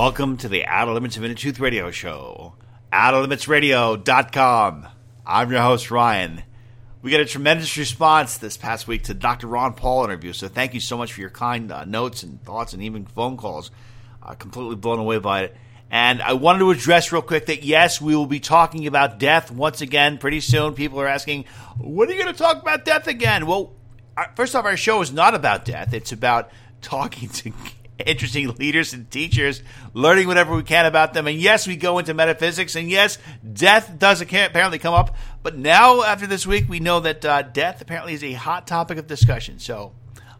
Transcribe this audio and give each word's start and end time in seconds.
Welcome 0.00 0.38
to 0.38 0.48
the 0.48 0.64
Outer 0.64 0.92
Limits 0.92 1.18
of 1.18 1.24
Inner 1.26 1.34
Truth 1.34 1.60
Radio 1.60 1.90
Show. 1.90 2.54
OuterLimitsRadio.com. 2.90 4.88
I'm 5.26 5.50
your 5.50 5.60
host, 5.60 5.90
Ryan. 5.90 6.42
We 7.02 7.10
got 7.10 7.20
a 7.20 7.26
tremendous 7.26 7.76
response 7.76 8.38
this 8.38 8.56
past 8.56 8.88
week 8.88 9.02
to 9.04 9.14
Dr. 9.14 9.46
Ron 9.46 9.74
Paul 9.74 10.06
interview, 10.06 10.32
so 10.32 10.48
thank 10.48 10.72
you 10.72 10.80
so 10.80 10.96
much 10.96 11.12
for 11.12 11.20
your 11.20 11.28
kind 11.28 11.70
uh, 11.70 11.84
notes 11.84 12.22
and 12.22 12.42
thoughts 12.42 12.72
and 12.72 12.82
even 12.82 13.04
phone 13.04 13.36
calls. 13.36 13.70
Uh, 14.22 14.32
completely 14.32 14.76
blown 14.76 15.00
away 15.00 15.18
by 15.18 15.42
it. 15.42 15.54
And 15.90 16.22
I 16.22 16.32
wanted 16.32 16.60
to 16.60 16.70
address 16.70 17.12
real 17.12 17.20
quick 17.20 17.44
that 17.44 17.62
yes, 17.62 18.00
we 18.00 18.16
will 18.16 18.24
be 18.24 18.40
talking 18.40 18.86
about 18.86 19.18
death 19.18 19.50
once 19.50 19.82
again 19.82 20.16
pretty 20.16 20.40
soon. 20.40 20.72
People 20.72 20.98
are 21.02 21.08
asking, 21.08 21.44
when 21.78 22.08
are 22.08 22.12
you 22.12 22.22
going 22.22 22.32
to 22.32 22.42
talk 22.42 22.62
about 22.62 22.86
death 22.86 23.06
again? 23.06 23.44
Well, 23.44 23.74
first 24.34 24.56
off, 24.56 24.64
our 24.64 24.78
show 24.78 25.02
is 25.02 25.12
not 25.12 25.34
about 25.34 25.66
death. 25.66 25.92
It's 25.92 26.10
about 26.10 26.50
talking 26.80 27.28
to 27.34 27.52
interesting 28.06 28.48
leaders 28.54 28.92
and 28.92 29.10
teachers, 29.10 29.62
learning 29.94 30.26
whatever 30.26 30.54
we 30.54 30.62
can 30.62 30.86
about 30.86 31.14
them. 31.14 31.26
And 31.26 31.36
yes, 31.36 31.66
we 31.66 31.76
go 31.76 31.98
into 31.98 32.14
metaphysics. 32.14 32.76
And 32.76 32.90
yes, 32.90 33.18
death 33.52 33.98
does 33.98 34.20
apparently 34.20 34.78
come 34.78 34.94
up. 34.94 35.16
But 35.42 35.56
now, 35.56 36.02
after 36.02 36.26
this 36.26 36.46
week, 36.46 36.68
we 36.68 36.80
know 36.80 37.00
that 37.00 37.24
uh, 37.24 37.42
death 37.42 37.80
apparently 37.80 38.14
is 38.14 38.24
a 38.24 38.32
hot 38.32 38.66
topic 38.66 38.98
of 38.98 39.06
discussion. 39.06 39.58
So, 39.58 39.92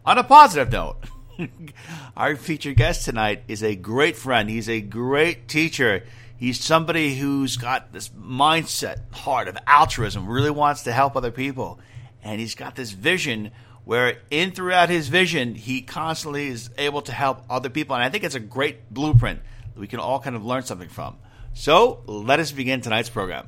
on 0.05 0.17
a 0.17 0.23
positive 0.23 0.71
note, 0.71 0.97
our 2.17 2.35
featured 2.35 2.77
guest 2.77 3.05
tonight 3.05 3.43
is 3.47 3.63
a 3.63 3.75
great 3.75 4.15
friend. 4.15 4.49
He's 4.49 4.69
a 4.69 4.81
great 4.81 5.47
teacher. 5.47 6.03
He's 6.37 6.59
somebody 6.59 7.15
who's 7.15 7.57
got 7.57 7.93
this 7.93 8.09
mindset, 8.09 9.13
heart 9.13 9.47
of 9.47 9.57
altruism, 9.67 10.27
really 10.27 10.49
wants 10.49 10.83
to 10.83 10.91
help 10.91 11.15
other 11.15 11.31
people. 11.31 11.79
And 12.23 12.39
he's 12.39 12.55
got 12.55 12.75
this 12.75 12.91
vision 12.91 13.51
where 13.85 14.19
in 14.29 14.51
throughout 14.51 14.89
his 14.89 15.07
vision, 15.07 15.55
he 15.55 15.81
constantly 15.81 16.47
is 16.47 16.69
able 16.77 17.01
to 17.03 17.11
help 17.11 17.43
other 17.49 17.69
people. 17.69 17.95
And 17.95 18.03
I 18.03 18.09
think 18.09 18.23
it's 18.23 18.35
a 18.35 18.39
great 18.39 18.93
blueprint 18.93 19.39
that 19.73 19.79
we 19.79 19.87
can 19.87 19.99
all 19.99 20.19
kind 20.19 20.35
of 20.35 20.43
learn 20.43 20.63
something 20.63 20.89
from. 20.89 21.17
So 21.53 22.03
let 22.05 22.39
us 22.39 22.51
begin 22.51 22.81
tonight's 22.81 23.09
program. 23.09 23.47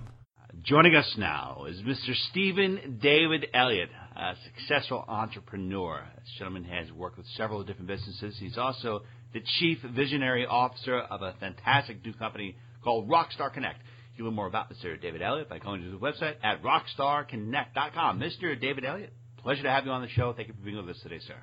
Joining 0.63 0.95
us 0.95 1.15
now 1.17 1.65
is 1.67 1.81
Mr. 1.81 2.15
Steven 2.29 2.99
David 3.01 3.47
Elliot, 3.53 3.89
a 4.15 4.33
successful 4.45 5.03
entrepreneur. 5.07 6.07
This 6.15 6.33
gentleman 6.37 6.63
has 6.65 6.91
worked 6.91 7.17
with 7.17 7.27
several 7.35 7.63
different 7.63 7.87
businesses. 7.87 8.37
He's 8.39 8.57
also 8.57 9.01
the 9.33 9.41
chief 9.59 9.79
visionary 9.81 10.45
officer 10.45 10.99
of 10.99 11.21
a 11.21 11.33
fantastic 11.39 12.05
new 12.05 12.13
company 12.13 12.55
called 12.83 13.09
Rockstar 13.09 13.51
Connect. 13.53 13.79
You 14.13 14.17
can 14.17 14.25
learn 14.27 14.35
more 14.35 14.47
about 14.47 14.71
Mr. 14.71 15.01
David 15.01 15.21
Elliot 15.21 15.49
by 15.49 15.59
going 15.59 15.83
to 15.83 15.89
the 15.89 15.97
website 15.97 16.35
at 16.43 16.61
rockstarconnect.com. 16.61 18.19
Mr. 18.19 18.59
David 18.59 18.85
Elliot, 18.85 19.11
Pleasure 19.43 19.63
to 19.63 19.69
have 19.69 19.85
you 19.85 19.91
on 19.91 20.01
the 20.01 20.09
show. 20.09 20.31
Thank 20.33 20.47
you 20.47 20.53
for 20.53 20.61
being 20.61 20.77
with 20.77 20.95
us 20.95 21.01
today, 21.03 21.19
sir. 21.27 21.35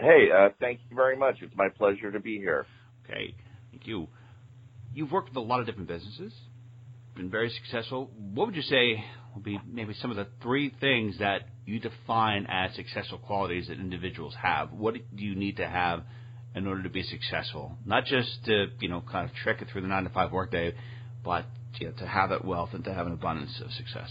Hey, 0.00 0.28
uh, 0.36 0.48
thank 0.58 0.80
you 0.90 0.96
very 0.96 1.16
much. 1.16 1.36
It's 1.42 1.54
my 1.54 1.68
pleasure 1.68 2.10
to 2.10 2.18
be 2.18 2.38
here. 2.38 2.66
Okay, 3.04 3.34
thank 3.70 3.86
you. 3.86 4.08
You've 4.92 5.12
worked 5.12 5.28
with 5.28 5.36
a 5.36 5.40
lot 5.40 5.60
of 5.60 5.66
different 5.66 5.86
businesses, 5.86 6.32
been 7.14 7.30
very 7.30 7.50
successful. 7.50 8.10
What 8.34 8.48
would 8.48 8.56
you 8.56 8.62
say 8.62 9.04
will 9.32 9.42
be 9.42 9.60
maybe 9.64 9.94
some 9.94 10.10
of 10.10 10.16
the 10.16 10.26
three 10.42 10.74
things 10.80 11.18
that 11.20 11.42
you 11.66 11.78
define 11.78 12.46
as 12.48 12.74
successful 12.74 13.18
qualities 13.18 13.68
that 13.68 13.78
individuals 13.78 14.34
have? 14.42 14.72
What 14.72 14.94
do 14.94 15.22
you 15.22 15.36
need 15.36 15.58
to 15.58 15.68
have 15.68 16.02
in 16.56 16.66
order 16.66 16.82
to 16.82 16.90
be 16.90 17.04
successful? 17.04 17.76
Not 17.86 18.06
just 18.06 18.44
to 18.46 18.66
you 18.80 18.88
know 18.88 19.02
kind 19.02 19.28
of 19.28 19.36
trick 19.36 19.62
it 19.62 19.68
through 19.70 19.82
the 19.82 19.88
nine 19.88 20.02
to 20.02 20.10
five 20.10 20.32
workday, 20.32 20.74
but 21.24 21.44
you 21.78 21.86
know, 21.88 21.92
to 21.98 22.06
have 22.06 22.30
that 22.30 22.44
wealth 22.44 22.70
and 22.72 22.82
to 22.84 22.92
have 22.92 23.06
an 23.06 23.12
abundance 23.12 23.60
of 23.64 23.70
success. 23.70 24.10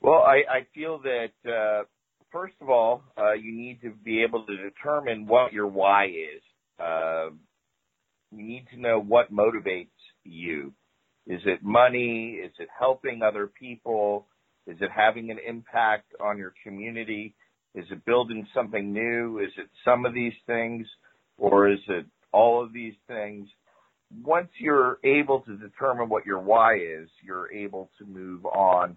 Well, 0.00 0.22
I, 0.22 0.42
I 0.48 0.66
feel 0.74 1.00
that 1.00 1.32
uh, 1.50 1.84
first 2.30 2.54
of 2.60 2.70
all, 2.70 3.02
uh, 3.16 3.32
you 3.32 3.52
need 3.54 3.80
to 3.82 3.90
be 3.90 4.22
able 4.22 4.46
to 4.46 4.56
determine 4.56 5.26
what 5.26 5.52
your 5.52 5.66
why 5.66 6.06
is. 6.06 6.42
Uh, 6.78 7.30
you 8.30 8.44
need 8.44 8.66
to 8.72 8.80
know 8.80 9.00
what 9.00 9.32
motivates 9.32 9.88
you. 10.24 10.72
Is 11.26 11.40
it 11.46 11.62
money? 11.62 12.38
Is 12.42 12.52
it 12.58 12.68
helping 12.78 13.22
other 13.22 13.46
people? 13.48 14.26
Is 14.66 14.76
it 14.80 14.90
having 14.94 15.30
an 15.30 15.38
impact 15.46 16.12
on 16.20 16.38
your 16.38 16.54
community? 16.62 17.34
Is 17.74 17.84
it 17.90 18.04
building 18.04 18.46
something 18.54 18.92
new? 18.92 19.38
Is 19.38 19.52
it 19.56 19.68
some 19.84 20.06
of 20.06 20.14
these 20.14 20.32
things? 20.46 20.86
Or 21.38 21.70
is 21.70 21.80
it 21.88 22.06
all 22.32 22.62
of 22.62 22.72
these 22.72 22.94
things? 23.06 23.48
Once 24.22 24.48
you're 24.58 24.98
able 25.04 25.40
to 25.40 25.56
determine 25.56 26.08
what 26.08 26.24
your 26.24 26.38
why 26.38 26.76
is, 26.76 27.08
you're 27.22 27.52
able 27.52 27.90
to 27.98 28.06
move 28.06 28.44
on 28.46 28.96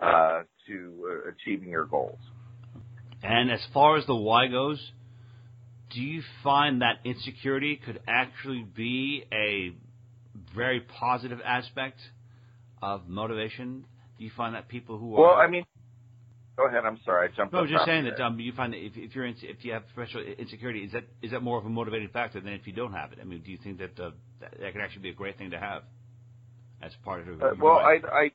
uh, 0.00 0.42
to 0.66 1.22
uh, 1.26 1.30
achieving 1.30 1.68
your 1.68 1.86
goals. 1.86 2.18
And 3.22 3.50
as 3.50 3.60
far 3.72 3.96
as 3.96 4.06
the 4.06 4.14
why 4.14 4.48
goes, 4.48 4.78
do 5.90 6.00
you 6.00 6.22
find 6.42 6.82
that 6.82 6.98
insecurity 7.04 7.80
could 7.84 8.00
actually 8.06 8.66
be 8.74 9.24
a 9.32 9.74
very 10.54 10.80
positive 10.80 11.38
aspect 11.44 12.00
of 12.82 13.08
motivation? 13.08 13.86
Do 14.18 14.24
you 14.24 14.30
find 14.36 14.54
that 14.54 14.68
people 14.68 14.98
who 14.98 15.16
are 15.16 15.20
well, 15.22 15.34
I 15.34 15.46
mean, 15.46 15.64
go 16.56 16.66
ahead. 16.66 16.84
I'm 16.84 16.98
sorry, 17.04 17.28
I 17.28 17.36
jumped. 17.36 17.52
No, 17.52 17.60
I 17.60 17.62
was 17.62 17.70
just 17.70 17.86
saying 17.86 18.04
that 18.04 18.20
um, 18.20 18.38
you 18.38 18.52
find 18.52 18.72
that 18.72 18.78
if, 18.78 18.92
if 18.96 19.14
you're 19.14 19.24
in, 19.24 19.36
if 19.42 19.64
you 19.64 19.72
have 19.72 19.84
special 19.92 20.20
insecurity, 20.20 20.80
is 20.80 20.92
that 20.92 21.04
is 21.22 21.30
that 21.30 21.40
more 21.40 21.58
of 21.58 21.64
a 21.64 21.68
motivating 21.68 22.08
factor 22.08 22.40
than 22.40 22.52
if 22.52 22.66
you 22.66 22.72
don't 22.72 22.92
have 22.92 23.12
it? 23.12 23.18
I 23.20 23.24
mean, 23.24 23.40
do 23.40 23.50
you 23.50 23.58
think 23.62 23.78
that 23.78 23.98
uh, 23.98 24.10
that, 24.40 24.54
that 24.60 24.72
could 24.72 24.82
actually 24.82 25.02
be 25.02 25.10
a 25.10 25.14
great 25.14 25.38
thing 25.38 25.50
to 25.50 25.58
have 25.58 25.82
as 26.82 26.92
part 27.04 27.20
of 27.20 27.26
your 27.26 27.44
uh, 27.44 27.54
well, 27.58 27.78
I, 27.78 28.00
I 28.12 28.30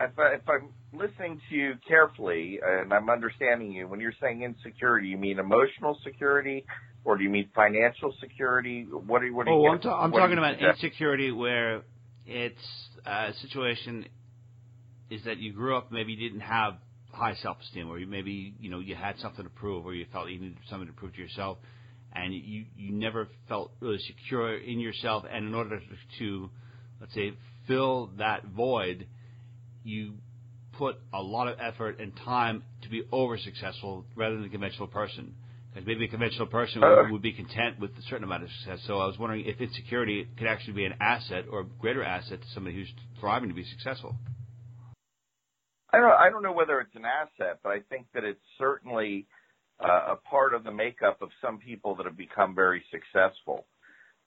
if, 0.00 0.18
I, 0.18 0.34
if 0.34 0.48
I'm 0.48 0.68
listening 0.92 1.40
to 1.48 1.54
you 1.54 1.74
carefully 1.86 2.60
and 2.64 2.92
I'm 2.92 3.10
understanding 3.10 3.72
you, 3.72 3.88
when 3.88 4.00
you're 4.00 4.14
saying 4.20 4.42
insecurity, 4.42 5.08
you 5.08 5.18
mean 5.18 5.38
emotional 5.38 5.98
security 6.04 6.64
or 7.04 7.16
do 7.16 7.24
you 7.24 7.30
mean 7.30 7.48
financial 7.54 8.14
security? 8.20 8.86
What 8.90 9.22
are, 9.22 9.32
what 9.32 9.48
are 9.48 9.52
oh, 9.52 9.62
you? 9.62 9.70
I'm, 9.70 9.80
ta- 9.80 10.00
I'm 10.00 10.12
talking 10.12 10.38
about 10.38 10.60
insecurity 10.60 11.32
where 11.32 11.82
it's 12.26 12.56
a 13.06 13.32
situation 13.40 14.06
is 15.10 15.24
that 15.24 15.38
you 15.38 15.52
grew 15.52 15.76
up 15.76 15.90
maybe 15.90 16.12
you 16.12 16.28
didn't 16.28 16.42
have 16.42 16.74
high 17.12 17.34
self-esteem, 17.42 17.88
or 17.88 17.98
you 17.98 18.06
maybe 18.06 18.54
you 18.60 18.70
know 18.70 18.78
you 18.78 18.94
had 18.94 19.18
something 19.18 19.44
to 19.44 19.50
prove, 19.50 19.84
or 19.84 19.94
you 19.94 20.06
felt 20.12 20.28
you 20.28 20.38
needed 20.38 20.58
something 20.70 20.86
to 20.86 20.92
prove 20.92 21.14
to 21.14 21.20
yourself, 21.20 21.58
and 22.12 22.32
you 22.32 22.64
you 22.76 22.92
never 22.92 23.28
felt 23.48 23.72
really 23.80 23.98
secure 23.98 24.56
in 24.56 24.78
yourself. 24.78 25.24
And 25.30 25.46
in 25.48 25.54
order 25.54 25.80
to, 26.18 26.50
let's 27.00 27.14
say, 27.14 27.32
fill 27.66 28.10
that 28.18 28.44
void, 28.44 29.06
you 29.88 30.14
put 30.72 30.96
a 31.12 31.20
lot 31.20 31.48
of 31.48 31.58
effort 31.60 31.98
and 31.98 32.12
time 32.24 32.62
to 32.82 32.88
be 32.88 33.02
over 33.10 33.36
successful 33.38 34.04
rather 34.14 34.34
than 34.34 34.44
the 34.44 34.50
conventional 34.50 34.86
person. 34.86 35.34
Because 35.72 35.86
maybe 35.86 36.04
a 36.04 36.08
conventional 36.08 36.46
person 36.46 36.80
would, 36.80 36.86
uh. 36.86 37.04
would 37.10 37.22
be 37.22 37.32
content 37.32 37.78
with 37.80 37.90
a 37.98 38.02
certain 38.02 38.24
amount 38.24 38.44
of 38.44 38.50
success. 38.50 38.80
So 38.86 38.98
I 38.98 39.06
was 39.06 39.18
wondering 39.18 39.44
if 39.46 39.60
insecurity 39.60 40.26
could 40.38 40.46
actually 40.46 40.74
be 40.74 40.84
an 40.84 40.94
asset 41.00 41.44
or 41.50 41.60
a 41.60 41.64
greater 41.64 42.02
asset 42.02 42.40
to 42.40 42.46
somebody 42.54 42.76
who's 42.76 42.92
thriving 43.20 43.48
to 43.48 43.54
be 43.54 43.64
successful. 43.64 44.14
I 45.92 45.98
don't, 45.98 46.12
I 46.12 46.30
don't 46.30 46.42
know 46.42 46.52
whether 46.52 46.80
it's 46.80 46.94
an 46.94 47.04
asset, 47.04 47.60
but 47.62 47.70
I 47.70 47.80
think 47.88 48.06
that 48.14 48.24
it's 48.24 48.40
certainly 48.58 49.26
uh, 49.82 50.12
a 50.12 50.16
part 50.16 50.54
of 50.54 50.64
the 50.64 50.70
makeup 50.70 51.22
of 51.22 51.30
some 51.40 51.58
people 51.58 51.94
that 51.96 52.06
have 52.06 52.16
become 52.16 52.54
very 52.54 52.84
successful. 52.90 53.66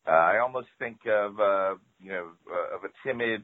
Uh, 0.08 0.12
I 0.12 0.40
almost 0.40 0.68
think 0.80 0.98
of, 1.08 1.40
uh, 1.40 1.76
you 2.00 2.12
know, 2.12 2.30
uh, 2.52 2.76
of 2.76 2.84
a 2.84 3.08
timid 3.08 3.44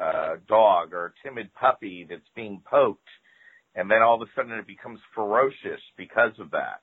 uh, 0.00 0.36
dog 0.48 0.92
or 0.92 1.06
a 1.06 1.28
timid 1.28 1.52
puppy 1.54 2.06
that's 2.08 2.22
being 2.34 2.62
poked, 2.68 3.08
and 3.74 3.90
then 3.90 4.02
all 4.02 4.14
of 4.14 4.22
a 4.22 4.30
sudden 4.34 4.52
it 4.52 4.66
becomes 4.66 5.00
ferocious 5.14 5.80
because 5.96 6.32
of 6.38 6.50
that. 6.52 6.80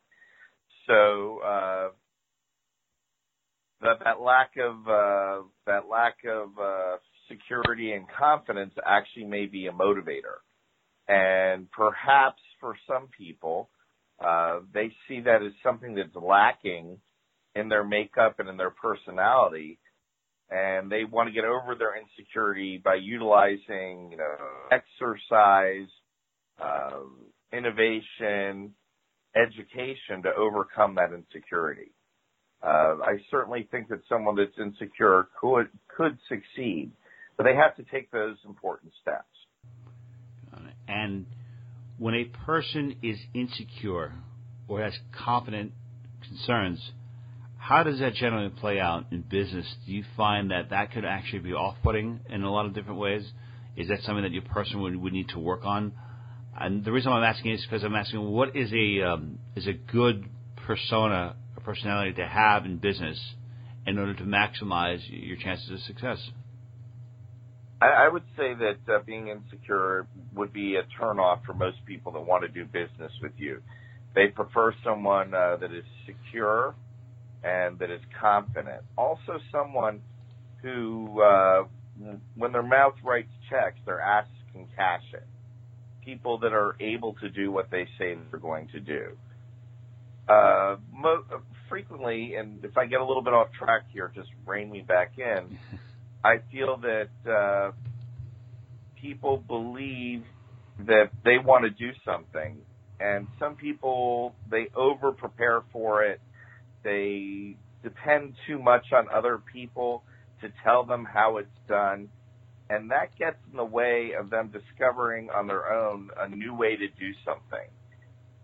So 0.88 1.40
uh, 1.40 1.90
that 3.82 4.00
that 4.04 4.22
lack 4.22 4.52
of 4.58 4.88
uh, 4.88 5.48
that 5.66 5.88
lack 5.90 6.18
of 6.28 6.50
uh, 6.60 6.98
security 7.30 7.92
and 7.94 8.06
confidence 8.18 8.74
actually 8.86 9.26
may 9.26 9.46
be 9.46 9.68
a 9.68 9.72
motivator, 9.72 10.42
and 11.08 11.70
perhaps 11.72 12.42
for 12.60 12.76
some 12.88 13.08
people, 13.18 13.70
uh, 14.24 14.60
they 14.74 14.92
see 15.08 15.22
that 15.22 15.42
as 15.44 15.54
something 15.64 15.96
that's 15.96 16.16
lacking 16.16 16.98
in 17.56 17.70
their 17.70 17.84
makeup 17.84 18.40
and 18.40 18.50
in 18.50 18.58
their 18.58 18.72
personality 18.72 19.80
and 20.52 20.92
they 20.92 21.04
want 21.04 21.28
to 21.28 21.34
get 21.34 21.46
over 21.46 21.76
their 21.76 21.94
insecurity 21.98 22.82
by 22.84 22.96
utilizing, 22.96 24.10
you 24.12 24.18
know, 24.18 24.36
exercise, 24.72 25.88
uh, 26.62 27.02
innovation, 27.54 28.74
education 29.36 30.24
to 30.24 30.34
overcome 30.36 30.96
that 30.96 31.14
insecurity. 31.14 31.92
Uh, 32.62 32.98
I 33.04 33.18
certainly 33.32 33.68
think 33.72 33.88
that 33.90 34.00
someone 34.10 34.36
that's 34.36 34.58
insecure 34.60 35.30
could 35.40 35.70
could 35.96 36.18
succeed, 36.28 36.92
but 37.38 37.44
they 37.44 37.56
have 37.56 37.76
to 37.78 37.84
take 37.84 38.12
those 38.12 38.38
important 38.46 38.92
steps. 39.02 39.26
And 40.90 41.28
when 42.00 42.16
a 42.16 42.26
person 42.26 42.96
is 43.04 43.18
insecure 43.34 44.12
or 44.68 44.82
has 44.82 44.98
confident 45.12 45.72
concerns, 46.28 46.92
how 47.60 47.84
does 47.84 48.00
that 48.00 48.16
generally 48.16 48.50
play 48.50 48.80
out 48.80 49.06
in 49.12 49.22
business? 49.22 49.66
Do 49.86 49.92
you 49.92 50.04
find 50.18 50.50
that 50.50 50.72
that 50.72 50.92
could 50.92 51.06
actually 51.06 51.40
be 51.40 51.54
off-putting 51.54 52.22
in 52.30 52.44
a 52.44 52.52
lot 52.52 52.66
of 52.66 52.74
different 52.74 53.00
ways? 53.00 53.24
Is 53.76 53.90
that 53.90 54.00
something 54.02 54.24
that 54.24 54.32
your 54.32 54.42
person 54.42 54.82
would, 54.82 54.96
would 54.96 55.14
need 55.14 55.30
to 55.30 55.40
work 55.40 55.66
on? 55.66 55.92
And 56.60 56.84
the 56.84 56.92
reason 56.92 57.12
I'm 57.12 57.24
asking 57.24 57.52
is 57.52 57.66
because 57.70 57.84
I'm 57.84 57.96
asking 57.96 58.22
what 58.22 58.56
is 58.56 58.72
a 58.74 59.04
um, 59.04 59.40
is 59.56 59.68
a 59.68 59.74
good 59.74 60.26
persona, 60.66 61.36
a 61.58 61.62
personality 61.62 62.14
to 62.14 62.26
have 62.26 62.66
in 62.66 62.78
business 62.78 63.20
in 63.86 64.00
order 64.00 64.14
to 64.14 64.24
maximize 64.24 65.02
your 65.08 65.38
chances 65.38 65.70
of 65.70 65.80
success? 65.82 66.18
I, 67.82 68.06
I 68.06 68.10
would 68.10 68.24
say 68.38 68.54
that 68.56 68.94
uh, 68.94 69.00
being 69.06 69.28
insecure 69.28 70.08
would 70.34 70.54
be 70.54 70.76
a 70.76 70.84
turnoff 71.00 71.46
for 71.46 71.54
most 71.54 71.78
people 71.86 72.12
that 72.14 72.22
want 72.22 72.44
to 72.44 72.50
do 72.50 72.66
business 72.66 73.12
with 73.22 73.34
you. 73.38 73.62
They 74.16 74.28
prefer 74.28 74.74
someone 74.84 75.34
uh, 75.34 75.58
that 75.58 75.72
is 75.72 75.86
secure 76.06 76.74
and 77.44 77.80
that 77.80 77.90
is 77.90 78.02
confident. 78.20 78.82
Also, 78.98 79.40
someone 79.52 80.02
who, 80.62 81.22
uh, 81.22 81.64
when 82.36 82.52
their 82.52 82.64
mouth 82.64 82.96
writes 83.04 83.32
checks, 83.50 83.80
their 83.86 84.02
ass 84.02 84.28
can 84.54 84.68
cash 84.76 85.04
it. 85.14 85.26
People 86.04 86.40
that 86.40 86.54
are 86.54 86.76
able 86.80 87.14
to 87.16 87.30
do 87.30 87.52
what 87.52 87.70
they 87.72 87.86
say 87.98 88.16
they're 88.30 88.40
going 88.40 88.68
to 88.70 88.80
do. 88.80 89.18
Uh, 90.28 90.78
mo- 90.94 91.24
frequently, 91.70 92.36
and 92.36 92.64
if 92.64 92.78
I 92.78 92.86
get 92.86 93.00
a 93.00 93.06
little 93.06 93.24
bit 93.24 93.34
off 93.34 93.48
track 93.58 93.84
here, 93.92 94.12
just 94.14 94.30
rein 94.46 94.70
me 94.70 94.82
back 94.82 95.14
in. 95.18 95.58
I 96.24 96.38
feel 96.52 96.78
that 96.78 97.32
uh, 97.32 97.72
people 99.02 99.38
believe 99.38 100.24
that 100.86 101.10
they 101.24 101.38
want 101.44 101.64
to 101.64 101.70
do 101.70 101.92
something, 102.06 102.58
and 103.00 103.28
some 103.40 103.56
people 103.56 104.36
they 104.50 104.68
over 104.76 105.12
prepare 105.12 105.62
for 105.72 106.04
it. 106.04 106.20
They 106.84 107.58
depend 107.84 108.36
too 108.48 108.60
much 108.60 108.92
on 108.94 109.08
other 109.14 109.40
people 109.52 110.04
to 110.42 110.50
tell 110.64 110.84
them 110.84 111.06
how 111.06 111.38
it's 111.38 111.48
done, 111.68 112.10
and 112.70 112.92
that 112.92 113.18
gets 113.18 113.38
in 113.52 113.58
the 113.58 113.66
way 113.66 114.12
of 114.18 114.30
them 114.30 114.52
discovering 114.52 115.30
on 115.30 115.48
their 115.48 115.72
own 115.74 116.10
a 116.18 116.30
new 116.30 116.56
way 116.56 116.76
to 116.76 116.88
do 116.88 117.12
something. 117.26 117.68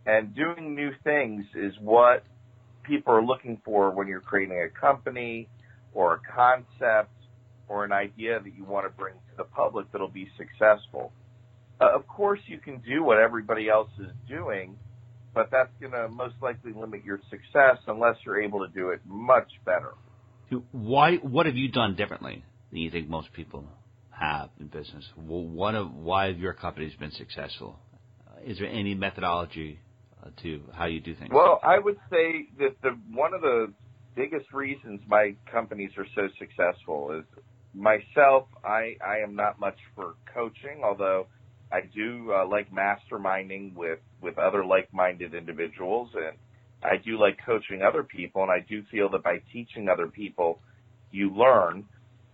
And 0.06 0.36
doing 0.36 0.76
new 0.76 0.92
things 1.04 1.46
is 1.56 1.74
what 1.82 2.24
people 2.84 3.14
are 3.14 3.24
looking 3.24 3.60
for 3.66 3.92
when 3.92 4.08
you're 4.08 4.20
creating 4.20 4.62
a 4.62 4.80
company 4.80 5.48
or 5.94 6.16
a 6.16 6.20
concept 6.36 7.12
or 7.68 7.84
an 7.84 7.92
idea 7.92 8.40
that 8.40 8.56
you 8.56 8.64
want 8.64 8.86
to 8.86 8.90
bring 8.90 9.14
to 9.14 9.38
the 9.38 9.44
public 9.44 9.92
that'll 9.92 10.08
be 10.08 10.28
successful. 10.38 11.12
Uh, 11.82 11.94
of 11.94 12.08
course, 12.08 12.40
you 12.46 12.60
can 12.60 12.80
do 12.80 13.04
what 13.04 13.18
everybody 13.18 13.70
else 13.70 13.90
is 14.00 14.12
doing, 14.30 14.78
but 15.36 15.52
that's 15.52 15.70
going 15.80 15.92
to 15.92 16.08
most 16.08 16.36
likely 16.42 16.72
limit 16.74 17.04
your 17.04 17.20
success 17.30 17.78
unless 17.88 18.16
you're 18.26 18.42
able 18.42 18.66
to 18.66 18.74
do 18.74 18.90
it 18.90 19.02
much 19.06 19.52
better. 19.66 19.94
Why? 20.72 21.18
What 21.18 21.46
have 21.46 21.56
you 21.56 21.70
done 21.70 21.96
differently 21.96 22.44
than 22.72 22.80
you 22.80 22.90
think 22.90 23.10
most 23.10 23.32
people 23.34 23.66
have 24.10 24.50
in 24.60 24.68
business? 24.68 25.06
What 25.16 25.76
of 25.76 25.94
why 25.94 26.28
have 26.28 26.40
your 26.40 26.54
companies 26.54 26.94
been 26.98 27.12
successful? 27.12 27.78
Is 28.44 28.58
there 28.60 28.68
any 28.68 28.96
methodology 28.96 29.80
uh, 30.24 30.30
to 30.44 30.62
how 30.74 30.86
you 30.86 31.02
do 31.02 31.16
things? 31.16 31.32
Well, 31.34 31.60
I 31.64 31.80
would 31.80 31.98
say 32.10 32.48
that 32.60 32.76
the 32.82 32.98
one 33.12 33.34
of 33.34 33.42
the 33.42 33.74
biggest 34.16 34.54
reasons 34.54 35.02
my 35.08 35.36
companies 35.52 35.92
are 35.98 36.08
so 36.16 36.30
successful 36.40 37.12
is 37.20 37.44
myself, 37.74 38.48
I, 38.64 38.96
I 39.06 39.18
am 39.24 39.36
not 39.36 39.60
much 39.60 39.78
for 39.96 40.14
coaching, 40.34 40.82
although 40.84 41.28
I 41.76 41.82
do 41.94 42.32
uh, 42.34 42.48
like 42.48 42.68
masterminding 42.72 43.76
with, 43.76 44.00
with 44.22 44.38
other 44.38 44.64
like-minded 44.66 45.34
individuals 45.34 46.10
and 46.16 46.38
I 46.84 46.98
do 47.04 47.20
like 47.20 47.38
coaching 47.46 47.82
other 47.82 48.04
people 48.04 48.44
and 48.44 48.52
I 48.52 48.66
do 48.68 48.84
feel 48.92 49.10
that 49.12 49.24
by 49.24 49.42
teaching 49.52 49.90
other 49.90 50.08
people, 50.08 50.60
you 51.12 51.30
learn. 51.36 51.86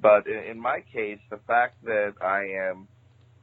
But 0.02 0.28
in, 0.28 0.52
in 0.52 0.60
my 0.60 0.84
case, 0.94 1.20
the 1.30 1.40
fact 1.48 1.84
that 1.86 2.14
I 2.22 2.70
am 2.70 2.88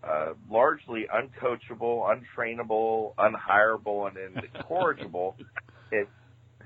uh, 0.04 0.34
largely 0.50 1.06
uncoachable, 1.12 2.08
untrainable, 2.08 3.14
unhireable, 3.18 4.08
and 4.08 4.44
incorrigible, 4.54 5.36
it 5.92 6.08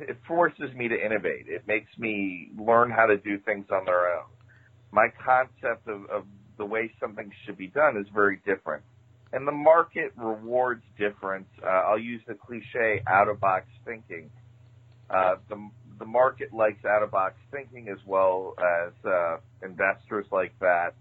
it 0.01 0.17
forces 0.27 0.75
me 0.75 0.89
to 0.89 0.95
innovate. 0.95 1.47
It 1.49 1.67
makes 1.69 1.91
me 1.99 2.51
learn 2.59 2.91
how 2.91 3.07
to 3.07 3.19
do 3.19 3.39
things 3.39 3.67
on 3.71 3.85
their 3.85 4.15
own 4.17 4.25
my 4.93 5.09
concept 5.25 5.89
of, 5.89 6.05
of 6.11 6.25
the 6.59 6.65
way 6.65 6.93
something 7.01 7.33
should 7.45 7.57
be 7.57 7.67
done 7.67 7.97
is 7.97 8.07
very 8.15 8.41
different. 8.47 8.85
And 9.33 9.49
the 9.49 9.53
market 9.53 10.13
rewards 10.17 10.83
difference. 10.99 11.49
Uh, 11.63 11.67
I'll 11.67 11.99
use 11.99 12.21
the 12.27 12.35
cliche 12.35 13.03
out 13.07 13.29
of 13.29 13.41
box 13.41 13.67
thinking. 13.85 14.31
Uh, 15.09 15.37
the, 15.49 15.71
the 15.99 16.05
market 16.05 16.53
likes 16.53 16.85
out 16.85 17.03
of 17.03 17.11
box 17.11 17.35
thinking 17.51 17.89
as 17.89 17.99
well 18.07 18.55
as 18.59 18.93
uh, 19.07 19.37
investors 19.63 20.27
like 20.31 20.53
that. 20.61 20.95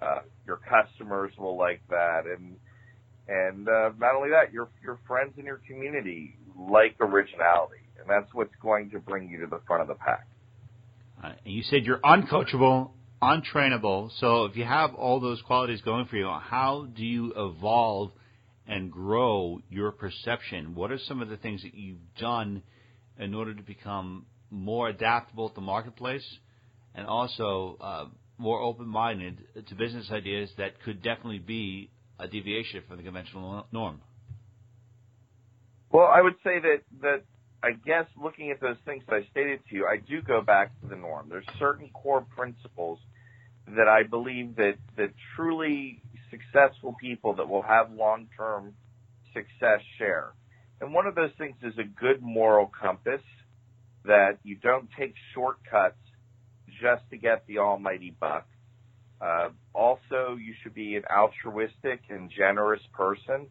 Uh, 0.00 0.20
your 0.46 0.58
customers 0.58 1.32
will 1.38 1.56
like 1.56 1.80
that, 1.88 2.24
and 2.26 2.56
and 3.28 3.68
uh, 3.68 3.90
not 3.98 4.14
only 4.14 4.28
that, 4.30 4.52
your 4.52 4.68
your 4.82 4.98
friends 5.06 5.32
in 5.38 5.46
your 5.46 5.60
community 5.66 6.36
like 6.58 6.96
originality, 7.00 7.80
and 7.98 8.08
that's 8.08 8.32
what's 8.34 8.54
going 8.60 8.90
to 8.90 8.98
bring 8.98 9.28
you 9.30 9.40
to 9.40 9.46
the 9.46 9.60
front 9.66 9.82
of 9.82 9.88
the 9.88 9.94
pack. 9.94 10.26
Uh, 11.24 11.32
you 11.44 11.62
said 11.62 11.84
you're 11.84 11.98
uncoachable 11.98 12.90
untrainable. 13.22 14.10
So 14.18 14.44
if 14.44 14.56
you 14.56 14.64
have 14.64 14.94
all 14.94 15.20
those 15.20 15.40
qualities 15.42 15.80
going 15.80 16.06
for 16.06 16.16
you, 16.16 16.26
how 16.28 16.86
do 16.94 17.04
you 17.04 17.32
evolve 17.36 18.12
and 18.66 18.90
grow 18.90 19.60
your 19.70 19.92
perception? 19.92 20.74
What 20.74 20.90
are 20.90 20.98
some 20.98 21.22
of 21.22 21.28
the 21.28 21.36
things 21.36 21.62
that 21.62 21.74
you've 21.74 22.14
done 22.18 22.62
in 23.18 23.34
order 23.34 23.54
to 23.54 23.62
become 23.62 24.26
more 24.50 24.88
adaptable 24.88 25.48
to 25.48 25.54
the 25.54 25.60
marketplace 25.60 26.26
and 26.94 27.06
also 27.06 27.76
uh, 27.80 28.04
more 28.38 28.60
open-minded 28.60 29.66
to 29.68 29.74
business 29.74 30.08
ideas 30.10 30.50
that 30.58 30.82
could 30.82 31.02
definitely 31.02 31.38
be 31.38 31.90
a 32.18 32.28
deviation 32.28 32.82
from 32.88 32.98
the 32.98 33.02
conventional 33.02 33.66
norm? 33.72 34.00
Well, 35.90 36.10
I 36.12 36.20
would 36.20 36.34
say 36.44 36.58
that 36.60 36.82
that 37.00 37.22
I 37.66 37.72
guess 37.72 38.06
looking 38.22 38.52
at 38.52 38.60
those 38.60 38.76
things 38.84 39.02
that 39.08 39.16
I 39.16 39.26
stated 39.32 39.58
to 39.68 39.74
you, 39.74 39.86
I 39.86 39.96
do 39.96 40.22
go 40.22 40.40
back 40.40 40.70
to 40.80 40.86
the 40.86 40.94
norm. 40.94 41.26
There's 41.28 41.46
certain 41.58 41.90
core 41.92 42.24
principles 42.36 43.00
that 43.66 43.88
I 43.88 44.04
believe 44.04 44.54
that 44.54 44.74
that 44.96 45.10
truly 45.34 46.00
successful 46.30 46.94
people 47.00 47.34
that 47.34 47.48
will 47.48 47.62
have 47.62 47.90
long-term 47.90 48.72
success 49.34 49.80
share. 49.98 50.32
And 50.80 50.94
one 50.94 51.06
of 51.06 51.16
those 51.16 51.32
things 51.38 51.56
is 51.64 51.76
a 51.76 51.82
good 51.82 52.22
moral 52.22 52.70
compass 52.80 53.22
that 54.04 54.38
you 54.44 54.54
don't 54.54 54.88
take 54.96 55.14
shortcuts 55.34 55.96
just 56.80 57.02
to 57.10 57.16
get 57.16 57.48
the 57.48 57.58
almighty 57.58 58.14
buck. 58.20 58.46
Uh, 59.20 59.48
also, 59.72 60.36
you 60.38 60.54
should 60.62 60.74
be 60.74 60.94
an 60.94 61.02
altruistic 61.10 62.02
and 62.10 62.30
generous 62.30 62.82
person 62.92 63.48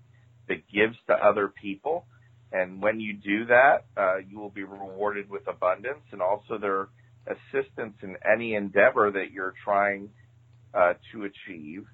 that 0.47 0.63
gives 0.71 0.95
to 1.07 1.13
other 1.13 1.49
people. 1.49 2.05
And 2.51 2.81
when 2.81 2.99
you 2.99 3.13
do 3.13 3.45
that, 3.45 3.85
uh, 3.97 4.17
you 4.17 4.39
will 4.39 4.49
be 4.49 4.63
rewarded 4.63 5.29
with 5.29 5.47
abundance 5.47 6.03
and 6.11 6.21
also 6.21 6.57
their 6.57 6.87
assistance 7.27 7.95
in 8.01 8.15
any 8.31 8.53
endeavor 8.55 9.11
that 9.11 9.31
you're 9.31 9.53
trying 9.63 10.09
uh, 10.73 10.93
to 11.11 11.25
achieve. 11.25 11.85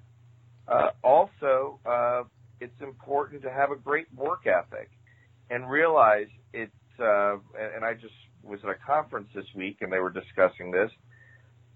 Uh, 0.68 0.90
also, 1.02 1.80
uh, 1.86 2.22
it's 2.60 2.80
important 2.80 3.42
to 3.42 3.50
have 3.50 3.70
a 3.70 3.76
great 3.76 4.06
work 4.14 4.46
ethic 4.46 4.90
and 5.50 5.68
realize 5.68 6.28
it's, 6.52 6.72
uh, 7.00 7.34
and 7.58 7.84
I 7.84 7.94
just 7.94 8.14
was 8.42 8.60
at 8.62 8.70
a 8.70 8.74
conference 8.86 9.28
this 9.34 9.46
week 9.54 9.78
and 9.80 9.92
they 9.92 9.98
were 9.98 10.10
discussing 10.10 10.70
this. 10.70 10.90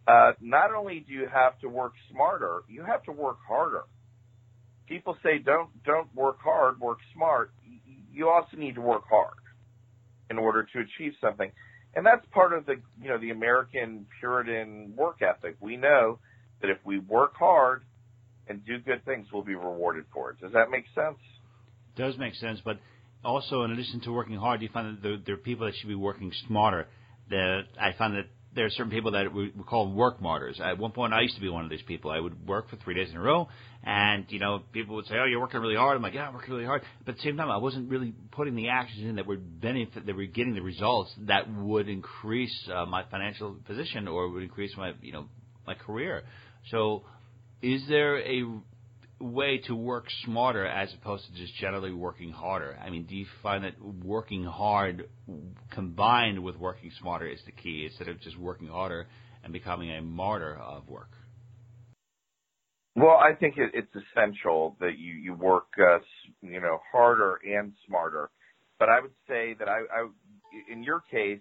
Uh, 0.07 0.33
not 0.41 0.73
only 0.73 1.01
do 1.01 1.13
you 1.13 1.27
have 1.33 1.59
to 1.61 1.69
work 1.69 1.93
smarter, 2.13 2.61
you 2.69 2.85
have 2.85 3.03
to 3.05 3.13
work 3.13 3.39
harder. 3.49 3.83
People 4.87 5.17
say 5.23 5.39
don't, 5.45 5.71
don't 5.85 6.15
work 6.15 6.39
hard, 6.41 6.79
work 6.79 6.99
smart 7.13 7.51
you 8.17 8.31
also 8.31 8.57
need 8.57 8.75
to 8.75 8.81
work 8.81 9.05
hard 9.09 9.35
in 10.31 10.39
order 10.39 10.67
to 10.73 10.79
achieve 10.81 11.13
something. 11.21 11.53
And 11.95 12.05
that's 12.05 12.25
part 12.33 12.53
of 12.53 12.65
the, 12.67 12.77
you 13.01 13.09
know, 13.09 13.19
the 13.19 13.31
American 13.31 14.07
Puritan 14.19 14.95
work 14.97 15.21
ethic. 15.21 15.57
We 15.61 15.77
know 15.77 16.19
that 16.63 16.71
if 16.71 16.79
we 16.85 16.99
work 16.99 17.35
hard 17.37 17.85
and 18.49 18.65
do 18.65 18.79
good 18.79 19.05
things, 19.05 19.27
we'll 19.33 19.45
be 19.45 19.55
rewarded 19.55 20.05
for 20.13 20.31
it. 20.31 20.41
Does 20.41 20.53
that 20.53 20.71
make 20.71 20.85
sense? 20.95 21.19
It 21.95 22.01
does 22.01 22.19
make 22.19 22.35
sense, 22.35 22.61
but 22.65 22.79
also 23.23 23.63
in 23.65 23.71
addition 23.71 24.01
to 24.01 24.13
working 24.13 24.37
hard, 24.37 24.61
do 24.61 24.67
you 24.67 24.73
find 24.73 24.97
that 24.97 25.03
there, 25.03 25.19
there 25.25 25.35
are 25.35 25.39
people 25.39 25.67
that 25.67 25.75
should 25.77 25.89
be 25.89 25.95
working 25.95 26.33
smarter? 26.49 26.87
That 27.29 27.63
I 27.81 27.93
find 27.99 28.15
that 28.15 28.27
there 28.57 28.67
are 28.67 28.71
certain 28.71 28.91
people 28.91 29.13
that 29.13 29.33
we, 29.33 29.53
we 29.55 29.63
call 29.63 29.93
work 29.93 30.21
martyrs. 30.21 30.61
At 30.63 30.79
one 30.79 30.91
point, 30.91 31.13
I 31.13 31.21
used 31.21 31.37
to 31.37 31.41
be 31.41 31.49
one 31.49 31.63
of 31.65 31.71
these 31.71 31.83
people. 31.83 32.11
I 32.11 32.19
would 32.19 32.49
work 32.49 32.69
for 32.69 32.77
three 32.77 32.95
days 32.95 33.11
in 33.11 33.17
a 33.17 33.21
row, 33.21 33.49
and 33.85 34.25
you 34.31 34.41
know, 34.41 34.63
people 34.73 34.97
would 34.97 35.07
say, 35.07 35.15
"Oh, 35.21 35.27
you're 35.27 35.41
working 35.41 35.61
really 35.61 35.77
hard." 35.77 35.97
I'm 35.97 36.03
like, 36.03 36.15
"Yeah, 36.15 36.27
I'm 36.27 36.35
working 36.35 36.55
really 36.55 36.67
hard," 36.67 36.83
but 37.05 37.13
at 37.13 37.17
the 37.19 37.23
same 37.23 37.37
time, 37.37 37.51
I 37.51 37.59
wasn't 37.59 37.89
really 37.91 38.15
putting 38.33 38.57
the 38.57 38.71
actions 38.71 39.05
in 39.05 39.17
that 39.17 39.27
would 39.27 39.61
benefit, 39.61 40.07
that 40.07 40.17
were 40.17 40.25
getting 40.25 40.55
the 40.55 40.63
results 40.63 41.15
that 41.27 41.53
would 41.53 41.89
increase 41.89 42.69
uh, 42.75 42.87
my 42.87 43.05
financial 43.11 43.57
position 43.67 44.09
or 44.09 44.29
would 44.31 44.43
increase 44.43 44.75
my, 44.77 44.93
you 45.03 45.13
know, 45.13 45.27
my 45.67 45.75
career. 45.75 46.25
So, 46.71 47.05
is 47.63 47.83
there 47.89 48.19
a 48.19 48.43
way 49.21 49.59
to 49.67 49.75
work 49.75 50.05
smarter 50.25 50.67
as 50.67 50.93
opposed 50.95 51.25
to 51.27 51.33
just 51.35 51.55
generally 51.57 51.93
working 51.93 52.31
harder? 52.31 52.79
I 52.83 52.91
mean, 52.91 53.05
do 53.05 53.17
you 53.17 53.27
find 53.43 53.65
that 53.65 53.81
working 53.81 54.45
hard 54.45 55.09
combined 55.71 56.43
with 56.43 56.57
working 56.57 56.91
smarter 57.01 57.27
is 57.27 57.41
the 57.47 57.53
key 57.53 57.87
instead 57.87 58.09
of 58.09 58.21
just 58.21 58.39
working 58.39 58.69
harder 58.69 59.07
and 59.43 59.53
becoming 59.53 59.91
a 59.91 60.03
martyr 60.03 60.55
of 60.57 60.89
work? 60.89 61.11
Well, 62.95 63.17
I 63.17 63.35
think 63.35 63.59
it, 63.59 63.73
it's 63.75 63.95
essential 63.95 64.77
that 64.81 64.97
you 64.99 65.13
you 65.13 65.35
work 65.35 65.67
uh, 65.79 65.99
you 66.41 66.61
know 66.61 66.81
harder 66.91 67.39
and 67.47 67.73
smarter. 67.87 68.31
But 68.79 68.89
I 68.89 69.01
would 69.01 69.13
say 69.29 69.55
that 69.59 69.69
I, 69.69 69.81
I 69.81 70.09
in 70.71 70.83
your 70.83 71.03
case, 71.11 71.41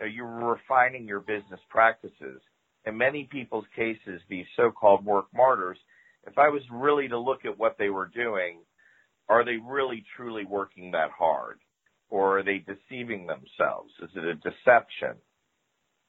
you're 0.00 0.26
refining 0.26 1.06
your 1.06 1.20
business 1.20 1.60
practices. 1.68 2.40
In 2.86 2.96
many 2.96 3.28
people's 3.30 3.66
cases, 3.76 4.22
these 4.28 4.46
so-called 4.56 5.04
work 5.04 5.26
martyrs, 5.34 5.76
if 6.26 6.38
I 6.38 6.48
was 6.48 6.62
really 6.70 7.08
to 7.08 7.18
look 7.18 7.44
at 7.44 7.58
what 7.58 7.76
they 7.78 7.88
were 7.88 8.06
doing, 8.06 8.60
are 9.28 9.44
they 9.44 9.56
really 9.56 10.04
truly 10.16 10.44
working 10.44 10.90
that 10.92 11.10
hard? 11.16 11.60
Or 12.08 12.38
are 12.38 12.42
they 12.42 12.58
deceiving 12.58 13.26
themselves? 13.26 13.92
Is 14.02 14.10
it 14.16 14.24
a 14.24 14.34
deception? 14.34 15.16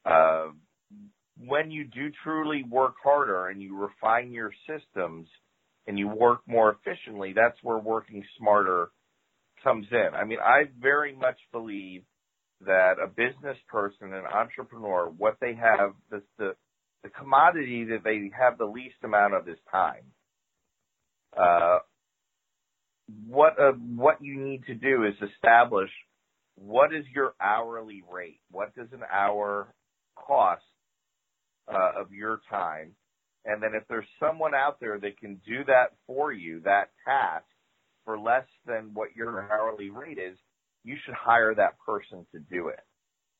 Uh, 0.04 0.48
when 1.38 1.70
you 1.70 1.84
do 1.84 2.10
truly 2.24 2.64
work 2.68 2.94
harder 3.02 3.48
and 3.48 3.62
you 3.62 3.76
refine 3.76 4.32
your 4.32 4.52
systems 4.66 5.28
and 5.86 5.98
you 5.98 6.08
work 6.08 6.40
more 6.46 6.74
efficiently, 6.74 7.32
that's 7.32 7.56
where 7.62 7.78
working 7.78 8.24
smarter 8.38 8.90
comes 9.62 9.86
in. 9.90 10.08
I 10.14 10.24
mean, 10.24 10.38
I 10.44 10.64
very 10.80 11.14
much 11.14 11.38
believe 11.52 12.02
that 12.66 12.94
a 13.02 13.06
business 13.06 13.56
person, 13.68 14.12
an 14.12 14.24
entrepreneur, 14.24 15.06
what 15.16 15.36
they 15.40 15.54
have, 15.54 15.92
the, 16.10 16.22
the, 16.38 16.54
commodity 17.32 17.84
that 17.84 18.04
they 18.04 18.30
have 18.38 18.58
the 18.58 18.64
least 18.64 18.96
amount 19.04 19.34
of 19.34 19.48
is 19.48 19.58
time. 19.70 20.04
Uh, 21.36 21.78
what 23.26 23.58
uh, 23.58 23.72
what 23.72 24.22
you 24.22 24.38
need 24.38 24.64
to 24.66 24.74
do 24.74 25.04
is 25.04 25.14
establish 25.34 25.90
what 26.56 26.94
is 26.94 27.04
your 27.14 27.34
hourly 27.40 28.02
rate. 28.10 28.40
What 28.50 28.74
does 28.74 28.88
an 28.92 29.02
hour 29.10 29.74
cost 30.14 30.62
uh, 31.72 32.00
of 32.00 32.12
your 32.12 32.40
time? 32.50 32.92
And 33.44 33.62
then 33.62 33.70
if 33.74 33.82
there's 33.88 34.06
someone 34.20 34.54
out 34.54 34.78
there 34.78 34.98
that 35.00 35.18
can 35.18 35.40
do 35.46 35.64
that 35.66 35.94
for 36.06 36.32
you, 36.32 36.60
that 36.64 36.90
task, 37.04 37.44
for 38.04 38.18
less 38.18 38.46
than 38.66 38.90
what 38.92 39.16
your 39.16 39.50
hourly 39.50 39.90
rate 39.90 40.18
is, 40.18 40.36
you 40.84 40.96
should 41.04 41.14
hire 41.14 41.54
that 41.54 41.78
person 41.84 42.26
to 42.32 42.38
do 42.38 42.68
it. 42.68 42.80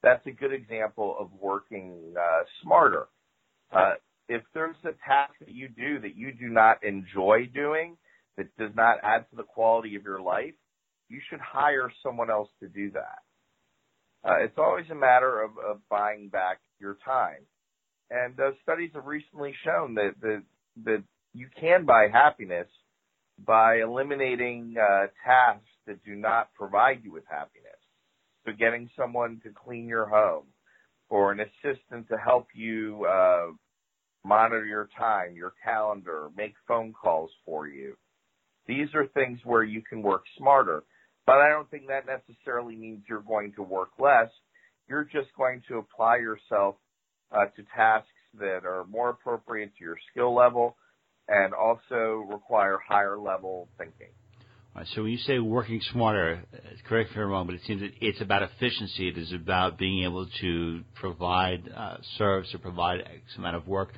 That's 0.02 0.26
a 0.26 0.32
good 0.32 0.52
example 0.52 1.14
of 1.18 1.30
working 1.38 2.14
uh, 2.18 2.42
smarter. 2.62 3.06
Uh, 3.72 3.94
if 4.28 4.42
there's 4.54 4.76
a 4.84 4.92
task 5.06 5.32
that 5.40 5.50
you 5.50 5.68
do 5.68 6.00
that 6.00 6.16
you 6.16 6.32
do 6.32 6.48
not 6.48 6.84
enjoy 6.84 7.50
doing, 7.52 7.96
that 8.36 8.56
does 8.56 8.70
not 8.74 8.98
add 9.02 9.28
to 9.30 9.36
the 9.36 9.42
quality 9.42 9.96
of 9.96 10.04
your 10.04 10.20
life, 10.20 10.54
you 11.08 11.20
should 11.28 11.40
hire 11.40 11.92
someone 12.02 12.30
else 12.30 12.48
to 12.60 12.68
do 12.68 12.90
that. 12.92 13.18
Uh, 14.24 14.36
it's 14.44 14.56
always 14.56 14.86
a 14.90 14.94
matter 14.94 15.42
of, 15.42 15.50
of, 15.58 15.80
buying 15.90 16.28
back 16.28 16.60
your 16.78 16.96
time. 17.04 17.44
And 18.10 18.38
uh, 18.38 18.52
studies 18.62 18.90
have 18.94 19.06
recently 19.06 19.52
shown 19.64 19.94
that, 19.94 20.12
that, 20.20 20.42
that 20.84 21.02
you 21.34 21.48
can 21.60 21.84
buy 21.84 22.08
happiness 22.12 22.68
by 23.44 23.80
eliminating 23.80 24.76
uh, 24.80 25.06
tasks 25.26 25.66
that 25.86 26.04
do 26.04 26.14
not 26.14 26.54
provide 26.54 27.02
you 27.02 27.12
with 27.12 27.24
happiness. 27.28 27.72
So 28.46 28.52
getting 28.52 28.88
someone 28.96 29.40
to 29.44 29.50
clean 29.50 29.86
your 29.88 30.08
home 30.08 30.44
or 31.12 31.30
an 31.30 31.40
assistant 31.40 32.08
to 32.08 32.16
help 32.16 32.46
you 32.54 33.04
uh, 33.04 33.48
monitor 34.24 34.64
your 34.64 34.88
time, 34.98 35.36
your 35.36 35.52
calendar, 35.62 36.30
make 36.34 36.54
phone 36.66 36.94
calls 36.94 37.30
for 37.44 37.68
you. 37.68 37.94
These 38.66 38.88
are 38.94 39.06
things 39.08 39.38
where 39.44 39.62
you 39.62 39.82
can 39.82 40.00
work 40.00 40.22
smarter. 40.38 40.84
But 41.26 41.36
I 41.36 41.50
don't 41.50 41.70
think 41.70 41.86
that 41.88 42.06
necessarily 42.06 42.76
means 42.76 43.02
you're 43.06 43.20
going 43.20 43.52
to 43.56 43.62
work 43.62 43.90
less. 43.98 44.30
You're 44.88 45.04
just 45.04 45.28
going 45.36 45.62
to 45.68 45.76
apply 45.76 46.16
yourself 46.16 46.76
uh, 47.30 47.44
to 47.56 47.62
tasks 47.76 48.08
that 48.38 48.64
are 48.64 48.86
more 48.86 49.10
appropriate 49.10 49.72
to 49.76 49.84
your 49.84 49.98
skill 50.10 50.34
level 50.34 50.78
and 51.28 51.52
also 51.52 52.26
require 52.32 52.78
higher 52.88 53.18
level 53.18 53.68
thinking. 53.76 54.08
So 54.94 55.02
when 55.02 55.12
you 55.12 55.18
say 55.18 55.38
working 55.38 55.80
smarter, 55.92 56.44
correct 56.88 57.10
me 57.10 57.16
if 57.16 57.18
I'm 57.18 57.28
wrong, 57.28 57.46
but 57.46 57.54
it 57.54 57.60
seems 57.66 57.82
that 57.82 57.92
it's 58.00 58.22
about 58.22 58.42
efficiency. 58.42 59.08
It 59.08 59.18
is 59.18 59.32
about 59.32 59.78
being 59.78 60.04
able 60.04 60.26
to 60.40 60.82
provide 60.94 61.70
uh, 61.74 61.98
service 62.16 62.54
or 62.54 62.58
provide 62.58 63.00
X 63.00 63.36
amount 63.36 63.56
of 63.56 63.68
work 63.68 63.92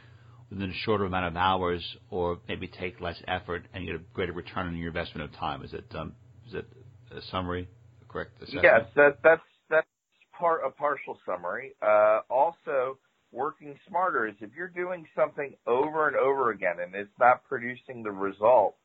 within 0.50 0.70
a 0.70 0.74
shorter 0.84 1.04
amount 1.04 1.26
of 1.26 1.36
hours, 1.36 1.82
or 2.10 2.40
maybe 2.48 2.66
take 2.66 3.00
less 3.00 3.16
effort 3.28 3.66
and 3.72 3.86
get 3.86 3.94
a 3.94 4.00
greater 4.12 4.32
return 4.32 4.66
on 4.66 4.76
your 4.76 4.88
investment 4.88 5.30
of 5.30 5.38
time. 5.38 5.62
Is 5.62 5.72
it 5.72 5.86
um, 5.94 6.12
is 6.48 6.54
it 6.54 6.66
a 7.12 7.22
summary, 7.30 7.68
a 8.02 8.12
correct 8.12 8.42
assessment? 8.42 8.64
Yes, 8.64 8.82
that, 8.96 9.18
that's 9.22 9.42
that's 9.70 9.86
part 10.36 10.62
a 10.66 10.70
partial 10.70 11.18
summary. 11.24 11.76
Uh, 11.80 12.20
also, 12.28 12.98
working 13.30 13.78
smarter 13.88 14.26
is 14.26 14.34
if 14.40 14.50
you're 14.56 14.68
doing 14.68 15.06
something 15.14 15.54
over 15.68 16.08
and 16.08 16.16
over 16.16 16.50
again 16.50 16.76
and 16.82 16.94
it's 16.96 17.10
not 17.20 17.44
producing 17.44 18.02
the 18.02 18.10
result 18.10 18.76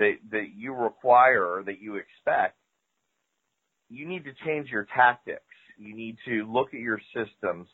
that 0.00 0.14
that 0.32 0.48
you 0.56 0.74
require 0.74 1.58
or 1.58 1.62
that 1.62 1.80
you 1.80 1.96
expect, 1.96 2.56
you 3.88 4.08
need 4.08 4.24
to 4.24 4.32
change 4.44 4.68
your 4.70 4.86
tactics. 4.94 5.44
You 5.78 5.94
need 5.94 6.16
to 6.26 6.50
look 6.52 6.74
at 6.74 6.80
your 6.80 7.00
systems 7.14 7.68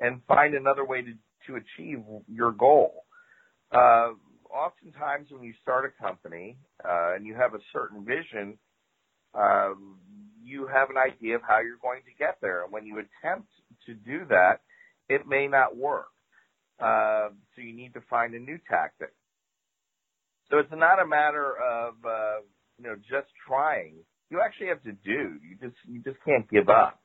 and 0.00 0.20
find 0.26 0.54
another 0.54 0.84
way 0.84 1.02
to 1.02 1.12
to 1.46 1.56
achieve 1.56 2.02
your 2.26 2.50
goal. 2.50 3.04
Uh, 3.70 4.10
oftentimes, 4.50 5.28
when 5.30 5.42
you 5.42 5.54
start 5.62 5.84
a 5.84 6.02
company 6.02 6.56
uh, 6.84 7.14
and 7.14 7.24
you 7.24 7.34
have 7.34 7.54
a 7.54 7.60
certain 7.72 8.04
vision, 8.04 8.58
um, 9.34 9.98
you 10.42 10.66
have 10.66 10.90
an 10.90 10.96
idea 10.96 11.36
of 11.36 11.42
how 11.46 11.60
you're 11.60 11.78
going 11.82 12.02
to 12.02 12.14
get 12.18 12.38
there. 12.40 12.64
And 12.64 12.72
when 12.72 12.86
you 12.86 12.98
attempt 12.98 13.48
to 13.86 13.94
do 13.94 14.24
that, 14.28 14.60
it 15.08 15.26
may 15.26 15.46
not 15.46 15.76
work. 15.76 16.08
Uh, 16.80 17.28
so 17.54 17.62
you 17.62 17.74
need 17.74 17.94
to 17.94 18.00
find 18.08 18.34
a 18.34 18.38
new 18.38 18.58
tactic. 18.68 19.12
So 20.50 20.58
it's 20.58 20.70
not 20.72 21.00
a 21.02 21.06
matter 21.06 21.54
of 21.56 21.94
uh, 22.04 22.40
you 22.78 22.84
know 22.84 22.96
just 22.96 23.28
trying. 23.46 23.94
You 24.30 24.40
actually 24.44 24.68
have 24.68 24.82
to 24.82 24.92
do. 24.92 25.38
You 25.42 25.56
just 25.60 25.76
you 25.88 26.02
just 26.02 26.18
can't 26.24 26.48
give 26.50 26.68
up. 26.68 27.00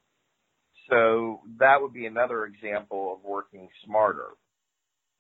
So 0.90 1.42
that 1.60 1.82
would 1.82 1.94
be 1.94 2.06
another 2.06 2.46
example 2.46 3.14
of 3.14 3.24
working 3.24 3.70
smarter, 3.86 4.30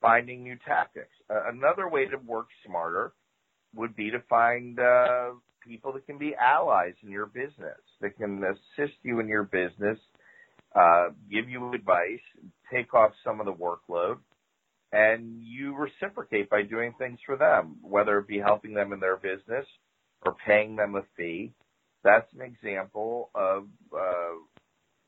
finding 0.01 0.43
new 0.43 0.57
tactics. 0.67 1.13
Uh, 1.29 1.49
another 1.49 1.89
way 1.89 2.05
to 2.05 2.17
work 2.17 2.47
smarter 2.65 3.13
would 3.75 3.95
be 3.95 4.11
to 4.11 4.19
find 4.29 4.79
uh, 4.79 5.31
people 5.65 5.93
that 5.93 6.05
can 6.05 6.17
be 6.17 6.35
allies 6.35 6.93
in 7.03 7.09
your 7.09 7.27
business, 7.27 7.79
that 8.01 8.17
can 8.17 8.43
assist 8.43 8.97
you 9.03 9.19
in 9.19 9.27
your 9.27 9.43
business, 9.43 9.97
uh, 10.75 11.09
give 11.31 11.49
you 11.49 11.73
advice, 11.73 12.19
take 12.73 12.93
off 12.93 13.11
some 13.23 13.39
of 13.39 13.45
the 13.45 13.53
workload, 13.53 14.17
and 14.91 15.41
you 15.41 15.75
reciprocate 15.75 16.49
by 16.49 16.63
doing 16.63 16.93
things 16.97 17.19
for 17.25 17.37
them, 17.37 17.77
whether 17.81 18.17
it 18.19 18.27
be 18.27 18.39
helping 18.39 18.73
them 18.73 18.91
in 18.93 18.99
their 18.99 19.17
business 19.17 19.65
or 20.25 20.35
paying 20.45 20.75
them 20.75 20.95
a 20.95 21.03
fee. 21.15 21.53
That's 22.03 22.27
an 22.33 22.41
example 22.41 23.29
of 23.35 23.67
uh, 23.95 24.35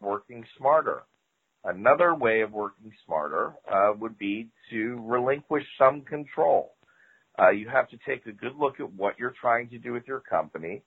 working 0.02 0.46
smarter. 0.58 1.04
Another 1.66 2.14
way 2.14 2.42
of 2.42 2.52
working 2.52 2.92
smarter 3.06 3.54
uh, 3.72 3.94
would 4.00 4.18
be 4.18 4.50
to 4.70 5.02
relinquish 5.06 5.64
some 5.78 6.02
control. 6.02 6.74
Uh, 7.40 7.50
you 7.50 7.68
have 7.68 7.90
to 7.90 7.98
take 8.06 8.26
a 8.26 8.32
good 8.32 8.56
look 8.60 8.80
at 8.80 8.94
what 8.94 9.18
you're 9.18 9.34
trying 9.40 9.70
to 9.70 9.78
do 9.78 9.92
with 9.92 10.04
your 10.08 10.20
company 10.20 10.84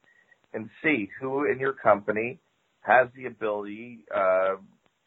and 0.52 0.70
see 0.82 1.08
who 1.20 1.44
in 1.50 1.58
your 1.58 1.72
company 1.72 2.38
has 2.80 3.08
the 3.16 3.26
ability 3.26 4.04
uh, 4.14 4.56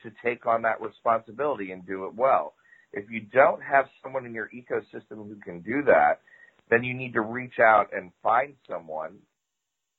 to 0.03 0.11
take 0.23 0.45
on 0.45 0.63
that 0.63 0.81
responsibility 0.81 1.71
and 1.71 1.85
do 1.87 2.05
it 2.05 2.13
well. 2.13 2.53
If 2.91 3.09
you 3.09 3.21
don't 3.21 3.61
have 3.61 3.85
someone 4.01 4.25
in 4.25 4.33
your 4.33 4.49
ecosystem 4.49 5.27
who 5.27 5.35
can 5.43 5.61
do 5.61 5.83
that, 5.85 6.21
then 6.69 6.83
you 6.83 6.93
need 6.93 7.13
to 7.13 7.21
reach 7.21 7.59
out 7.59 7.87
and 7.93 8.11
find 8.23 8.53
someone 8.67 9.17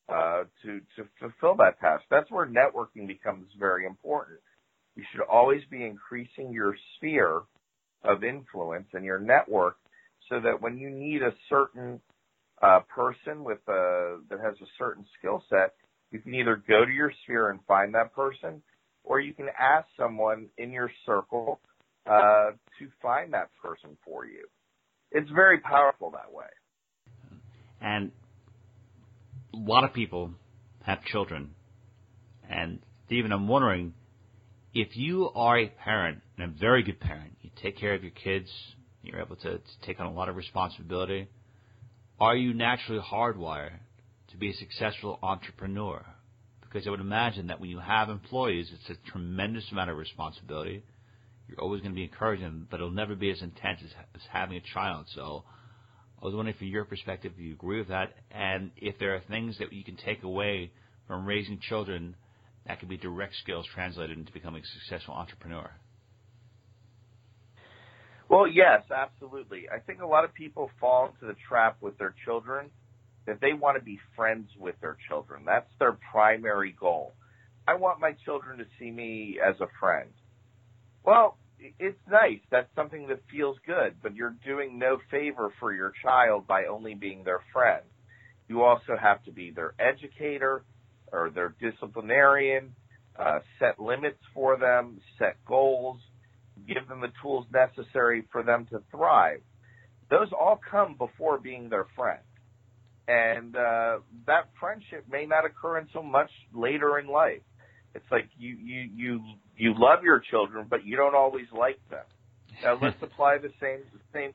uh, 0.09 0.45
to 0.63 0.81
to 0.97 1.09
fulfill 1.19 1.57
that 1.57 1.79
task. 1.81 2.05
That's 2.11 2.31
where 2.31 2.47
networking 2.47 3.07
becomes 3.07 3.47
very 3.59 3.87
important. 3.87 4.41
You 4.97 5.05
should 5.11 5.23
always 5.23 5.63
be 5.71 5.85
increasing 5.85 6.53
your 6.53 6.75
sphere 6.97 7.43
of 8.03 8.25
influence 8.25 8.89
and 8.93 9.05
your 9.05 9.21
network, 9.21 9.77
so 10.29 10.41
that 10.41 10.61
when 10.61 10.79
you 10.79 10.91
need 10.91 11.23
a 11.23 11.33
certain 11.49 12.01
uh, 12.61 12.81
person 12.95 13.45
with 13.45 13.61
a 13.69 14.19
that 14.29 14.41
has 14.41 14.55
a 14.61 14.67
certain 14.79 15.05
skill 15.19 15.45
set, 15.49 15.75
you 16.11 16.19
can 16.19 16.35
either 16.35 16.57
go 16.57 16.85
to 16.85 16.91
your 16.91 17.13
sphere 17.23 17.51
and 17.51 17.61
find 17.69 17.95
that 17.95 18.15
person, 18.15 18.63
or 19.05 19.21
you 19.21 19.33
can 19.33 19.47
ask 19.59 19.87
someone 19.97 20.49
in 20.59 20.73
your 20.73 20.91
circle 21.07 21.61
uh, 22.07 22.51
to 22.79 22.89
find 23.03 23.33
that 23.33 23.51
person 23.63 23.97
for 24.05 24.25
you. 24.25 24.47
It's 25.11 25.31
very 25.31 25.59
powerful 25.59 26.11
that 26.13 26.33
way. 26.33 26.47
And 27.81 28.13
a 29.55 29.57
lot 29.57 29.85
of 29.85 29.93
people 29.93 30.33
have 30.83 31.03
children. 31.05 31.51
And 32.49 32.81
Steven, 33.07 33.33
I'm 33.33 33.49
wondering 33.49 33.95
if 34.73 34.97
you 34.97 35.31
are 35.35 35.59
a 35.59 35.69
parent 35.69 36.21
and 36.37 36.53
a 36.53 36.59
very 36.59 36.83
good 36.83 37.01
parent, 37.01 37.37
you 37.43 37.51
take 37.61 37.79
care 37.79 37.95
of 37.95 38.03
your 38.03 38.13
kids, 38.13 38.49
you're 39.03 39.21
able 39.21 39.37
to, 39.37 39.59
to 39.59 39.81
take 39.85 39.99
on 39.99 40.07
a 40.07 40.13
lot 40.13 40.29
of 40.29 40.37
responsibility. 40.37 41.29
Are 42.21 42.37
you 42.37 42.55
naturally 42.55 43.01
hardwired 43.01 43.79
to 44.29 44.37
be 44.37 44.51
a 44.51 44.55
successful 44.55 45.19
entrepreneur? 45.23 46.05
Because 46.61 46.87
I 46.87 46.91
would 46.91 47.01
imagine 47.01 47.49
that 47.49 47.61
when 47.61 47.71
you 47.71 47.81
have 47.81 48.11
employees, 48.11 48.71
it's 48.73 48.99
a 48.99 49.11
tremendous 49.11 49.65
amount 49.73 49.91
of 49.91 49.97
responsibility. 49.97 50.85
You're 51.51 51.65
always 51.65 51.81
going 51.81 51.93
to 51.93 51.97
be 51.97 52.05
encouraging, 52.05 52.69
but 52.71 52.77
it'll 52.77 52.93
never 52.93 53.17
be 53.17 53.31
as 53.31 53.43
intense 53.43 53.81
as, 53.85 53.91
as 54.15 54.23
having 54.31 54.57
a 54.57 54.61
child. 54.73 55.07
So 55.15 55.43
I 56.23 56.25
was 56.25 56.35
wondering 56.35 56.57
from 56.57 56.69
your 56.69 56.85
perspective, 56.85 57.33
if 57.35 57.41
you 57.41 57.55
agree 57.55 57.79
with 57.79 57.89
that, 57.89 58.13
and 58.31 58.71
if 58.77 58.99
there 59.01 59.17
are 59.17 59.21
things 59.29 59.59
that 59.59 59.73
you 59.73 59.83
can 59.83 59.97
take 59.97 60.23
away 60.23 60.71
from 61.09 61.27
raising 61.27 61.59
children 61.59 62.15
that 62.67 62.79
could 62.79 62.89
be 62.89 62.97
direct 62.97 63.35
skills 63.43 63.67
translated 63.75 64.17
into 64.17 64.33
becoming 64.33 64.63
a 64.63 64.81
successful 64.81 65.15
entrepreneur? 65.15 65.71
Well, 68.29 68.47
yes, 68.47 68.83
absolutely. 68.95 69.65
I 69.75 69.81
think 69.81 70.03
a 70.03 70.07
lot 70.07 70.25
of 70.25 70.33
people 70.33 70.71
fall 70.79 71.07
into 71.07 71.27
the 71.27 71.37
trap 71.49 71.79
with 71.81 71.99
their 71.99 72.15
children 72.25 72.71
that 73.27 73.41
they 73.41 73.55
want 73.55 73.77
to 73.77 73.83
be 73.83 73.99
friends 74.15 74.51
with 74.57 74.77
their 74.81 74.97
children. 75.09 75.43
That's 75.45 75.71
their 75.81 75.99
primary 76.13 76.77
goal. 76.79 77.15
I 77.67 77.75
want 77.75 78.01
my 78.01 78.13
children 78.25 78.59
to 78.59 78.67
see 78.79 78.93
me 78.93 79.41
as 79.45 79.57
a 79.61 79.67
friend. 79.81 80.11
Well, 81.05 81.39
it's 81.79 81.99
nice. 82.11 82.41
That's 82.51 82.69
something 82.75 83.09
that 83.09 83.21
feels 83.31 83.57
good, 83.67 83.97
but 84.03 84.15
you're 84.15 84.37
doing 84.45 84.79
no 84.79 84.99
favor 85.11 85.53
for 85.61 85.73
your 85.73 85.93
child 86.03 86.47
by 86.47 86.65
only 86.67 86.95
being 86.95 87.25
their 87.25 87.41
friend. 87.53 87.83
You 88.49 88.63
also 88.63 88.97
have 89.01 89.23
to 89.25 89.33
be 89.33 89.51
their 89.51 89.75
educator 89.79 90.65
or 91.13 91.31
their 91.31 91.55
disciplinarian, 91.61 92.75
uh, 93.19 93.41
set 93.59 93.79
limits 93.79 94.19
for 94.35 94.57
them, 94.57 95.01
set 95.19 95.37
goals, 95.47 95.99
give 96.67 96.89
them 96.89 97.01
the 97.01 97.13
tools 97.23 97.47
necessary 97.53 98.25
for 98.33 98.43
them 98.43 98.67
to 98.71 98.83
thrive. 98.91 99.41
Those 100.11 100.29
all 100.33 100.59
come 100.71 100.97
before 100.97 101.39
being 101.39 101.69
their 101.69 101.87
friend. 101.97 102.21
And 103.07 103.57
uh, 103.57 103.99
that 104.27 104.51
friendship 104.59 105.05
may 105.11 105.27
not 105.27 105.45
occur 105.45 105.79
until 105.79 106.03
much 106.03 106.31
later 106.55 106.99
in 106.99 107.09
life. 107.09 107.43
It's 107.95 108.05
like 108.11 108.29
you 108.39 108.57
you 108.57 108.89
you 108.95 109.21
you 109.61 109.75
love 109.77 110.03
your 110.03 110.21
children, 110.21 110.67
but 110.69 110.87
you 110.87 110.97
don't 110.97 111.15
always 111.15 111.47
like 111.57 111.79
them. 111.91 112.05
Now 112.63 112.79
let's 112.81 112.97
apply 113.03 113.39
the 113.39 113.53
same 113.61 113.81
same 114.13 114.33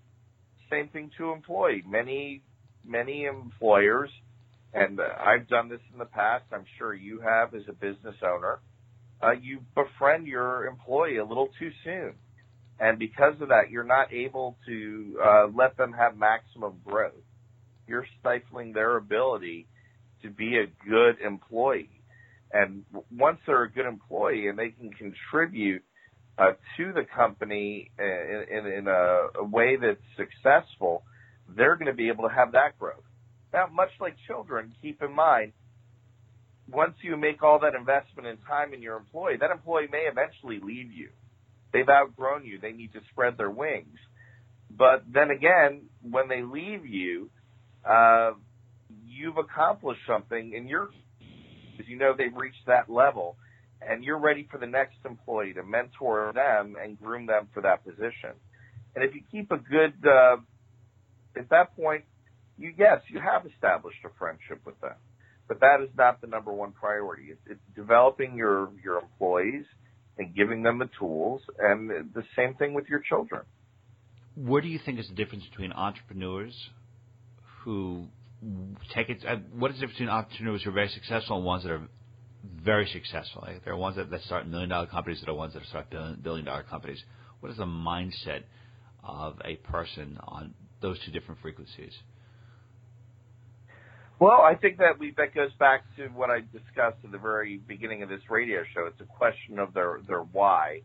same 0.70 0.88
thing 0.90 1.10
to 1.18 1.32
employee. 1.32 1.84
Many 1.88 2.42
many 2.86 3.26
employers, 3.26 4.12
and 4.74 5.00
I've 5.02 5.48
done 5.48 5.68
this 5.68 5.82
in 5.92 5.98
the 5.98 6.06
past. 6.06 6.46
I'm 6.54 6.66
sure 6.78 6.94
you 6.94 7.22
have 7.22 7.56
as 7.56 7.64
a 7.68 7.74
business 7.74 8.16
owner. 8.24 8.60
Uh, 9.24 9.32
you 9.32 9.62
befriend 9.74 10.28
your 10.28 10.68
employee 10.68 11.18
a 11.18 11.26
little 11.26 11.50
too 11.58 11.72
soon, 11.84 12.14
and 12.80 13.00
because 13.00 13.34
of 13.42 13.48
that, 13.48 13.72
you're 13.72 13.84
not 13.84 14.14
able 14.14 14.58
to 14.68 15.20
uh, 15.26 15.48
let 15.56 15.76
them 15.78 15.92
have 15.94 16.18
maximum 16.18 16.74
growth. 16.86 17.14
You're 17.88 18.06
stifling 18.20 18.74
their 18.74 18.98
ability 18.98 19.68
to 20.22 20.30
be 20.30 20.58
a 20.58 20.68
good 20.88 21.20
employee 21.26 21.95
and 22.56 22.86
once 23.12 23.38
they're 23.46 23.64
a 23.64 23.72
good 23.72 23.86
employee 23.86 24.48
and 24.48 24.58
they 24.58 24.70
can 24.70 24.90
contribute 24.92 25.84
uh, 26.38 26.54
to 26.78 26.94
the 26.94 27.04
company 27.04 27.92
in, 28.00 28.46
in, 28.50 28.66
in 28.66 28.88
a, 28.88 29.28
a 29.40 29.44
way 29.44 29.76
that's 29.76 30.00
successful, 30.16 31.04
they're 31.54 31.76
going 31.76 31.88
to 31.88 31.94
be 31.94 32.08
able 32.08 32.28
to 32.28 32.34
have 32.34 32.54
that 32.54 32.80
growth. 32.80 33.04
Now, 33.54 33.68
much 33.72 33.90
like 34.00 34.16
children, 34.26 34.74
keep 34.82 35.02
in 35.02 35.14
mind, 35.14 35.52
once 36.72 36.94
you 37.02 37.18
make 37.18 37.44
all 37.44 37.60
that 37.60 37.76
investment 37.76 38.28
in 38.28 38.38
time 38.48 38.74
in 38.74 38.82
your 38.82 38.98
employee, 38.98 39.36
that 39.40 39.52
employee 39.52 39.88
may 39.92 40.08
eventually 40.10 40.60
leave 40.64 40.92
you. 40.94 41.10
They've 41.74 41.88
outgrown 41.88 42.46
you. 42.46 42.58
They 42.60 42.72
need 42.72 42.94
to 42.94 43.02
spread 43.12 43.38
their 43.38 43.52
wings. 43.52 43.98
But 44.72 45.04
then 45.14 45.30
again, 45.30 45.84
when 46.02 46.30
they 46.30 46.42
leave 46.42 46.86
you, 46.86 47.30
uh, 47.88 48.32
you've 49.06 49.38
accomplished 49.38 50.02
something 50.08 50.54
and 50.56 50.70
you're 50.70 50.90
because 51.76 51.90
you 51.90 51.98
know 51.98 52.14
they've 52.18 52.36
reached 52.36 52.66
that 52.68 52.90
level 52.90 53.36
and 53.82 54.04
you're 54.04 54.20
ready 54.20 54.48
for 54.50 54.58
the 54.58 54.66
next 54.66 54.98
employee 55.06 55.54
to 55.54 55.64
mentor 55.64 56.32
them 56.34 56.76
and 56.82 57.00
groom 57.00 57.26
them 57.26 57.48
for 57.54 57.62
that 57.62 57.84
position. 57.84 58.32
And 58.96 59.04
if 59.04 59.14
you 59.14 59.22
keep 59.32 59.52
a 59.52 59.58
good, 59.58 59.94
uh, 60.06 60.38
at 61.38 61.50
that 61.50 61.76
point, 61.76 62.06
you 62.58 62.74
yes, 62.78 63.02
you 63.10 63.20
have 63.20 63.46
established 63.46 64.00
a 64.06 64.10
friendship 64.18 64.62
with 64.66 64.80
them, 64.80 64.96
but 65.48 65.60
that 65.60 65.82
is 65.82 65.90
not 65.98 66.22
the 66.22 66.28
number 66.28 66.54
one 66.54 66.72
priority. 66.72 67.26
It's, 67.32 67.42
it's 67.50 67.76
developing 67.76 68.36
your 68.36 68.70
your 68.82 69.00
employees 69.00 69.66
and 70.18 70.34
giving 70.34 70.64
them 70.64 70.80
the 70.80 70.90
tools, 70.98 71.42
and 71.60 71.90
the 71.90 72.24
same 72.38 72.54
thing 72.54 72.74
with 72.74 72.88
your 72.88 73.02
children. 73.02 73.42
What 74.36 74.64
do 74.64 74.70
you 74.70 74.80
think 74.86 75.00
is 75.00 75.10
the 75.10 75.16
difference 75.16 75.44
between 75.50 75.74
entrepreneurs 75.74 76.70
who 77.64 78.08
take 78.94 79.10
it. 79.10 79.24
Uh, 79.28 79.38
what 79.58 79.72
is 79.72 79.78
the 79.78 79.82
difference 79.82 80.00
between 80.00 80.10
entrepreneurs 80.10 80.64
who 80.64 80.70
are 80.70 80.74
very 80.74 80.90
successful 80.90 81.38
and 81.38 81.46
ones 81.46 81.64
that 81.64 81.72
are 81.72 81.88
very 82.64 82.88
successful? 82.88 83.44
Like 83.46 83.64
there 83.64 83.74
are 83.74 83.78
ones 83.78 83.96
that, 83.98 84.10
that 84.12 84.22
start 84.24 84.48
million 84.48 84.70
dollar 84.70 84.88
companies, 84.88 85.20
that 85.22 85.30
are 85.30 85.36
ones 85.36 85.54
that 85.54 85.66
start 85.66 85.90
billion, 85.90 86.20
billion 86.22 86.46
dollar 86.46 86.64
companies. 86.64 87.04
What 87.40 87.52
is 87.52 87.58
the 87.58 87.66
mindset 87.66 88.44
of 89.04 89.40
a 89.44 89.56
person 89.58 90.18
on 90.28 90.54
those 90.82 90.98
two 91.06 91.12
different 91.12 91.42
frequencies? 91.42 91.94
Well, 94.18 94.42
I 94.42 94.56
think 94.56 94.78
that 94.78 94.98
we 94.98 95.14
that 95.18 95.36
goes 95.36 95.52
back 95.60 95.84
to 95.98 96.08
what 96.08 96.30
I 96.30 96.40
discussed 96.40 97.04
at 97.04 97.12
the 97.12 97.18
very 97.18 97.58
beginning 97.68 98.02
of 98.02 98.10
this 98.10 98.22
radio 98.30 98.64
show. 98.74 98.86
It's 98.86 99.02
a 99.02 99.06
question 99.06 99.60
of 99.60 99.74
their 99.74 100.00
their 100.08 100.22
why, 100.22 100.82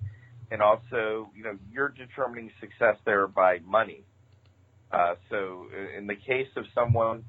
and 0.51 0.61
also, 0.61 1.31
you 1.37 1.45
know, 1.45 1.57
you're 1.73 1.91
determining 1.91 2.51
success 2.61 2.97
there 3.05 3.29
by 3.29 3.59
money. 3.65 4.05
Uh, 4.93 5.15
so 5.31 5.67
in 5.97 6.07
the 6.07 6.17
case 6.17 6.49
of 6.57 6.65
someone 6.75 7.25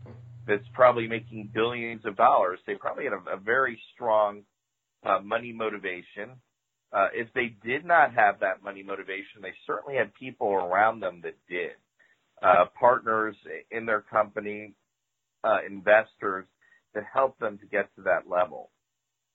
that's 0.47 0.67
probably 0.74 1.08
making 1.08 1.50
billions 1.54 2.06
of 2.06 2.15
dollars, 2.17 2.60
they 2.65 2.76
probably 2.76 3.04
had 3.04 3.13
a, 3.13 3.36
a 3.36 3.38
very 3.38 3.80
strong 3.93 4.41
uh, 5.06 5.19
money 5.24 5.54
motivation. 5.54 6.32
Uh, 6.93 7.08
if 7.13 7.28
they 7.34 7.56
did 7.63 7.86
not 7.86 8.13
have 8.13 8.39
that 8.39 8.63
money 8.63 8.84
motivation, 8.84 9.41
they 9.41 9.54
certainly 9.65 9.95
had 9.95 10.13
people 10.15 10.52
around 10.52 11.00
them 11.00 11.21
that 11.24 11.36
did. 11.47 11.71
Uh, 12.41 12.65
partners 12.80 13.36
in 13.69 13.86
their 13.86 14.02
company, 14.02 14.74
uh, 15.43 15.58
investors 15.67 16.45
that 16.93 17.04
helped 17.13 17.39
them 17.39 17.58
to 17.60 17.65
get 17.67 17.93
to 17.95 18.02
that 18.02 18.28
level. 18.28 18.71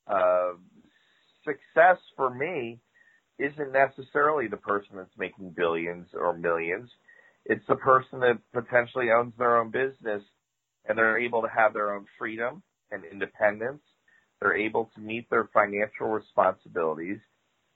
Uh, 0.06 0.52
success 1.44 1.98
for 2.16 2.34
me 2.34 2.80
isn't 3.38 3.72
necessarily 3.72 4.48
the 4.48 4.56
person 4.56 4.96
that's 4.96 5.16
making 5.16 5.50
billions 5.56 6.08
or 6.14 6.36
millions. 6.36 6.90
It's 7.48 7.64
the 7.68 7.76
person 7.76 8.20
that 8.20 8.38
potentially 8.52 9.06
owns 9.11 9.32
their 9.38 9.59
own 9.59 9.70
business 9.70 10.22
and 10.88 10.98
they're 10.98 11.18
able 11.18 11.42
to 11.42 11.48
have 11.48 11.72
their 11.72 11.94
own 11.94 12.06
freedom 12.18 12.62
and 12.90 13.04
independence. 13.04 13.82
They're 14.40 14.56
able 14.56 14.90
to 14.94 15.00
meet 15.00 15.30
their 15.30 15.48
financial 15.54 16.09
responsibilities 16.09 17.18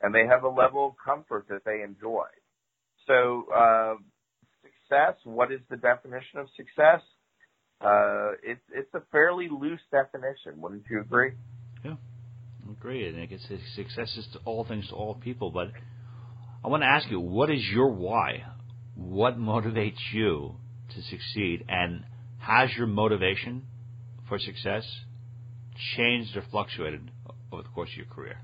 and 0.01 0.15
they 0.15 0.27
have 0.27 0.43
a 0.45 0.49
level 0.49 0.89
of 0.89 0.95
comfort 1.03 1.47
that 1.49 1.65
they 1.65 1.83
enjoy. 1.83 2.27
So, 3.07 3.47
uh, 3.55 3.95
success, 4.63 5.15
what 5.25 5.53
is 5.53 5.61
the 5.71 5.77
definition 5.77 6.41
of 6.41 6.49
success? 6.57 7.01
Uh, 7.81 8.33
it's, 8.43 8.61
it's 8.75 8.93
a 8.95 9.03
fairly 9.13 9.49
loose 9.49 9.81
definition. 9.91 10.61
Wouldn't 10.61 10.85
you 10.91 11.01
agree? 11.01 11.33
Yeah, 11.85 11.97
I 12.67 12.73
agree. 12.73 13.09
And 13.09 13.21
I 13.21 13.27
guess 13.27 13.41
success 13.77 14.17
is 14.17 14.27
to 14.33 14.41
all 14.45 14.65
things 14.65 14.89
to 14.89 14.95
all 14.95 15.15
people. 15.15 15.51
But 15.51 15.69
I 16.65 16.69
want 16.69 16.83
to 16.83 16.89
ask 16.89 17.09
you, 17.11 17.21
what 17.21 17.51
is 17.51 17.63
your 17.73 17.91
why? 17.91 18.45
What 19.01 19.39
motivates 19.39 19.99
you 20.13 20.57
to 20.95 21.03
succeed, 21.03 21.65
and 21.69 22.05
has 22.39 22.71
your 22.77 22.87
motivation 22.87 23.65
for 24.29 24.39
success 24.39 24.85
changed 25.97 26.37
or 26.37 26.45
fluctuated 26.51 27.11
over 27.51 27.63
the 27.63 27.69
course 27.71 27.91
of 27.91 27.97
your 27.97 28.07
career? 28.07 28.39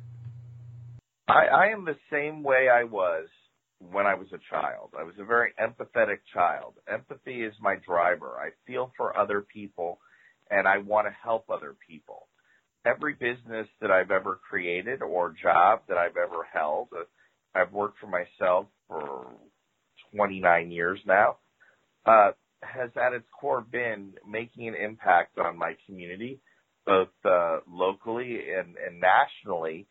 I, 1.28 1.46
I 1.46 1.66
am 1.68 1.84
the 1.84 1.96
same 2.10 2.42
way 2.42 2.68
I 2.72 2.84
was 2.84 3.26
when 3.78 4.06
I 4.06 4.14
was 4.14 4.28
a 4.32 4.38
child. 4.50 4.90
I 4.98 5.02
was 5.02 5.14
a 5.18 5.24
very 5.24 5.52
empathetic 5.60 6.18
child. 6.32 6.74
Empathy 6.90 7.42
is 7.42 7.52
my 7.60 7.76
driver. 7.86 8.38
I 8.40 8.50
feel 8.66 8.92
for 8.96 9.16
other 9.16 9.42
people 9.42 9.98
and 10.50 10.66
I 10.66 10.78
want 10.78 11.06
to 11.08 11.14
help 11.22 11.50
other 11.50 11.74
people. 11.86 12.28
Every 12.86 13.14
business 13.14 13.66
that 13.80 13.90
I've 13.90 14.12
ever 14.12 14.38
created 14.48 15.02
or 15.02 15.34
job 15.42 15.80
that 15.88 15.98
I've 15.98 16.16
ever 16.16 16.46
held, 16.52 16.88
uh, 16.96 17.02
I've 17.54 17.72
worked 17.72 17.98
for 17.98 18.06
myself 18.06 18.66
for 18.88 19.26
29 20.16 20.70
years 20.70 20.98
now, 21.06 21.36
uh, 22.06 22.30
has 22.62 22.90
at 22.96 23.12
its 23.12 23.26
core 23.38 23.60
been 23.60 24.14
making 24.28 24.68
an 24.68 24.74
impact 24.74 25.38
on 25.38 25.56
my 25.56 25.76
community, 25.86 26.40
both 26.86 27.08
uh, 27.24 27.58
locally 27.70 28.40
and, 28.56 28.76
and 28.76 29.00
nationally. 29.00 29.86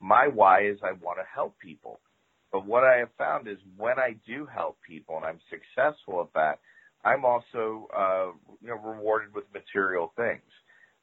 My 0.00 0.28
why 0.28 0.66
is 0.66 0.78
I 0.82 0.92
want 0.92 1.18
to 1.18 1.24
help 1.32 1.58
people. 1.58 2.00
But 2.52 2.66
what 2.66 2.84
I 2.84 2.98
have 2.98 3.10
found 3.18 3.48
is 3.48 3.58
when 3.76 3.98
I 3.98 4.16
do 4.26 4.46
help 4.46 4.78
people 4.86 5.16
and 5.16 5.24
I'm 5.24 5.40
successful 5.50 6.22
at 6.22 6.32
that, 6.34 6.58
I'm 7.04 7.24
also 7.24 7.88
uh, 7.96 8.26
you 8.60 8.68
know 8.68 8.76
rewarded 8.76 9.34
with 9.34 9.44
material 9.52 10.12
things. 10.16 10.42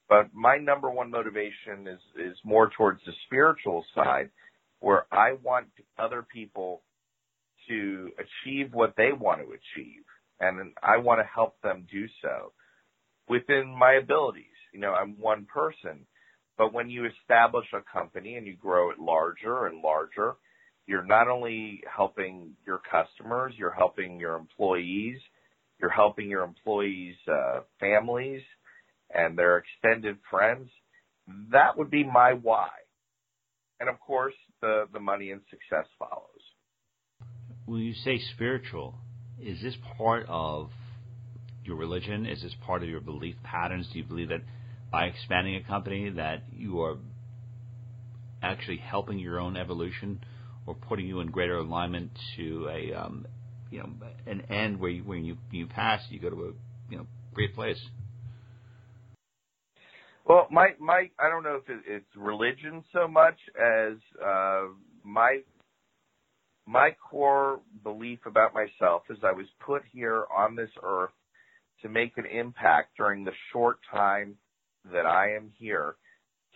But 0.10 0.34
my 0.34 0.58
number 0.58 0.90
one 0.90 1.12
motivation 1.12 1.88
is 1.88 2.00
is 2.20 2.38
more 2.44 2.70
towards 2.76 3.02
the 3.06 3.14
spiritual 3.26 3.86
side, 3.96 4.30
where 4.80 5.06
I 5.12 5.34
want 5.44 5.68
other 5.98 6.24
people 6.24 6.82
to 7.70 8.12
achieve 8.20 8.74
what 8.74 8.96
they 8.98 9.12
want 9.14 9.42
to 9.42 9.48
achieve. 9.48 10.04
And 10.40 10.74
I 10.84 10.98
want 10.98 11.22
to 11.22 11.26
help 11.34 11.62
them 11.62 11.88
do 11.92 12.08
so 12.22 12.54
within 13.30 13.68
my 13.78 13.94
abilities. 13.94 14.46
You 14.74 14.80
know, 14.80 14.94
I'm 14.94 15.20
one 15.20 15.46
person, 15.46 16.06
but 16.58 16.74
when 16.74 16.90
you 16.90 17.06
establish 17.06 17.68
a 17.74 17.82
company 17.92 18.36
and 18.36 18.48
you 18.48 18.56
grow 18.56 18.92
it 18.92 19.00
larger 19.00 19.68
and 19.68 19.82
larger, 19.82 20.36
you're 20.88 21.06
not 21.06 21.28
only 21.30 21.82
helping 21.96 22.56
your 22.66 22.82
customers, 22.92 23.54
you're 23.58 23.72
helping 23.72 24.20
your 24.20 24.36
employees, 24.36 25.20
you're 25.80 25.90
helping 25.90 26.30
your 26.30 26.44
employees' 26.44 27.16
uh, 27.32 27.62
families 27.80 28.42
and 29.14 29.38
their 29.38 29.58
extended 29.58 30.18
friends. 30.30 30.70
That 31.52 31.78
would 31.78 31.90
be 31.92 32.04
my 32.04 32.34
why. 32.34 32.70
and 33.80 33.90
of 33.90 34.00
course, 34.00 34.34
the 34.62 34.88
the 34.94 35.00
money 35.00 35.32
and 35.32 35.42
success 35.50 35.88
follows. 36.00 36.33
When 37.74 37.82
you 37.82 37.96
say 37.96 38.22
spiritual, 38.36 38.94
is 39.42 39.60
this 39.64 39.74
part 39.98 40.28
of 40.30 40.70
your 41.66 41.76
religion? 41.76 42.28
Is 42.28 42.44
this 42.44 42.54
part 42.64 42.84
of 42.84 42.88
your 42.88 43.00
belief 43.00 43.34
patterns? 43.44 43.90
Do 43.92 43.98
you 43.98 44.06
believe 44.06 44.30
that 44.30 44.42
by 44.92 45.06
expanding 45.06 45.56
a 45.56 45.64
company 45.64 46.12
that 46.12 46.44
you 46.56 46.84
are 46.84 46.98
actually 48.44 48.78
helping 48.78 49.18
your 49.18 49.40
own 49.40 49.58
evolution 49.58 50.24
or 50.68 50.76
putting 50.76 51.08
you 51.08 51.20
in 51.20 51.32
greater 51.32 51.58
alignment 51.58 52.12
to 52.38 52.70
a 52.70 52.94
um, 52.94 53.26
you 53.72 53.80
know 53.80 53.90
an 54.28 54.42
end 54.52 54.80
where 54.80 54.92
you, 54.92 55.04
when 55.04 55.26
you 55.26 55.38
you 55.50 55.66
pass 55.66 56.00
you 56.12 56.20
go 56.20 56.30
to 56.30 56.36
a 56.36 56.92
you 56.92 56.98
know 56.98 57.08
great 57.34 57.56
place. 57.56 57.82
Well, 60.26 60.46
my 60.52 60.76
my 60.80 61.10
I 61.20 61.28
don't 61.28 61.42
know 61.42 61.60
if 61.68 61.82
it's 61.88 62.06
religion 62.16 62.84
so 62.94 63.08
much 63.08 63.40
as 63.60 63.94
uh, 64.24 64.66
my 65.04 65.40
my 66.66 66.96
core 67.10 67.60
belief 67.84 68.20
about 68.26 68.54
myself 68.54 69.04
is 69.10 69.18
I 69.24 69.34
was 69.34 69.48
put 69.66 69.84
here 69.92 70.26
on 70.36 70.56
this 70.56 70.70
earth 70.82 71.12
to 71.82 71.90
make 71.90 72.18
an 72.18 72.26
impact 72.26 72.92
during 72.98 73.24
the 73.24 73.34
short 73.52 73.80
time 73.92 74.36
that 74.92 75.06
I 75.06 75.36
am 75.36 75.52
here 75.58 75.96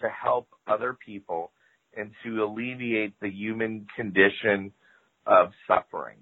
to 0.01 0.07
help 0.09 0.47
other 0.67 0.97
people 1.05 1.51
and 1.95 2.11
to 2.23 2.43
alleviate 2.43 3.19
the 3.19 3.29
human 3.29 3.87
condition 3.95 4.71
of 5.25 5.49
suffering. 5.67 6.17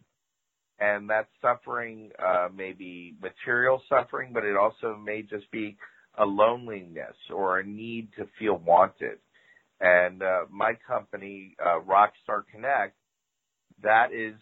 And 0.80 1.10
that 1.10 1.28
suffering 1.42 2.12
uh, 2.20 2.50
may 2.54 2.74
be 2.74 3.16
material 3.22 3.82
suffering, 3.88 4.32
but 4.34 4.44
it 4.44 4.58
also 4.58 4.98
may 4.98 5.22
just 5.22 5.50
be 5.52 5.78
a 6.18 6.26
loneliness 6.26 7.16
or 7.34 7.60
a 7.60 7.66
need 7.66 8.10
to 8.18 8.28
feel 8.40 8.58
wanted. 8.58 9.20
And 9.80 10.24
uh, 10.24 10.46
my 10.50 10.74
company, 10.88 11.56
uh, 11.64 11.80
Rockstar 11.82 12.44
Connect, 12.52 12.96
that 13.84 14.14
is 14.14 14.36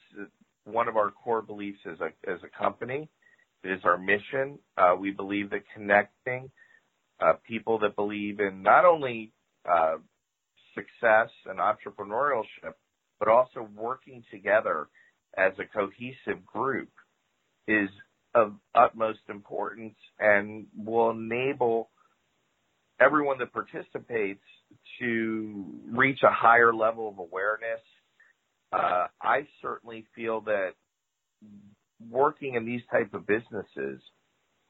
one 0.66 0.88
of 0.88 0.98
our 0.98 1.12
core 1.12 1.42
beliefs 1.42 1.80
as 1.86 2.00
a 2.00 2.30
as 2.30 2.40
a 2.44 2.58
company. 2.58 3.10
It 3.64 3.72
is 3.72 3.82
our 3.84 3.98
mission. 3.98 4.60
Uh, 4.78 4.96
we 5.00 5.12
believe 5.12 5.50
that 5.52 5.64
connecting 5.74 6.52
uh, 7.22 7.34
people 7.48 7.80
that 7.80 7.96
believe 7.96 8.40
in 8.40 8.62
not 8.62 8.86
only 8.86 9.32
uh, 9.70 9.96
success 10.76 11.30
and 11.46 11.60
entrepreneurship, 11.60 12.74
but 13.20 13.28
also 13.28 13.68
working 13.76 14.24
together 14.32 14.88
as 15.38 15.54
a 15.60 15.66
cohesive 15.66 16.46
group 16.46 16.90
is 17.68 17.90
of 18.36 18.54
utmost 18.76 19.20
importance 19.30 19.96
and 20.20 20.66
will 20.76 21.12
enable 21.12 21.90
everyone 23.00 23.38
that 23.40 23.54
participates 23.54 24.44
to 25.00 25.66
reach 25.92 26.20
a 26.24 26.32
higher 26.32 26.74
level 26.74 27.08
of 27.10 27.20
awareness. 27.20 27.82
Uh, 28.74 29.08
I 29.22 29.48
certainly 29.62 30.06
feel 30.16 30.42
that 30.42 30.72
working 32.10 32.56
in 32.56 32.66
these 32.66 32.82
type 32.92 33.14
of 33.14 33.28
businesses 33.28 34.02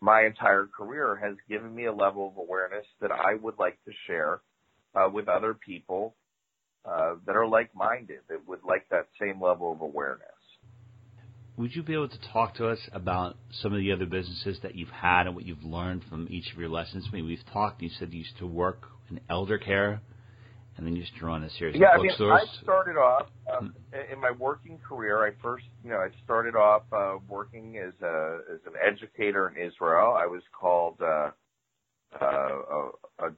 my 0.01 0.25
entire 0.25 0.67
career 0.67 1.15
has 1.15 1.35
given 1.47 1.73
me 1.73 1.85
a 1.85 1.93
level 1.93 2.27
of 2.27 2.37
awareness 2.37 2.85
that 2.99 3.11
I 3.11 3.35
would 3.35 3.57
like 3.57 3.79
to 3.85 3.91
share 4.05 4.41
uh, 4.93 5.09
with 5.09 5.29
other 5.29 5.53
people 5.53 6.15
uh, 6.85 7.15
that 7.25 7.37
are 7.37 7.47
like-minded 7.47 8.19
that 8.27 8.45
would 8.45 8.59
like 8.67 8.85
that 8.89 9.07
same 9.19 9.41
level 9.41 9.71
of 9.71 9.79
awareness. 9.79 10.27
Would 11.55 11.73
you 11.73 11.83
be 11.83 11.93
able 11.93 12.09
to 12.09 12.19
talk 12.33 12.55
to 12.55 12.67
us 12.67 12.79
about 12.91 13.37
some 13.61 13.71
of 13.71 13.79
the 13.79 13.93
other 13.93 14.05
businesses 14.05 14.57
that 14.63 14.75
you've 14.75 14.89
had 14.89 15.27
and 15.27 15.35
what 15.35 15.45
you've 15.45 15.63
learned 15.63 16.03
from 16.09 16.27
each 16.29 16.51
of 16.51 16.59
your 16.59 16.69
lessons? 16.69 17.05
I 17.07 17.15
mean, 17.15 17.25
we've 17.25 17.45
talked. 17.53 17.81
You 17.81 17.89
said 17.97 18.11
you 18.11 18.19
used 18.19 18.37
to 18.39 18.47
work 18.47 18.87
in 19.09 19.21
elder 19.29 19.57
care, 19.57 20.01
and 20.77 20.87
then 20.87 20.95
you 20.95 21.03
to 21.19 21.25
run 21.25 21.43
a 21.43 21.49
series 21.51 21.75
yeah, 21.79 21.95
of 21.95 22.01
bookstores. 22.01 22.19
Yeah, 22.19 22.33
I 22.33 22.39
mean, 22.39 22.47
I 22.59 22.63
started 22.63 22.97
off 22.97 23.27
um, 23.55 23.75
in 24.11 24.19
my 24.19 24.31
working 24.31 24.79
career. 24.79 25.25
I 25.25 25.31
first, 25.41 25.65
you 25.83 25.91
know, 25.91 25.97
I 25.97 26.09
started 26.23 26.55
off 26.55 26.83
uh, 26.91 27.17
working 27.27 27.77
as 27.77 27.93
a 28.01 28.39
as 28.53 28.59
an 28.65 28.73
educator 28.81 29.49
in 29.49 29.55
Israel. 29.55 30.17
I 30.17 30.25
was 30.25 30.41
called 30.59 30.99
uh, 31.01 31.31
uh, 32.19 32.89
a, 33.19 33.29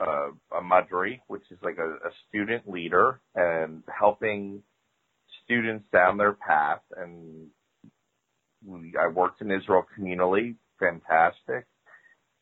a 0.00 0.30
a 0.58 0.62
madrich, 0.62 1.20
which 1.26 1.44
is 1.50 1.58
like 1.62 1.78
a, 1.78 2.08
a 2.08 2.10
student 2.28 2.68
leader 2.68 3.20
and 3.34 3.82
helping 3.86 4.62
students 5.44 5.84
down 5.92 6.16
their 6.16 6.32
path. 6.32 6.80
And 6.96 7.48
we, 8.64 8.94
I 8.98 9.08
worked 9.08 9.42
in 9.42 9.50
Israel 9.50 9.84
communally, 9.98 10.56
fantastic. 10.78 11.66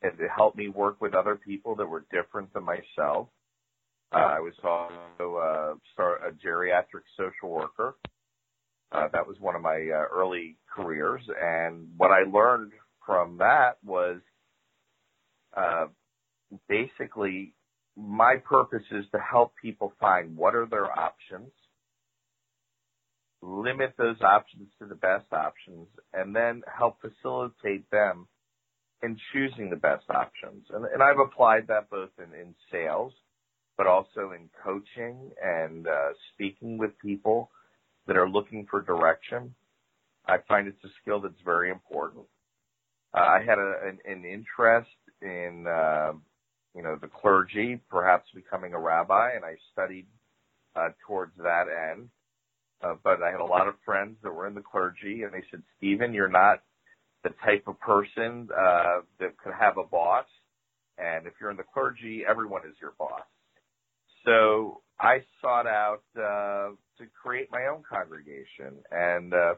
And 0.03 0.19
it 0.19 0.31
helped 0.35 0.57
me 0.57 0.69
work 0.69 1.01
with 1.01 1.15
other 1.15 1.37
people 1.37 1.77
that 1.77 1.87
were 1.87 2.05
different 2.13 2.53
than 2.53 2.65
myself. 2.65 3.29
I 4.13 4.41
was 4.41 4.53
also 4.63 5.37
uh, 5.37 5.75
start, 5.93 6.21
a 6.27 6.47
geriatric 6.47 7.05
social 7.17 7.51
worker. 7.51 7.97
Uh, 8.91 9.09
that 9.13 9.27
was 9.27 9.37
one 9.41 9.57
of 9.57 9.63
my 9.63 9.89
uh, 9.93 10.05
early 10.15 10.57
careers, 10.75 11.23
and 11.41 11.89
what 11.97 12.11
I 12.11 12.29
learned 12.31 12.73
from 13.07 13.39
that 13.39 13.79
was 13.83 14.21
uh, 15.57 15.87
basically 16.69 17.55
my 17.97 18.37
purpose 18.45 18.85
is 18.91 19.05
to 19.13 19.19
help 19.19 19.55
people 19.61 19.95
find 19.99 20.37
what 20.37 20.55
are 20.55 20.67
their 20.67 20.87
options, 20.87 21.51
limit 23.41 23.95
those 23.97 24.21
options 24.21 24.69
to 24.79 24.87
the 24.87 24.95
best 24.95 25.33
options, 25.33 25.89
and 26.13 26.37
then 26.37 26.63
help 26.67 26.99
facilitate 27.01 27.91
them 27.91 28.27
in 29.03 29.17
choosing 29.33 29.71
the 29.71 29.77
best 29.77 30.05
options. 30.11 30.67
And, 30.71 30.85
and 30.85 31.03
I've 31.03 31.19
applied 31.19 31.69
that 31.69 31.91
both 31.91 32.11
in, 32.19 32.39
in 32.39 32.55
sales, 32.71 33.13
but 33.77 33.87
also 33.87 34.33
in 34.33 34.49
coaching 34.63 35.31
and 35.43 35.87
uh, 35.87 36.11
speaking 36.35 36.79
with 36.79 36.91
people 36.99 37.51
that 38.07 38.17
are 38.17 38.29
looking 38.29 38.67
for 38.71 38.81
direction. 38.83 39.55
I 40.27 40.39
find 40.47 40.69
it's 40.69 40.85
a 40.85 40.89
skill 41.01 41.21
that's 41.21 41.35
very 41.45 41.71
important. 41.71 42.25
Uh, 43.15 43.21
I 43.21 43.45
had 43.47 43.59
a, 43.59 43.75
an, 43.85 43.99
an 44.05 44.25
interest 44.25 44.89
in 45.21 45.67
uh, 45.67 46.13
you 46.75 46.83
know, 46.83 46.97
the 47.01 47.09
clergy, 47.09 47.81
perhaps 47.91 48.29
becoming 48.35 48.73
a 48.73 48.79
rabbi, 48.79 49.33
and 49.35 49.45
I 49.45 49.57
studied 49.73 50.07
uh, 50.75 50.89
towards 51.07 51.33
that 51.39 51.67
end. 51.93 52.09
Uh, 52.83 52.95
but 53.05 53.23
I 53.23 53.31
had 53.31 53.41
a 53.41 53.45
lot 53.45 53.69
of 53.69 53.75
friends 53.85 54.17
that 54.23 54.35
were 54.35 54.47
in 54.47 54.55
the 54.55 54.63
clergy, 54.63 55.23
and 55.23 55.33
they 55.33 55.45
said, 55.51 55.63
Steven, 55.77 56.13
you're 56.13 56.29
not 56.29 56.63
the 57.23 57.31
type 57.45 57.65
of 57.69 57.79
person 57.79 58.49
uh, 58.57 59.01
that 59.21 59.37
could 59.39 59.53
have 59.59 59.79
a 59.79 59.85
boss. 59.85 60.27
And 60.99 61.27
if 61.27 61.35
you're 61.41 61.51
in 61.51 61.57
the 61.57 61.63
clergy, 61.63 62.25
everyone 62.29 62.63
is 62.69 62.75
your 62.81 62.95
boss. 62.99 63.23
So 64.25 64.83
I 65.01 65.19
sought 65.41 65.67
out 65.67 66.03
uh, 66.17 66.75
to 66.99 67.07
create 67.23 67.49
my 67.51 67.67
own 67.67 67.83
congregation. 67.89 68.79
And 68.91 69.35
uh, 69.35 69.55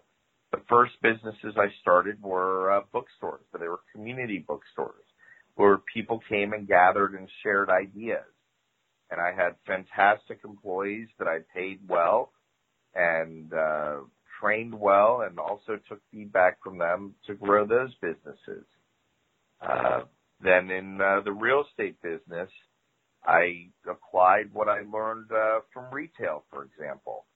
the 0.52 0.60
first 0.68 0.92
businesses 1.02 1.54
I 1.56 1.66
started 1.80 2.22
were 2.22 2.72
uh, 2.72 2.80
bookstores, 2.92 3.44
but 3.52 3.60
they 3.60 3.68
were 3.68 3.80
community 3.92 4.38
bookstores 4.46 5.04
where 5.56 5.78
people 5.92 6.20
came 6.28 6.52
and 6.52 6.66
gathered 6.66 7.14
and 7.14 7.28
shared 7.42 7.70
ideas. 7.70 8.24
And 9.10 9.20
I 9.20 9.32
had 9.32 9.54
fantastic 9.66 10.40
employees 10.44 11.08
that 11.18 11.28
I 11.28 11.38
paid 11.54 11.80
well 11.86 12.32
and 12.94 13.52
uh, 13.52 13.96
trained 14.40 14.74
well 14.78 15.20
and 15.20 15.38
also 15.38 15.78
took 15.88 16.00
feedback 16.10 16.62
from 16.62 16.78
them 16.78 17.14
to 17.26 17.34
grow 17.34 17.66
those 17.66 17.94
businesses. 18.00 18.64
Uh, 19.60 20.02
then 20.40 20.70
in 20.70 21.00
uh, 21.00 21.20
the 21.24 21.32
real 21.32 21.64
estate 21.68 22.00
business, 22.02 22.50
I 23.26 23.68
applied 23.88 24.52
what 24.52 24.68
I 24.68 24.80
learned 24.82 25.30
uh, 25.32 25.60
from 25.72 25.92
retail, 25.92 26.44
for 26.50 26.64
example. 26.64 27.26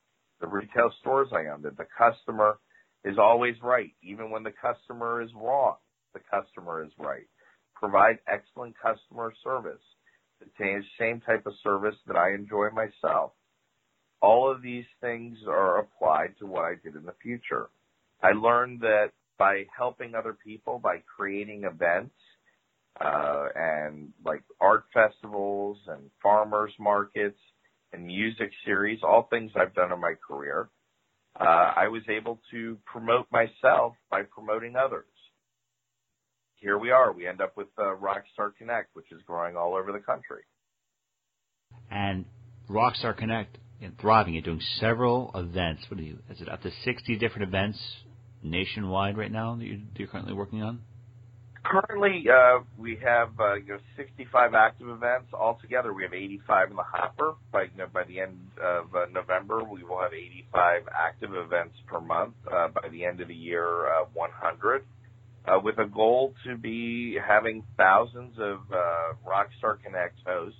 The 0.40 0.46
retail 0.46 0.92
stores 1.01 1.29
I 1.33 1.53
owned, 1.53 1.64
that 1.64 1.77
the 1.77 1.87
customer 1.96 2.59
is 3.05 3.18
always 3.18 3.55
right. 3.62 3.90
Even 4.03 4.31
when 4.31 4.42
the 4.42 4.53
customer 4.53 5.22
is 5.22 5.31
wrong, 5.35 5.77
the 6.14 6.20
customer 6.31 6.85
is 6.85 6.92
right 6.98 7.27
provide 7.79 8.18
excellent 8.27 8.74
customer 8.81 9.33
service, 9.42 9.83
the 10.40 10.83
same 10.98 11.20
type 11.20 11.46
of 11.46 11.53
service 11.62 11.94
that 12.07 12.16
I 12.16 12.35
enjoy 12.35 12.68
myself. 12.70 13.33
All 14.20 14.51
of 14.51 14.62
these 14.62 14.85
things 15.01 15.38
are 15.48 15.79
applied 15.79 16.35
to 16.40 16.46
what 16.46 16.64
I 16.64 16.74
did 16.83 16.96
in 16.96 17.05
the 17.05 17.14
future. 17.22 17.68
I 18.22 18.33
learned 18.33 18.81
that 18.81 19.11
by 19.38 19.64
helping 19.77 20.14
other 20.14 20.37
people, 20.44 20.81
by 20.81 21.03
creating 21.16 21.64
events, 21.64 22.14
uh, 23.00 23.46
and 23.54 24.11
like 24.24 24.42
art 24.61 24.84
festivals 24.92 25.78
and 25.88 26.11
farmers 26.22 26.72
markets 26.78 27.38
and 27.92 28.06
music 28.06 28.50
series, 28.64 29.00
all 29.02 29.28
things 29.30 29.52
I've 29.56 29.74
done 29.74 29.92
in 29.92 30.00
my 30.00 30.14
career, 30.26 30.68
uh, 31.40 31.72
I 31.76 31.88
was 31.88 32.02
able 32.08 32.40
to 32.50 32.78
promote 32.84 33.26
myself 33.30 33.94
by 34.11 34.22
promoting 34.22 34.74
others 34.76 35.06
here 36.61 36.78
we 36.78 36.90
are. 36.90 37.12
We 37.12 37.26
end 37.26 37.40
up 37.40 37.56
with 37.56 37.68
uh, 37.78 37.94
Rockstar 37.96 38.52
Connect, 38.56 38.94
which 38.94 39.11
is 39.12 39.20
growing 39.26 39.56
all 39.56 39.74
over 39.74 39.92
the 39.92 40.00
country. 40.00 40.42
And 41.90 42.24
Rockstar 42.68 43.16
Connect 43.16 43.58
and 43.80 43.98
thriving. 43.98 44.34
You're 44.34 44.42
doing 44.42 44.61
several 44.80 45.30
events. 45.34 45.82
What 45.88 46.00
are 46.00 46.02
you? 46.02 46.18
Is 46.30 46.40
it 46.40 46.48
up 46.48 46.62
to 46.62 46.70
60 46.84 47.16
different 47.16 47.48
events 47.48 47.78
nationwide 48.42 49.16
right 49.16 49.30
now 49.30 49.56
that 49.56 49.64
you're, 49.64 49.78
you're 49.96 50.08
currently 50.08 50.34
working 50.34 50.62
on? 50.62 50.80
Currently, 51.64 52.25
uh, 52.31 52.61
we 52.79 52.99
have 53.05 53.31
uh, 53.38 53.55
you 53.55 53.75
know 53.75 53.79
65 53.97 54.55
active 54.55 54.88
events 54.88 55.33
altogether. 55.35 55.92
We 55.92 56.05
have 56.05 56.14
85 56.14 56.71
in 56.71 56.77
the 56.77 56.83
hopper. 56.83 57.35
By 57.53 57.64
you 57.64 57.71
know, 57.77 57.87
by 57.92 58.05
the 58.05 58.21
end 58.21 58.38
of 58.62 58.94
uh, 58.94 59.07
November, 59.12 59.64
we 59.64 59.83
will 59.83 60.01
have 60.01 60.12
85 60.12 60.83
active 60.94 61.31
events 61.35 61.75
per 61.87 62.01
month. 62.01 62.35
Uh, 62.51 62.68
by 62.68 62.88
the 62.88 63.05
end 63.05 63.21
of 63.21 63.29
the 63.29 63.35
year, 63.35 63.88
uh, 63.88 64.05
100, 64.14 64.85
uh, 65.47 65.59
with 65.62 65.79
a 65.79 65.87
goal 65.87 66.33
to 66.47 66.57
be 66.57 67.18
having 67.27 67.64
thousands 67.77 68.35
of 68.38 68.61
uh, 68.73 69.14
Rockstar 69.27 69.83
Connect 69.83 70.16
hosts 70.25 70.59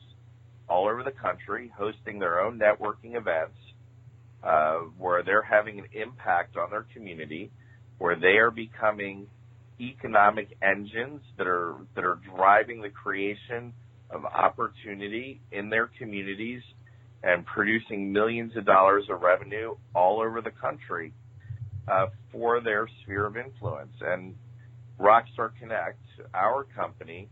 all 0.69 0.89
over 0.89 1.03
the 1.03 1.13
country, 1.13 1.73
hosting 1.77 2.19
their 2.19 2.41
own 2.41 2.59
networking 2.59 3.17
events, 3.17 3.57
uh, 4.43 4.79
where 4.99 5.23
they're 5.23 5.43
having 5.43 5.79
an 5.79 5.87
impact 5.93 6.57
on 6.57 6.71
their 6.71 6.87
community, 6.95 7.51
where 7.99 8.17
they 8.17 8.37
are 8.37 8.51
becoming 8.51 9.27
economic 9.81 10.57
engines 10.63 11.21
that 11.37 11.47
are 11.47 11.75
that 11.95 12.05
are 12.05 12.19
driving 12.37 12.83
the 12.83 12.91
creation 12.91 13.73
of 14.11 14.25
opportunity 14.25 15.41
in 15.53 15.71
their 15.71 15.91
communities 15.99 16.63
and 17.23 17.45
producing 17.47 18.13
millions 18.13 18.57
of 18.57 18.65
dollars 18.65 19.05
of 19.11 19.21
revenue 19.21 19.75
all 19.95 20.21
over 20.21 20.41
the 20.41 20.51
country 20.51 21.13
uh, 21.89 22.07
for 22.31 22.61
their 22.61 22.89
sphere 23.03 23.27
of 23.27 23.37
influence. 23.37 23.93
And 24.01 24.35
Rockstar 24.99 25.51
Connect, 25.61 25.99
our 26.35 26.65
company, 26.65 27.29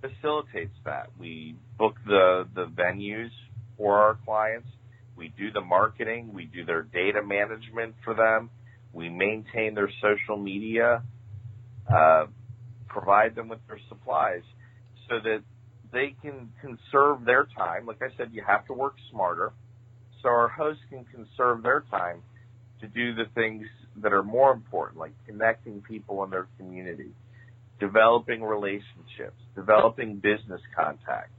facilitates 0.00 0.74
that. 0.84 1.10
We 1.18 1.56
book 1.78 1.96
the 2.06 2.46
the 2.54 2.66
venues 2.66 3.30
for 3.76 3.98
our 3.98 4.18
clients. 4.24 4.68
We 5.16 5.28
do 5.36 5.50
the 5.50 5.60
marketing. 5.60 6.32
We 6.32 6.46
do 6.46 6.64
their 6.64 6.82
data 6.82 7.22
management 7.22 7.94
for 8.04 8.14
them. 8.14 8.50
We 8.92 9.08
maintain 9.08 9.74
their 9.74 9.90
social 10.00 10.36
media 10.36 11.02
uh, 11.92 12.26
provide 12.88 13.34
them 13.34 13.48
with 13.48 13.60
their 13.68 13.80
supplies 13.88 14.42
so 15.08 15.16
that 15.22 15.42
they 15.92 16.14
can 16.22 16.50
conserve 16.60 17.24
their 17.24 17.46
time. 17.56 17.86
Like 17.86 18.02
I 18.02 18.16
said, 18.16 18.30
you 18.32 18.42
have 18.46 18.66
to 18.66 18.72
work 18.72 18.94
smarter. 19.10 19.52
So 20.22 20.28
our 20.28 20.48
hosts 20.48 20.82
can 20.90 21.04
conserve 21.04 21.62
their 21.62 21.84
time 21.90 22.22
to 22.80 22.86
do 22.86 23.14
the 23.14 23.24
things 23.34 23.66
that 24.02 24.12
are 24.12 24.22
more 24.22 24.52
important, 24.52 24.98
like 24.98 25.12
connecting 25.26 25.82
people 25.82 26.22
in 26.24 26.30
their 26.30 26.46
community, 26.58 27.10
developing 27.78 28.42
relationships, 28.42 29.40
developing 29.54 30.16
business 30.16 30.60
contacts, 30.76 31.32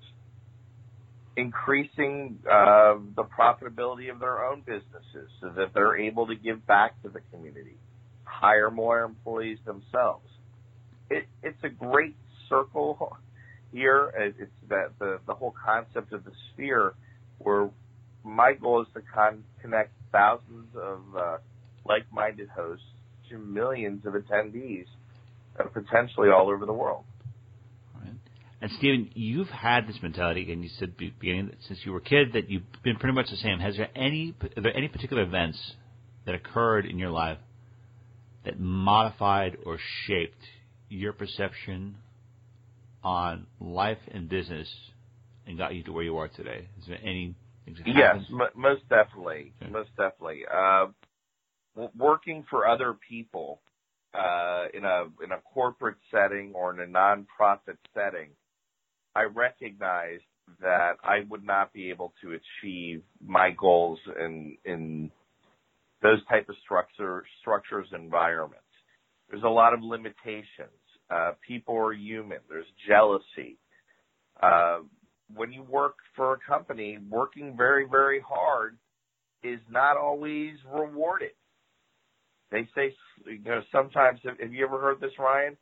increasing 1.38 2.40
uh, 2.46 2.96
the 3.16 3.24
profitability 3.24 4.12
of 4.12 4.20
their 4.20 4.46
own 4.46 4.62
businesses 4.62 5.30
so 5.40 5.50
that 5.56 5.74
they're 5.74 5.98
able 5.98 6.28
to 6.28 6.36
give 6.36 6.66
back 6.68 7.02
to 7.04 7.10
the 7.10 7.22
community, 7.32 7.78
hire 8.26 8.70
more 8.70 9.04
employees 9.04 9.60
themselves 9.66 10.26
it, 11.12 11.26
it's 11.44 11.64
a 11.64 11.70
great 11.70 12.16
circle 12.50 13.18
here. 13.72 14.12
It's 14.40 14.52
that 14.70 14.92
the 15.00 15.20
the 15.28 15.34
whole 15.34 15.54
concept 15.64 16.14
of 16.14 16.24
the 16.24 16.32
sphere, 16.54 16.94
where 17.40 17.70
my 18.24 18.54
goal 18.54 18.82
is 18.82 18.88
to 18.94 19.02
con- 19.14 19.44
connect 19.62 19.92
thousands 20.12 20.68
of 20.76 21.00
uh, 21.18 21.38
like-minded 21.86 22.50
hosts 22.50 22.86
to 23.30 23.38
millions 23.38 24.06
of 24.06 24.14
attendees, 24.14 24.86
uh, 25.60 25.64
potentially 25.66 26.30
all 26.30 26.50
over 26.50 26.66
the 26.66 26.74
world. 26.74 27.04
And 28.64 28.70
Steven, 28.78 29.10
you've 29.16 29.50
had 29.50 29.88
this 29.88 29.98
mentality, 30.04 30.52
and 30.54 30.64
you 30.64 30.70
said 30.78 30.96
beginning 30.96 31.52
since 31.68 31.80
you 31.84 31.92
were 31.94 31.98
a 31.98 32.02
kid 32.02 32.34
that 32.34 32.48
you've 32.48 32.62
been 32.84 32.96
pretty 32.98 33.16
much 33.16 33.32
the 33.32 33.38
same. 33.38 33.58
Has 33.58 33.76
there 33.76 33.90
any 33.96 34.36
are 34.56 34.62
there 34.62 34.78
any 34.78 34.88
particular 34.88 35.24
events 35.24 35.58
that 36.28 36.36
occurred 36.36 36.86
in 36.86 37.00
your 37.00 37.10
life 37.10 37.40
that 38.46 38.60
modified 38.60 39.58
or 39.66 39.80
shaped 40.06 40.44
your 40.92 41.14
perception 41.14 41.96
on 43.04 43.48
life 43.60 43.98
and 44.12 44.30
business 44.30 44.68
and 45.48 45.58
got 45.58 45.74
you 45.74 45.84
to 45.84 45.92
where 45.92 46.04
you 46.04 46.18
are 46.18 46.28
today? 46.28 46.68
Is 46.80 46.88
there 46.88 47.00
any? 47.04 47.36
Yes, 47.86 48.18
m- 48.30 48.42
most 48.56 48.82
definitely, 48.90 49.54
okay. 49.62 49.72
most 49.72 49.90
definitely. 49.98 50.44
Uh, 50.52 50.88
working 51.98 52.46
for 52.50 52.68
other 52.68 52.96
people 53.10 53.62
uh, 54.14 54.66
in 54.74 54.84
a 54.84 55.06
in 55.24 55.32
a 55.32 55.42
corporate 55.54 55.98
setting 56.12 56.52
or 56.54 56.74
in 56.74 56.80
a 56.82 56.92
nonprofit 56.92 57.78
setting, 57.94 58.30
I 59.16 59.24
recognized 59.24 60.24
that 60.60 60.98
I 61.04 61.20
would 61.30 61.46
not 61.46 61.72
be 61.72 61.90
able 61.90 62.14
to 62.22 62.34
achieve 62.34 63.04
my 63.26 63.52
goals 63.52 64.00
in 64.20 64.58
in 64.66 65.12
those 66.02 66.20
type 66.30 66.50
of 66.50 66.56
structure 66.64 67.24
structures 67.42 67.88
environments. 67.94 68.64
There's 69.30 69.44
a 69.44 69.50
lot 69.50 69.74
of 69.74 69.82
limitations. 69.82 70.81
Uh, 71.12 71.32
people 71.46 71.76
are 71.76 71.94
human. 71.94 72.38
There's 72.50 72.66
jealousy. 72.88 73.58
Uh, 74.42 74.80
when 75.36 75.52
you 75.52 75.64
work 75.64 75.96
for 76.16 76.34
a 76.34 76.38
company, 76.40 76.98
working 77.10 77.56
very, 77.58 77.86
very 77.90 78.22
hard 78.26 78.78
is 79.44 79.60
not 79.70 79.98
always 79.98 80.54
rewarded. 80.74 81.32
They 82.52 82.68
say, 82.76 82.94
you 83.26 83.40
know, 83.40 83.62
sometimes, 83.72 84.20
have 84.26 84.54
you 84.54 84.66
ever 84.66 84.80
heard 84.80 85.00
this, 85.00 85.12
Ryan? 85.18 85.58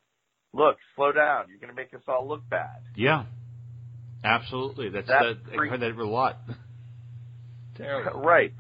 Look, 0.54 0.78
slow 0.96 1.12
down. 1.12 1.46
You're 1.50 1.60
going 1.60 1.70
to 1.70 1.76
make 1.76 1.94
us 1.94 2.02
all 2.08 2.28
look 2.28 2.48
bad. 2.50 2.82
Yeah, 2.96 3.26
absolutely. 4.24 4.90
That's, 4.90 5.08
That's 5.08 5.38
that, 5.46 5.60
I 5.60 5.68
heard 5.68 5.82
that 5.82 5.92
a 5.92 6.04
lot. 6.06 6.40
Terrible. 7.78 8.22
Right. 8.22 8.54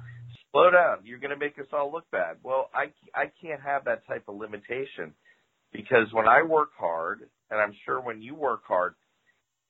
Slow 0.52 0.70
down. 0.72 1.00
You're 1.04 1.20
going 1.20 1.32
to 1.32 1.38
make 1.38 1.58
us 1.60 1.66
all 1.74 1.92
look 1.92 2.10
bad. 2.12 2.38
Well, 2.44 2.70
I, 2.74 2.92
I 3.16 3.32
can't 3.42 3.62
have 3.62 3.86
that 3.86 4.06
type 4.08 4.24
of 4.28 4.36
limitation 4.38 5.14
because 5.72 6.08
when 6.12 6.28
I 6.28 6.44
work 6.44 6.70
hard, 6.78 7.22
and 7.52 7.60
I'm 7.60 7.74
sure 7.86 8.02
when 8.02 8.22
you 8.22 8.36
work 8.36 8.62
hard, 8.68 8.96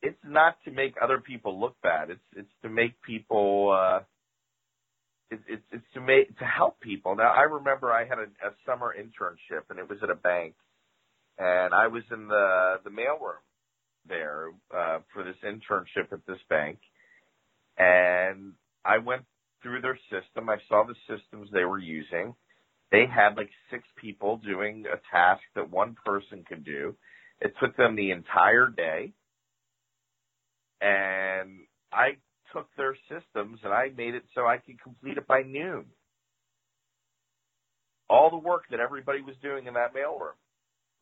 it's 0.01 0.19
not 0.25 0.55
to 0.65 0.71
make 0.71 0.95
other 1.01 1.19
people 1.19 1.59
look 1.59 1.75
bad. 1.81 2.09
It's 2.09 2.21
it's 2.35 2.51
to 2.63 2.69
make 2.69 3.01
people. 3.01 3.77
Uh, 3.77 3.99
it, 5.31 5.39
it's 5.47 5.63
it's 5.71 5.93
to 5.93 6.01
make 6.01 6.37
to 6.39 6.45
help 6.45 6.79
people. 6.79 7.15
Now 7.15 7.31
I 7.31 7.43
remember 7.43 7.91
I 7.91 8.05
had 8.05 8.19
a, 8.19 8.23
a 8.47 8.51
summer 8.65 8.95
internship, 8.97 9.63
and 9.69 9.79
it 9.79 9.89
was 9.89 9.99
at 10.01 10.09
a 10.09 10.15
bank, 10.15 10.55
and 11.37 11.73
I 11.73 11.87
was 11.87 12.03
in 12.11 12.27
the 12.27 12.75
the 12.83 12.89
mailroom 12.89 13.43
there 14.07 14.49
uh, 14.75 14.99
for 15.13 15.23
this 15.23 15.35
internship 15.43 16.11
at 16.13 16.25
this 16.27 16.39
bank, 16.49 16.79
and 17.77 18.53
I 18.85 18.99
went 18.99 19.23
through 19.61 19.81
their 19.81 19.99
system. 20.09 20.49
I 20.49 20.57
saw 20.69 20.85
the 20.85 20.95
systems 21.07 21.49
they 21.51 21.65
were 21.65 21.79
using 21.79 22.33
they 22.91 23.05
had 23.05 23.37
like 23.37 23.49
six 23.69 23.83
people 23.97 24.37
doing 24.37 24.85
a 24.91 24.97
task 25.15 25.41
that 25.55 25.69
one 25.69 25.95
person 26.05 26.43
could 26.47 26.63
do. 26.63 26.95
It 27.39 27.53
took 27.61 27.77
them 27.77 27.95
the 27.95 28.11
entire 28.11 28.67
day. 28.67 29.13
And 30.81 31.59
I 31.91 32.17
took 32.53 32.67
their 32.77 32.95
systems 33.07 33.59
and 33.63 33.73
I 33.73 33.89
made 33.95 34.15
it 34.15 34.23
so 34.33 34.47
I 34.47 34.57
could 34.57 34.81
complete 34.81 35.17
it 35.17 35.27
by 35.27 35.43
noon. 35.43 35.85
All 38.09 38.31
the 38.31 38.37
work 38.37 38.63
that 38.71 38.79
everybody 38.79 39.21
was 39.21 39.35
doing 39.41 39.67
in 39.67 39.75
that 39.75 39.93
mailroom. 39.93 40.37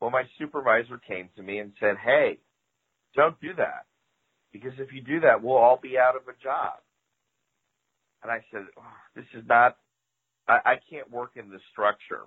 Well, 0.02 0.12
my 0.12 0.24
supervisor 0.38 1.00
came 1.08 1.30
to 1.38 1.44
me 1.44 1.60
and 1.60 1.72
said, 1.80 1.96
Hey, 2.04 2.40
don't 3.16 3.40
do 3.40 3.54
that. 3.58 3.86
Because 4.52 4.74
if 4.78 4.92
you 4.92 5.02
do 5.02 5.22
that, 5.22 5.42
we'll 5.42 5.56
all 5.58 5.80
be 5.82 5.98
out 5.98 6.16
of 6.16 6.24
a 6.24 6.44
job. 6.44 6.74
And 8.24 8.32
I 8.32 8.44
said, 8.52 8.64
oh, 8.78 8.84
This 9.16 9.26
is 9.34 9.44
not 9.48 9.78
I, 10.48 10.58
I 10.66 10.76
can't 10.90 11.10
work 11.12 11.32
in 11.36 11.50
this 11.50 11.62
structure. 11.72 12.24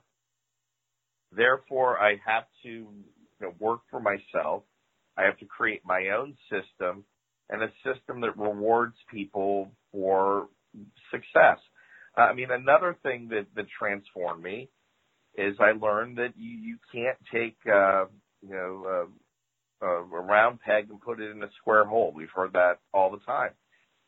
Therefore, 1.33 1.98
I 1.98 2.16
have 2.26 2.44
to 2.64 2.68
you 2.68 3.04
know, 3.40 3.54
work 3.59 3.80
for 3.90 4.00
myself. 4.00 4.64
I 5.16 5.24
have 5.24 5.38
to 5.38 5.44
create 5.46 5.83
my 5.85 6.09
own 6.16 6.37
system 6.50 7.04
and 7.48 7.62
a 7.62 7.72
system 7.85 8.20
that 8.22 8.37
rewards 8.37 8.96
people 9.11 9.70
for 9.92 10.48
success. 11.11 11.59
Uh, 12.16 12.22
I 12.22 12.35
mean, 12.35 12.50
another 12.50 12.96
thing 13.02 13.28
that, 13.30 13.46
that 13.56 13.66
transformed 13.78 14.42
me 14.42 14.68
is 15.37 15.56
I 15.61 15.72
learned 15.72 16.18
that 16.18 16.35
you, 16.37 16.50
you 16.50 16.78
can't 16.92 17.18
take, 17.33 17.56
uh, 17.66 18.06
you 18.42 18.50
know, 18.50 19.09
uh, 19.83 19.87
a 19.87 20.02
round 20.02 20.61
peg 20.61 20.90
and 20.90 21.00
put 21.00 21.20
it 21.20 21.30
in 21.30 21.42
a 21.42 21.50
square 21.61 21.85
hole. 21.85 22.12
We've 22.14 22.28
heard 22.35 22.52
that 22.52 22.78
all 22.92 23.11
the 23.11 23.24
time. 23.24 23.50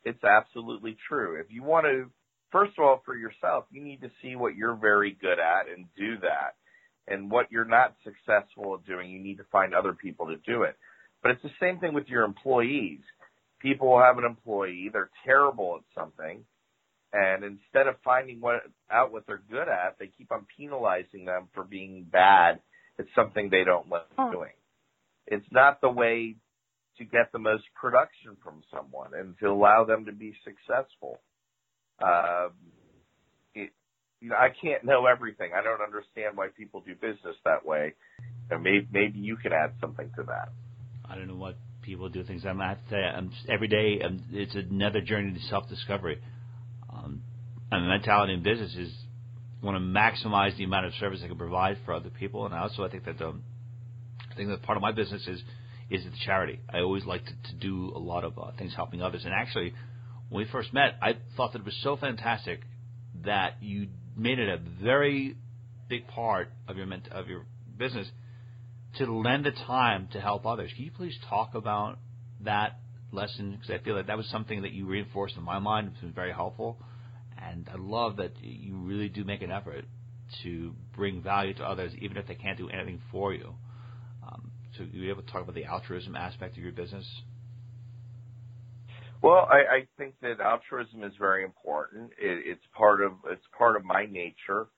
It's 0.05 0.23
absolutely 0.25 0.97
true. 1.09 1.41
If 1.41 1.47
you 1.51 1.63
want 1.63 1.87
to 1.87 2.11
first 2.53 2.73
of 2.79 2.85
all, 2.85 3.03
for 3.05 3.17
yourself, 3.17 3.65
you 3.71 3.83
need 3.83 4.03
to 4.03 4.11
see 4.23 4.37
what 4.37 4.55
you're 4.55 4.77
very 4.77 5.17
good 5.21 5.39
at 5.39 5.69
and 5.75 5.87
do 5.97 6.19
that. 6.21 6.55
And 7.09 7.31
what 7.31 7.51
you're 7.51 7.65
not 7.65 7.97
successful 8.05 8.75
at 8.75 8.87
doing, 8.87 9.11
you 9.11 9.19
need 9.19 9.39
to 9.39 9.45
find 9.51 9.75
other 9.75 9.93
people 9.93 10.27
to 10.27 10.37
do 10.47 10.63
it. 10.63 10.77
But 11.23 11.33
it's 11.33 11.43
the 11.43 11.51
same 11.61 11.79
thing 11.79 11.95
with 11.95 12.07
your 12.09 12.23
employees. 12.23 13.01
People 13.61 13.89
will 13.89 14.03
have 14.03 14.19
an 14.19 14.25
employee, 14.25 14.91
they're 14.93 15.11
terrible 15.25 15.79
at 15.79 16.01
something, 16.01 16.45
and 17.13 17.45
instead 17.45 17.87
of 17.87 17.97
finding 18.03 18.41
what 18.41 18.63
out 18.91 19.13
what 19.13 19.27
they're 19.27 19.43
good 19.51 19.69
at, 19.69 19.97
they 19.99 20.11
keep 20.17 20.33
on 20.33 20.47
penalizing 20.57 21.25
them 21.27 21.49
for 21.55 21.63
being 21.63 22.07
bad 22.11 22.61
at 22.99 23.07
something 23.15 23.51
they 23.51 23.65
don't 23.65 23.89
like 23.89 24.09
doing. 24.33 24.53
It's 25.27 25.47
not 25.53 25.81
the 25.81 25.91
way 25.91 26.37
to 26.99 27.05
get 27.05 27.31
the 27.33 27.39
most 27.39 27.65
production 27.81 28.37
from 28.43 28.63
someone 28.75 29.11
and 29.15 29.39
to 29.39 29.47
allow 29.47 29.85
them 29.85 30.07
to 30.07 30.13
be 30.13 30.35
successful. 30.45 31.21
Um, 32.03 32.53
you 33.55 34.29
know, 34.29 34.37
I 34.37 34.51
can't 34.51 34.85
know 34.85 35.07
everything. 35.07 35.51
I 35.57 35.63
don't 35.63 35.81
understand 35.81 36.37
why 36.37 36.49
people 36.57 36.81
do 36.81 36.95
business 36.95 37.37
that 37.45 37.67
way. 37.67 37.95
And 38.51 38.63
maybe 38.63 38.87
maybe 38.93 39.19
you 39.19 39.37
can 39.37 39.53
add 39.53 39.73
something 39.81 40.11
to 40.17 40.23
that. 40.25 40.51
I 41.09 41.17
don't 41.17 41.27
know 41.27 41.35
what 41.35 41.57
people 41.83 42.09
do 42.09 42.23
things. 42.23 42.45
I'm, 42.47 42.61
I 42.61 42.71
have 42.71 42.85
to 42.85 42.91
say, 42.91 42.97
I'm, 42.97 43.33
every 43.49 43.67
day 43.67 44.01
I'm, 44.05 44.23
it's 44.31 44.55
another 44.55 45.01
journey 45.01 45.33
to 45.33 45.41
self-discovery. 45.47 46.21
Um, 46.93 47.23
and 47.73 47.89
mentality 47.89 48.35
in 48.35 48.43
business 48.43 48.75
is 48.77 48.93
want 49.63 49.77
to 49.77 49.81
maximize 49.81 50.57
the 50.57 50.65
amount 50.65 50.87
of 50.87 50.93
service 50.95 51.21
I 51.25 51.29
can 51.29 51.39
provide 51.39 51.79
for 51.85 51.95
other 51.95 52.11
people, 52.11 52.47
and 52.47 52.55
I 52.55 52.61
also 52.61 52.85
I 52.85 52.89
think 52.91 53.05
that 53.07 53.19
the 53.19 53.35
I 54.31 54.35
think 54.37 54.51
that 54.51 54.63
part 54.63 54.77
of 54.77 54.83
my 54.83 54.93
business 54.93 55.27
is 55.27 55.43
is 55.91 56.05
the 56.05 56.11
charity. 56.25 56.61
I 56.73 56.79
always 56.79 57.05
like 57.05 57.25
to, 57.25 57.33
to 57.33 57.55
do 57.61 57.93
a 57.95 57.99
lot 57.99 58.25
of 58.25 58.39
uh, 58.39 58.53
things 58.59 58.73
helping 58.75 59.03
others. 59.03 59.25
And 59.25 59.35
actually, 59.35 59.75
when 60.33 60.47
we 60.47 60.51
first 60.51 60.73
met, 60.73 60.97
I 61.03 61.17
thought 61.37 61.53
that 61.53 61.59
it 61.59 61.65
was 61.67 61.79
so 61.83 61.99
fantastic 61.99 62.61
that 63.27 63.63
you 63.63 63.89
made 64.17 64.39
it 64.39 64.49
a 64.49 64.57
very 64.83 65.37
big 65.91 66.09
part 66.09 66.49
of 66.67 66.79
your 66.79 66.87
of 67.11 67.29
your 67.29 67.45
business 67.77 68.09
to 68.97 69.05
lend 69.15 69.45
the 69.45 69.51
time 69.51 70.09
to 70.13 70.21
help 70.23 70.47
others. 70.47 70.71
Can 70.75 70.87
you 70.87 70.91
please 70.91 71.15
talk 71.29 71.55
about 71.55 71.99
that 72.41 72.79
lesson? 73.13 73.53
Because 73.53 73.79
I 73.79 73.85
feel 73.85 73.97
that 73.97 74.07
that 74.07 74.17
was 74.17 74.27
something 74.31 74.63
that 74.63 74.73
you 74.73 74.87
reinforced 74.87 75.37
in 75.37 75.43
my 75.43 75.59
mind. 75.59 75.91
It's 75.93 76.01
been 76.01 76.13
very 76.13 76.33
helpful, 76.33 76.79
and 77.37 77.69
I 77.71 77.77
love 77.77 78.17
that 78.17 78.33
you 78.41 78.77
really 78.77 79.11
do 79.11 79.25
make 79.25 79.43
an 79.43 79.51
effort 79.51 79.85
to 80.45 80.75
bring 80.97 81.23
value 81.23 81.53
to 81.55 81.63
others, 81.63 81.93
even 82.01 82.17
if 82.17 82.27
they 82.27 82.37
can't 82.37 82.57
do 82.57 82.71
anything 82.71 83.03
for 83.11 83.35
you. 83.35 83.53
Um, 84.27 84.51
so, 84.79 84.87
you 84.91 85.11
able 85.11 85.25
to 85.25 85.31
talk 85.31 85.43
about 85.43 85.55
the 85.55 85.67
altruism 85.67 86.17
aspect 86.17 86.57
of 86.57 86.63
your 86.63 86.73
business? 86.73 87.05
Well, 89.23 89.49
I, 89.51 89.77
I 89.77 89.89
think 89.99 90.15
that 90.23 90.41
altruism 90.41 91.05
is 91.05 91.13
very 91.19 91.45
important. 91.45 92.13
It, 92.21 92.45
it's 92.47 92.65
part 92.77 93.03
of 93.03 93.13
it's 93.31 93.47
part 93.57 93.77
of 93.77 93.85
my 93.85 94.07
nature. 94.07 94.69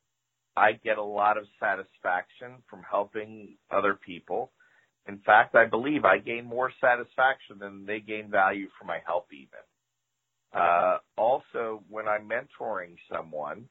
I 0.56 0.72
get 0.72 0.98
a 0.98 1.04
lot 1.04 1.38
of 1.38 1.44
satisfaction 1.60 2.62
from 2.70 2.82
helping 2.90 3.56
other 3.70 3.98
people. 4.06 4.52
In 5.08 5.18
fact, 5.26 5.54
I 5.56 5.66
believe 5.66 6.04
I 6.04 6.18
gain 6.18 6.44
more 6.46 6.72
satisfaction 6.80 7.58
than 7.60 7.86
they 7.86 8.00
gain 8.00 8.30
value 8.30 8.68
from 8.78 8.88
my 8.88 8.98
help 9.06 9.28
even. 9.32 9.60
Uh, 10.60 10.98
also, 11.18 11.82
when 11.90 12.08
I'm 12.08 12.28
mentoring 12.28 12.96
someone 13.12 13.68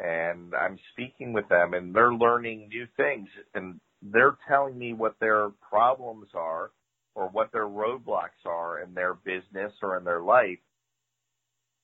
and 0.00 0.54
I'm 0.54 0.78
speaking 0.92 1.32
with 1.32 1.48
them 1.48 1.74
and 1.74 1.94
they're 1.94 2.14
learning 2.14 2.68
new 2.68 2.86
things 2.96 3.28
and 3.54 3.80
they're 4.02 4.38
telling 4.48 4.78
me 4.78 4.92
what 4.94 5.16
their 5.20 5.50
problems 5.68 6.28
are 6.34 6.70
or 7.14 7.28
what 7.28 7.52
their 7.52 7.66
roadblocks 7.66 8.44
are 8.44 8.80
in 8.80 8.94
their 8.94 9.14
business 9.14 9.72
or 9.82 9.96
in 9.96 10.04
their 10.04 10.22
life, 10.22 10.58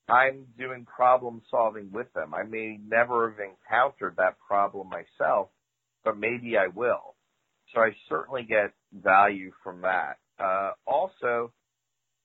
I'm 0.09 0.47
doing 0.59 0.85
problem 0.85 1.43
solving 1.51 1.90
with 1.93 2.12
them. 2.14 2.35
I 2.35 2.43
may 2.43 2.79
never 2.85 3.31
have 3.31 3.38
encountered 3.38 4.16
that 4.16 4.38
problem 4.47 4.88
myself, 4.88 5.49
but 6.05 6.19
maybe 6.19 6.57
I 6.57 6.66
will. 6.66 7.14
So 7.73 7.81
I 7.81 7.90
certainly 8.09 8.43
get 8.43 8.73
value 8.93 9.53
from 9.62 9.83
that. 9.83 10.19
Uh, 10.38 10.73
also, 10.87 11.53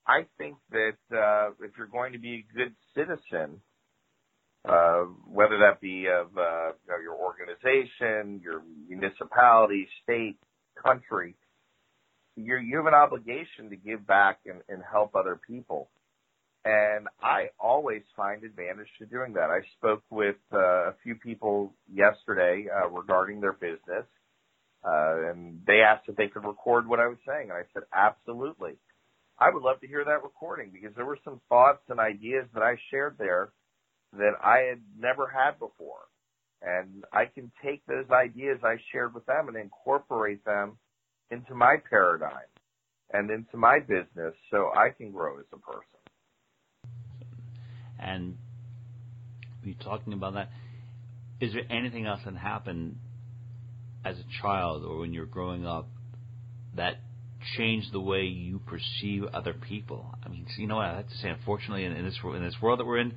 I 0.07 0.25
think 0.37 0.57
that 0.71 0.97
uh, 1.15 1.51
if 1.63 1.71
you're 1.77 1.87
going 1.87 2.13
to 2.13 2.19
be 2.19 2.45
a 2.49 2.57
good 2.57 2.75
citizen, 2.95 3.61
uh, 4.67 5.03
whether 5.27 5.59
that 5.59 5.79
be 5.79 6.07
of 6.07 6.35
uh, 6.37 6.69
you 6.69 6.89
know, 6.89 6.97
your 7.03 7.15
organization, 7.15 8.41
your 8.43 8.63
municipality, 8.87 9.87
state, 10.01 10.37
country, 10.81 11.35
you 12.35 12.57
you 12.57 12.77
have 12.77 12.85
an 12.85 12.93
obligation 12.93 13.69
to 13.69 13.75
give 13.75 14.05
back 14.05 14.39
and, 14.45 14.61
and 14.69 14.81
help 14.89 15.15
other 15.15 15.39
people. 15.47 15.89
And 16.63 17.07
I 17.21 17.49
always 17.59 18.01
find 18.15 18.43
advantage 18.43 18.87
to 18.97 19.05
doing 19.05 19.33
that. 19.33 19.51
I 19.51 19.59
spoke 19.77 20.01
with 20.09 20.37
uh, 20.51 20.89
a 20.89 20.95
few 21.03 21.13
people 21.15 21.73
yesterday 21.93 22.65
uh, 22.75 22.89
regarding 22.89 23.39
their 23.39 23.53
business, 23.53 24.05
uh, 24.83 25.29
and 25.29 25.61
they 25.67 25.81
asked 25.81 26.09
if 26.09 26.15
they 26.15 26.27
could 26.27 26.43
record 26.43 26.87
what 26.87 26.99
I 26.99 27.07
was 27.07 27.19
saying, 27.27 27.49
and 27.49 27.53
I 27.53 27.63
said 27.73 27.83
absolutely. 27.93 28.73
I 29.37 29.49
would 29.51 29.61
love 29.63 29.79
to 29.81 29.87
hear 29.87 30.03
that 30.05 30.23
recording 30.23 30.71
because 30.71 30.95
there 30.95 31.05
were 31.05 31.19
some 31.23 31.41
thoughts 31.49 31.83
and 31.89 31.99
ideas 31.99 32.45
that 32.53 32.63
I 32.63 32.77
shared 32.89 33.17
there 33.19 33.49
that 34.13 34.33
I 34.43 34.59
had 34.69 34.81
never 34.97 35.27
had 35.27 35.59
before. 35.59 36.07
And 36.61 37.03
I 37.11 37.25
can 37.25 37.51
take 37.63 37.85
those 37.85 38.09
ideas 38.09 38.59
I 38.63 38.77
shared 38.91 39.13
with 39.13 39.25
them 39.25 39.49
and 39.49 39.57
incorporate 39.57 40.43
them 40.45 40.77
into 41.31 41.55
my 41.55 41.77
paradigm 41.89 42.49
and 43.13 43.29
into 43.29 43.57
my 43.57 43.79
business 43.79 44.33
so 44.51 44.71
I 44.75 44.89
can 44.89 45.11
grow 45.11 45.39
as 45.39 45.45
a 45.53 45.57
person. 45.57 45.85
And 47.99 48.37
you 49.63 49.75
talking 49.75 50.13
about 50.13 50.35
that, 50.35 50.49
is 51.39 51.53
there 51.53 51.63
anything 51.69 52.05
else 52.05 52.21
that 52.25 52.35
happened 52.35 52.97
as 54.03 54.17
a 54.17 54.41
child 54.41 54.83
or 54.83 54.99
when 54.99 55.13
you're 55.13 55.25
growing 55.25 55.65
up 55.65 55.87
that 56.75 56.95
changed 57.57 57.91
the 57.91 57.99
way 57.99 58.23
you 58.23 58.59
perceive 58.59 59.23
other 59.33 59.53
people? 59.53 60.13
I 60.23 60.29
mean, 60.29 60.45
you 60.57 60.67
know 60.67 60.75
what 60.75 60.85
I 60.85 60.97
have 60.97 61.09
to 61.09 61.17
say. 61.17 61.29
Unfortunately, 61.29 61.85
in, 61.85 61.93
in 61.93 62.05
this 62.05 62.17
in 62.23 62.43
this 62.43 62.55
world 62.61 62.79
that 62.79 62.85
we're 62.85 62.99
in, 62.99 63.13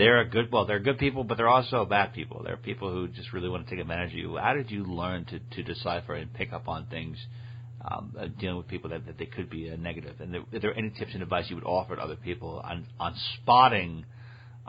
there 0.00 0.18
are 0.18 0.22
a 0.22 0.28
good. 0.28 0.50
Well, 0.52 0.66
they're 0.66 0.80
good 0.80 0.98
people, 0.98 1.24
but 1.24 1.36
they're 1.36 1.48
also 1.48 1.84
bad 1.84 2.12
people. 2.12 2.42
There 2.42 2.54
are 2.54 2.58
people 2.58 2.90
who 2.90 3.08
just 3.08 3.32
really 3.32 3.48
want 3.48 3.66
to 3.66 3.70
take 3.70 3.80
advantage 3.80 4.12
of 4.12 4.18
you. 4.18 4.36
How 4.36 4.54
did 4.54 4.70
you 4.70 4.84
learn 4.84 5.24
to 5.26 5.38
to 5.38 5.62
decipher 5.62 6.14
and 6.14 6.32
pick 6.32 6.52
up 6.52 6.68
on 6.68 6.86
things? 6.86 7.16
Um, 7.82 8.14
uh, 8.18 8.26
dealing 8.38 8.58
with 8.58 8.68
people 8.68 8.90
that, 8.90 9.06
that 9.06 9.16
they 9.16 9.24
could 9.24 9.48
be 9.48 9.68
a 9.68 9.76
negative? 9.78 10.18
negative, 10.18 10.20
and 10.20 10.34
there, 10.34 10.42
are 10.52 10.60
there 10.60 10.76
any 10.76 10.90
tips 10.90 11.14
and 11.14 11.22
advice 11.22 11.46
you 11.48 11.56
would 11.56 11.64
offer 11.64 11.96
to 11.96 12.02
other 12.02 12.16
people 12.16 12.60
on 12.62 12.86
on 12.98 13.14
spotting 13.36 14.04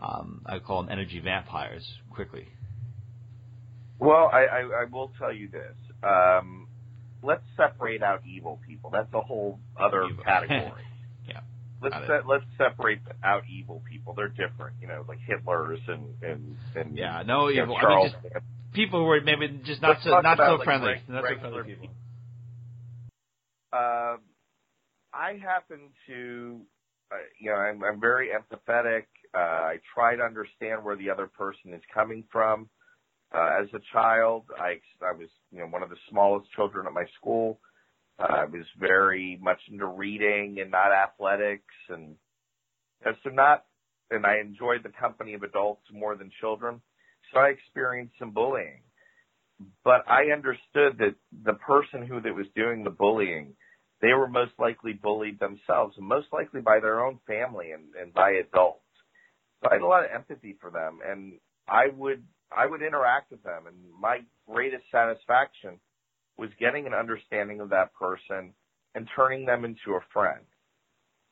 um, 0.01 0.41
I 0.45 0.59
call 0.59 0.81
them 0.81 0.91
energy 0.91 1.19
vampires 1.19 1.87
quickly. 2.09 2.47
Well, 3.99 4.29
I, 4.33 4.45
I, 4.45 4.59
I 4.59 4.85
will 4.91 5.11
tell 5.19 5.31
you 5.31 5.47
this. 5.47 5.75
Um, 6.03 6.67
let's 7.21 7.43
separate 7.55 8.01
out 8.01 8.21
evil 8.25 8.59
people. 8.67 8.89
That's 8.89 9.13
a 9.13 9.21
whole 9.21 9.59
other 9.79 10.05
evil. 10.05 10.23
category. 10.25 10.71
Let's 11.81 11.95
se- 11.95 12.27
let's 12.27 12.45
separate 12.57 12.99
out 13.23 13.43
evil 13.49 13.81
people. 13.89 14.13
They're 14.13 14.27
different, 14.27 14.75
you 14.81 14.87
know, 14.87 15.03
like 15.07 15.19
Hitler's 15.25 15.79
and 15.87 16.13
and, 16.21 16.57
and 16.75 16.97
yeah, 16.97 17.23
no 17.25 17.49
evil. 17.49 17.75
I 17.75 17.95
mean, 17.95 18.11
just 18.11 18.43
people 18.73 18.99
who 18.99 19.09
are 19.09 19.21
maybe 19.21 19.47
just 19.63 19.81
not 19.81 19.89
let's 19.89 20.03
so 20.03 20.19
not 20.21 20.37
so 20.37 20.55
like 20.55 20.63
friendly. 20.63 20.93
Reg- 20.93 21.09
not 21.09 21.23
so 21.23 21.39
friendly 21.39 21.63
people. 21.63 21.81
people. 21.81 21.95
Uh, 23.73 24.17
I 25.13 25.39
happen 25.41 25.89
to, 26.07 26.61
uh, 27.11 27.15
you 27.39 27.51
know, 27.51 27.55
I'm, 27.57 27.83
I'm 27.83 27.99
very 27.99 28.29
empathetic. 28.29 29.05
Uh, 29.33 29.37
I 29.37 29.79
try 29.93 30.15
to 30.15 30.23
understand 30.23 30.83
where 30.83 30.95
the 30.95 31.09
other 31.09 31.27
person 31.27 31.73
is 31.73 31.81
coming 31.93 32.23
from. 32.31 32.69
Uh, 33.33 33.61
as 33.61 33.67
a 33.73 33.79
child, 33.93 34.43
I, 34.57 34.79
I 35.01 35.13
was, 35.13 35.29
you 35.51 35.59
know, 35.59 35.67
one 35.67 35.83
of 35.83 35.89
the 35.89 35.95
smallest 36.09 36.51
children 36.51 36.85
at 36.85 36.93
my 36.93 37.05
school. 37.17 37.59
I 38.21 38.45
was 38.45 38.65
very 38.79 39.39
much 39.41 39.60
into 39.69 39.86
reading 39.86 40.57
and 40.62 40.71
not 40.71 40.91
athletics 40.91 41.73
and, 41.89 42.15
and 43.05 43.15
so 43.23 43.29
not, 43.29 43.65
and 44.10 44.25
I 44.25 44.39
enjoyed 44.39 44.84
the 44.84 44.89
company 44.89 45.34
of 45.34 45.43
adults 45.43 45.86
more 45.91 46.15
than 46.15 46.31
children. 46.39 46.81
So 47.34 47.39
I 47.39 47.47
experienced 47.49 48.13
some 48.19 48.31
bullying, 48.31 48.81
but 49.84 50.07
I 50.07 50.31
understood 50.34 50.97
that 50.99 51.15
the 51.43 51.53
person 51.53 52.05
who 52.05 52.21
that 52.21 52.36
was 52.36 52.47
doing 52.55 52.84
the 52.84 52.89
bullying, 52.89 53.53
they 54.01 54.13
were 54.13 54.27
most 54.27 54.53
likely 54.60 54.93
bullied 54.93 55.39
themselves 55.39 55.95
and 55.97 56.05
most 56.05 56.27
likely 56.34 56.62
by 56.62 56.79
their 56.79 57.05
own 57.05 57.19
family 57.27 57.71
and, 57.71 57.95
and 57.99 58.13
by 58.13 58.31
adults. 58.31 58.81
So 59.62 59.69
I 59.69 59.75
had 59.75 59.81
a 59.81 59.88
lot 59.88 60.03
of 60.03 60.12
empathy 60.13 60.57
for 60.60 60.71
them, 60.71 60.99
and 61.07 61.34
I 61.67 61.88
would 61.95 62.23
I 62.51 62.65
would 62.65 62.81
interact 62.81 63.31
with 63.31 63.43
them, 63.43 63.67
and 63.67 63.75
my 63.99 64.19
greatest 64.49 64.84
satisfaction 64.91 65.79
was 66.37 66.49
getting 66.59 66.87
an 66.87 66.93
understanding 66.93 67.59
of 67.59 67.69
that 67.69 67.93
person 67.93 68.53
and 68.95 69.07
turning 69.15 69.45
them 69.45 69.65
into 69.65 69.95
a 69.95 69.99
friend. 70.11 70.41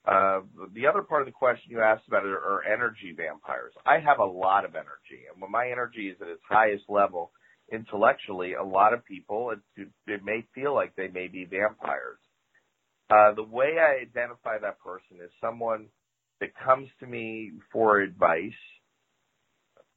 Uh, 0.05 0.41
the 0.73 0.87
other 0.87 1.01
part 1.01 1.21
of 1.21 1.25
the 1.27 1.31
question 1.31 1.71
you 1.71 1.81
asked 1.81 2.07
about 2.07 2.23
are, 2.25 2.37
are 2.37 2.63
energy 2.63 3.13
vampires. 3.15 3.73
I 3.85 3.99
have 3.99 4.19
a 4.19 4.25
lot 4.25 4.65
of 4.65 4.75
energy, 4.75 5.27
and 5.31 5.41
when 5.41 5.51
my 5.51 5.69
energy 5.69 6.07
is 6.07 6.17
at 6.21 6.29
its 6.29 6.41
highest 6.49 6.85
level 6.87 7.31
intellectually, 7.71 8.53
a 8.53 8.63
lot 8.63 8.93
of 8.93 9.05
people 9.05 9.51
it, 9.51 9.87
it 10.07 10.23
may 10.23 10.45
feel 10.55 10.73
like 10.73 10.95
they 10.95 11.09
may 11.09 11.27
be 11.27 11.45
vampires. 11.45 12.17
Uh, 13.09 13.33
the 13.33 13.43
way 13.43 13.77
I 13.79 14.01
identify 14.01 14.57
that 14.59 14.79
person 14.79 15.17
is 15.23 15.31
someone 15.41 15.87
that 16.39 16.49
comes 16.63 16.87
to 16.99 17.07
me 17.07 17.51
for 17.71 17.99
advice, 17.99 18.51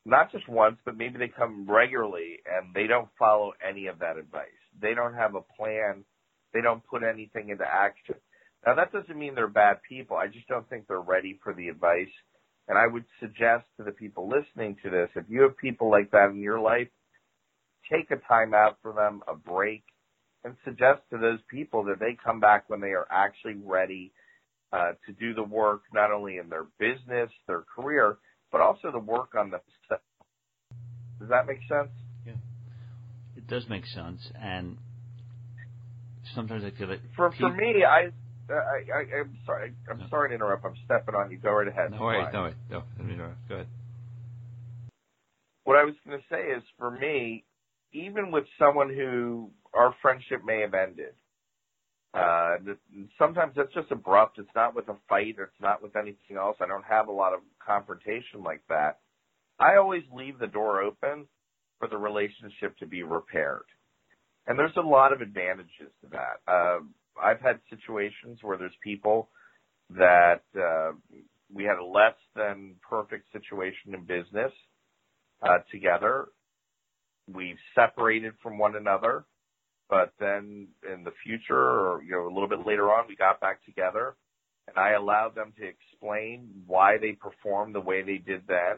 not 0.04 0.32
just 0.32 0.48
once, 0.48 0.78
but 0.84 0.96
maybe 0.96 1.18
they 1.18 1.28
come 1.28 1.66
regularly 1.68 2.38
and 2.46 2.74
they 2.74 2.86
don't 2.86 3.08
follow 3.18 3.52
any 3.66 3.86
of 3.86 4.00
that 4.00 4.16
advice. 4.16 4.46
They 4.80 4.94
don't 4.94 5.14
have 5.14 5.34
a 5.34 5.42
plan. 5.56 6.04
They 6.52 6.60
don't 6.60 6.84
put 6.84 7.02
anything 7.02 7.50
into 7.50 7.64
action. 7.64 8.16
Now 8.66 8.74
that 8.76 8.92
doesn't 8.92 9.18
mean 9.18 9.34
they're 9.34 9.48
bad 9.48 9.78
people. 9.88 10.16
I 10.16 10.28
just 10.28 10.48
don't 10.48 10.68
think 10.68 10.86
they're 10.86 11.00
ready 11.00 11.38
for 11.42 11.52
the 11.52 11.68
advice. 11.68 12.12
And 12.68 12.78
I 12.78 12.86
would 12.86 13.04
suggest 13.20 13.64
to 13.76 13.84
the 13.84 13.90
people 13.90 14.28
listening 14.28 14.76
to 14.84 14.90
this, 14.90 15.08
if 15.16 15.24
you 15.28 15.42
have 15.42 15.56
people 15.56 15.90
like 15.90 16.12
that 16.12 16.30
in 16.30 16.40
your 16.40 16.60
life, 16.60 16.88
take 17.90 18.10
a 18.10 18.16
time 18.28 18.54
out 18.54 18.78
for 18.82 18.92
them, 18.92 19.22
a 19.26 19.34
break, 19.34 19.82
and 20.44 20.54
suggest 20.64 21.00
to 21.10 21.18
those 21.18 21.40
people 21.50 21.84
that 21.84 21.98
they 21.98 22.16
come 22.22 22.40
back 22.40 22.64
when 22.68 22.80
they 22.80 22.92
are 22.92 23.06
actually 23.10 23.56
ready 23.64 24.12
uh, 24.72 24.92
to 25.06 25.12
do 25.12 25.34
the 25.34 25.42
work 25.42 25.82
not 25.92 26.12
only 26.12 26.38
in 26.38 26.48
their 26.48 26.66
business, 26.78 27.30
their 27.46 27.64
career, 27.74 28.18
but 28.50 28.60
also 28.60 28.90
the 28.92 28.98
work 28.98 29.34
on 29.36 29.50
themselves. 29.50 30.04
Does 31.18 31.28
that 31.28 31.46
make 31.46 31.60
sense? 31.68 31.90
It 33.42 33.50
does 33.50 33.68
make 33.68 33.86
sense. 33.86 34.20
And 34.40 34.78
sometimes 36.34 36.64
I 36.64 36.70
feel 36.70 36.88
like 36.88 37.00
for 37.16 37.30
people, 37.30 37.50
for 37.50 37.56
me, 37.56 37.84
I. 37.84 38.10
I, 38.50 38.54
I, 38.54 39.20
I'm 39.20 39.38
sorry. 39.46 39.72
I'm 39.90 39.98
no. 39.98 40.06
sorry 40.10 40.28
to 40.30 40.34
interrupt. 40.34 40.64
I'm 40.64 40.74
stepping 40.84 41.14
on 41.14 41.30
you. 41.30 41.38
Go 41.38 41.52
right 41.52 41.68
ahead. 41.68 41.92
No 41.92 42.00
worries. 42.00 42.26
No 42.32 42.42
worries. 42.42 42.54
No, 42.70 42.82
Go 43.48 43.54
ahead. 43.54 43.66
What 45.64 45.78
I 45.78 45.84
was 45.84 45.94
going 46.04 46.18
to 46.18 46.24
say 46.28 46.50
is, 46.50 46.62
for 46.76 46.90
me, 46.90 47.44
even 47.92 48.30
with 48.30 48.44
someone 48.58 48.90
who 48.90 49.50
our 49.72 49.94
friendship 50.02 50.44
may 50.44 50.60
have 50.60 50.74
ended, 50.74 51.14
uh, 52.14 52.56
sometimes 53.18 53.54
that's 53.56 53.72
just 53.72 53.90
abrupt. 53.90 54.38
It's 54.38 54.50
not 54.54 54.74
with 54.74 54.88
a 54.88 54.96
fight 55.08 55.36
it's 55.38 55.60
not 55.60 55.82
with 55.82 55.96
anything 55.96 56.36
else. 56.36 56.56
I 56.60 56.66
don't 56.66 56.84
have 56.84 57.08
a 57.08 57.12
lot 57.12 57.32
of 57.32 57.40
confrontation 57.64 58.42
like 58.42 58.62
that. 58.68 58.98
I 59.58 59.76
always 59.76 60.02
leave 60.12 60.38
the 60.38 60.46
door 60.46 60.82
open 60.82 61.26
for 61.82 61.88
the 61.88 61.98
relationship 61.98 62.78
to 62.78 62.86
be 62.86 63.02
repaired. 63.02 63.64
And 64.46 64.56
there's 64.56 64.76
a 64.76 64.80
lot 64.80 65.12
of 65.12 65.20
advantages 65.20 65.90
to 66.02 66.08
that. 66.12 66.40
Uh, 66.46 66.78
I've 67.20 67.40
had 67.40 67.58
situations 67.68 68.38
where 68.42 68.56
there's 68.56 68.72
people 68.84 69.28
that 69.90 70.42
uh, 70.56 70.92
we 71.52 71.64
had 71.64 71.78
a 71.78 71.84
less 71.84 72.14
than 72.36 72.76
perfect 72.88 73.32
situation 73.32 73.94
in 73.94 74.04
business 74.04 74.52
uh, 75.42 75.58
together. 75.72 76.28
We've 77.32 77.58
separated 77.74 78.34
from 78.40 78.58
one 78.58 78.76
another 78.76 79.24
but 79.92 80.14
then 80.18 80.68
in 80.90 81.04
the 81.04 81.12
future 81.22 81.54
or, 81.54 82.02
you 82.02 82.12
know, 82.12 82.24
a 82.26 82.32
little 82.32 82.48
bit 82.48 82.66
later 82.66 82.90
on, 82.90 83.04
we 83.08 83.14
got 83.14 83.40
back 83.42 83.62
together 83.66 84.16
and 84.66 84.78
I 84.78 84.92
allowed 84.92 85.34
them 85.34 85.52
to 85.58 85.66
explain 85.66 86.48
why 86.66 86.96
they 86.96 87.12
performed 87.12 87.74
the 87.74 87.80
way 87.80 88.00
they 88.00 88.16
did 88.16 88.44
then. 88.48 88.76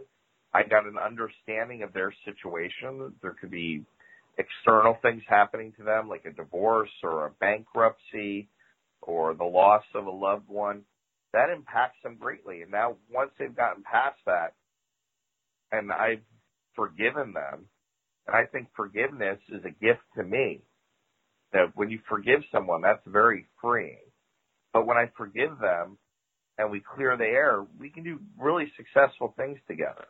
I 0.54 0.62
got 0.62 0.86
an 0.86 0.96
understanding 1.04 1.82
of 1.82 1.92
their 1.92 2.14
situation. 2.24 3.12
There 3.20 3.34
could 3.38 3.50
be 3.50 3.84
external 4.38 4.96
things 5.02 5.22
happening 5.28 5.72
to 5.78 5.82
them, 5.82 6.08
like 6.08 6.24
a 6.26 6.30
divorce 6.30 6.90
or 7.02 7.26
a 7.26 7.30
bankruptcy 7.40 8.48
or 9.02 9.34
the 9.34 9.44
loss 9.44 9.82
of 9.94 10.06
a 10.06 10.10
loved 10.10 10.48
one. 10.48 10.82
That 11.32 11.50
impacts 11.50 11.98
them 12.04 12.16
greatly. 12.20 12.62
And 12.62 12.70
now 12.70 12.96
once 13.12 13.32
they've 13.36 13.54
gotten 13.54 13.82
past 13.82 14.18
that 14.26 14.54
and 15.72 15.90
I've 15.90 16.22
forgiven 16.76 17.32
them, 17.32 17.66
and 18.28 18.36
I 18.36 18.44
think 18.46 18.68
forgiveness 18.76 19.38
is 19.48 19.64
a 19.64 19.84
gift 19.84 20.02
to 20.16 20.22
me 20.22 20.60
that 21.52 21.72
when 21.74 21.90
you 21.90 21.98
forgive 22.08 22.40
someone, 22.52 22.80
that's 22.82 23.02
very 23.06 23.46
freeing. 23.60 23.98
But 24.72 24.86
when 24.86 24.96
I 24.96 25.10
forgive 25.16 25.58
them 25.60 25.98
and 26.58 26.70
we 26.70 26.80
clear 26.94 27.16
the 27.16 27.24
air, 27.24 27.64
we 27.78 27.90
can 27.90 28.04
do 28.04 28.20
really 28.38 28.72
successful 28.76 29.34
things 29.36 29.58
together 29.66 30.06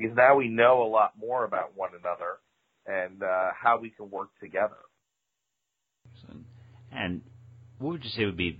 because 0.00 0.16
now 0.16 0.36
we 0.36 0.48
know 0.48 0.82
a 0.82 0.88
lot 0.88 1.12
more 1.18 1.44
about 1.44 1.76
one 1.76 1.90
another 1.98 2.38
and 2.86 3.22
uh, 3.22 3.50
how 3.60 3.78
we 3.78 3.90
can 3.90 4.10
work 4.10 4.30
together. 4.40 4.76
And 6.92 7.22
what 7.78 7.92
would 7.92 8.04
you 8.04 8.10
say 8.10 8.24
would 8.24 8.36
be 8.36 8.58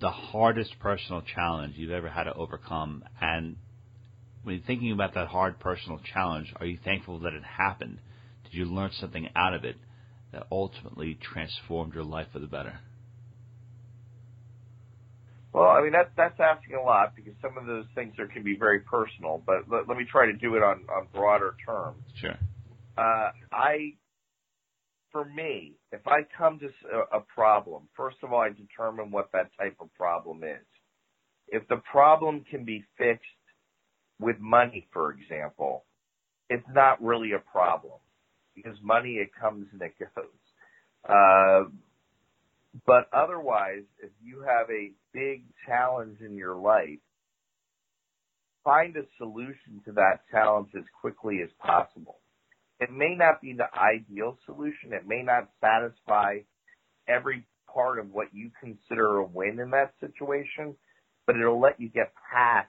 the 0.00 0.10
hardest 0.10 0.78
personal 0.80 1.22
challenge 1.22 1.74
you've 1.76 1.92
ever 1.92 2.08
had 2.08 2.24
to 2.24 2.34
overcome? 2.34 3.04
And 3.20 3.56
when 4.42 4.56
you're 4.56 4.64
thinking 4.66 4.92
about 4.92 5.14
that 5.14 5.28
hard 5.28 5.58
personal 5.60 6.00
challenge, 6.12 6.52
are 6.56 6.66
you 6.66 6.78
thankful 6.84 7.20
that 7.20 7.32
it 7.32 7.42
happened? 7.44 7.98
Did 8.44 8.54
you 8.54 8.64
learn 8.66 8.90
something 8.92 9.28
out 9.34 9.54
of 9.54 9.64
it? 9.64 9.76
that 10.32 10.46
ultimately 10.50 11.16
transformed 11.20 11.94
your 11.94 12.04
life 12.04 12.26
for 12.32 12.38
the 12.38 12.46
better? 12.46 12.80
Well, 15.52 15.68
I 15.68 15.82
mean 15.82 15.92
that's 15.92 16.10
that's 16.16 16.38
asking 16.40 16.76
a 16.76 16.82
lot 16.82 17.14
because 17.14 17.34
some 17.42 17.58
of 17.58 17.66
those 17.66 17.84
things 17.94 18.14
are 18.18 18.26
can 18.26 18.42
be 18.42 18.56
very 18.56 18.80
personal. 18.80 19.42
But 19.44 19.68
let, 19.70 19.88
let 19.88 19.98
me 19.98 20.04
try 20.10 20.26
to 20.26 20.32
do 20.32 20.54
it 20.56 20.62
on 20.62 20.84
on 20.88 21.08
broader 21.12 21.54
terms. 21.66 22.02
Sure. 22.14 22.36
Uh, 22.96 23.30
I, 23.52 23.94
for 25.10 25.24
me, 25.24 25.74
if 25.92 26.06
I 26.06 26.20
come 26.36 26.58
to 26.60 26.68
a, 26.90 27.18
a 27.18 27.20
problem, 27.20 27.88
first 27.96 28.16
of 28.22 28.32
all, 28.32 28.40
I 28.40 28.50
determine 28.50 29.10
what 29.10 29.30
that 29.32 29.50
type 29.58 29.76
of 29.80 29.92
problem 29.94 30.42
is. 30.44 30.64
If 31.48 31.66
the 31.68 31.80
problem 31.90 32.44
can 32.50 32.64
be 32.64 32.84
fixed 32.96 33.26
with 34.18 34.38
money, 34.38 34.86
for 34.92 35.12
example, 35.12 35.84
it's 36.48 36.66
not 36.74 37.02
really 37.02 37.32
a 37.32 37.38
problem 37.38 37.98
because 38.54 38.76
money 38.82 39.14
it 39.14 39.30
comes 39.38 39.66
and 39.72 39.82
it 39.82 39.94
goes. 39.98 40.24
Uh, 41.08 41.64
but 42.86 43.08
otherwise, 43.12 43.84
if 44.02 44.10
you 44.22 44.42
have 44.42 44.70
a 44.70 44.92
big 45.12 45.44
challenge 45.66 46.20
in 46.20 46.36
your 46.36 46.56
life, 46.56 46.98
find 48.64 48.96
a 48.96 49.02
solution 49.18 49.80
to 49.84 49.92
that 49.92 50.20
challenge 50.30 50.70
as 50.76 50.84
quickly 51.00 51.40
as 51.42 51.50
possible. 51.60 52.18
It 52.80 52.90
may 52.90 53.14
not 53.14 53.40
be 53.40 53.52
the 53.52 53.68
ideal 53.78 54.38
solution. 54.46 54.92
It 54.92 55.06
may 55.06 55.22
not 55.22 55.50
satisfy 55.60 56.38
every 57.08 57.46
part 57.72 57.98
of 57.98 58.10
what 58.10 58.28
you 58.32 58.50
consider 58.60 59.18
a 59.18 59.24
win 59.24 59.60
in 59.60 59.70
that 59.70 59.94
situation, 60.00 60.74
but 61.26 61.36
it'll 61.36 61.60
let 61.60 61.80
you 61.80 61.88
get 61.88 62.12
past 62.32 62.68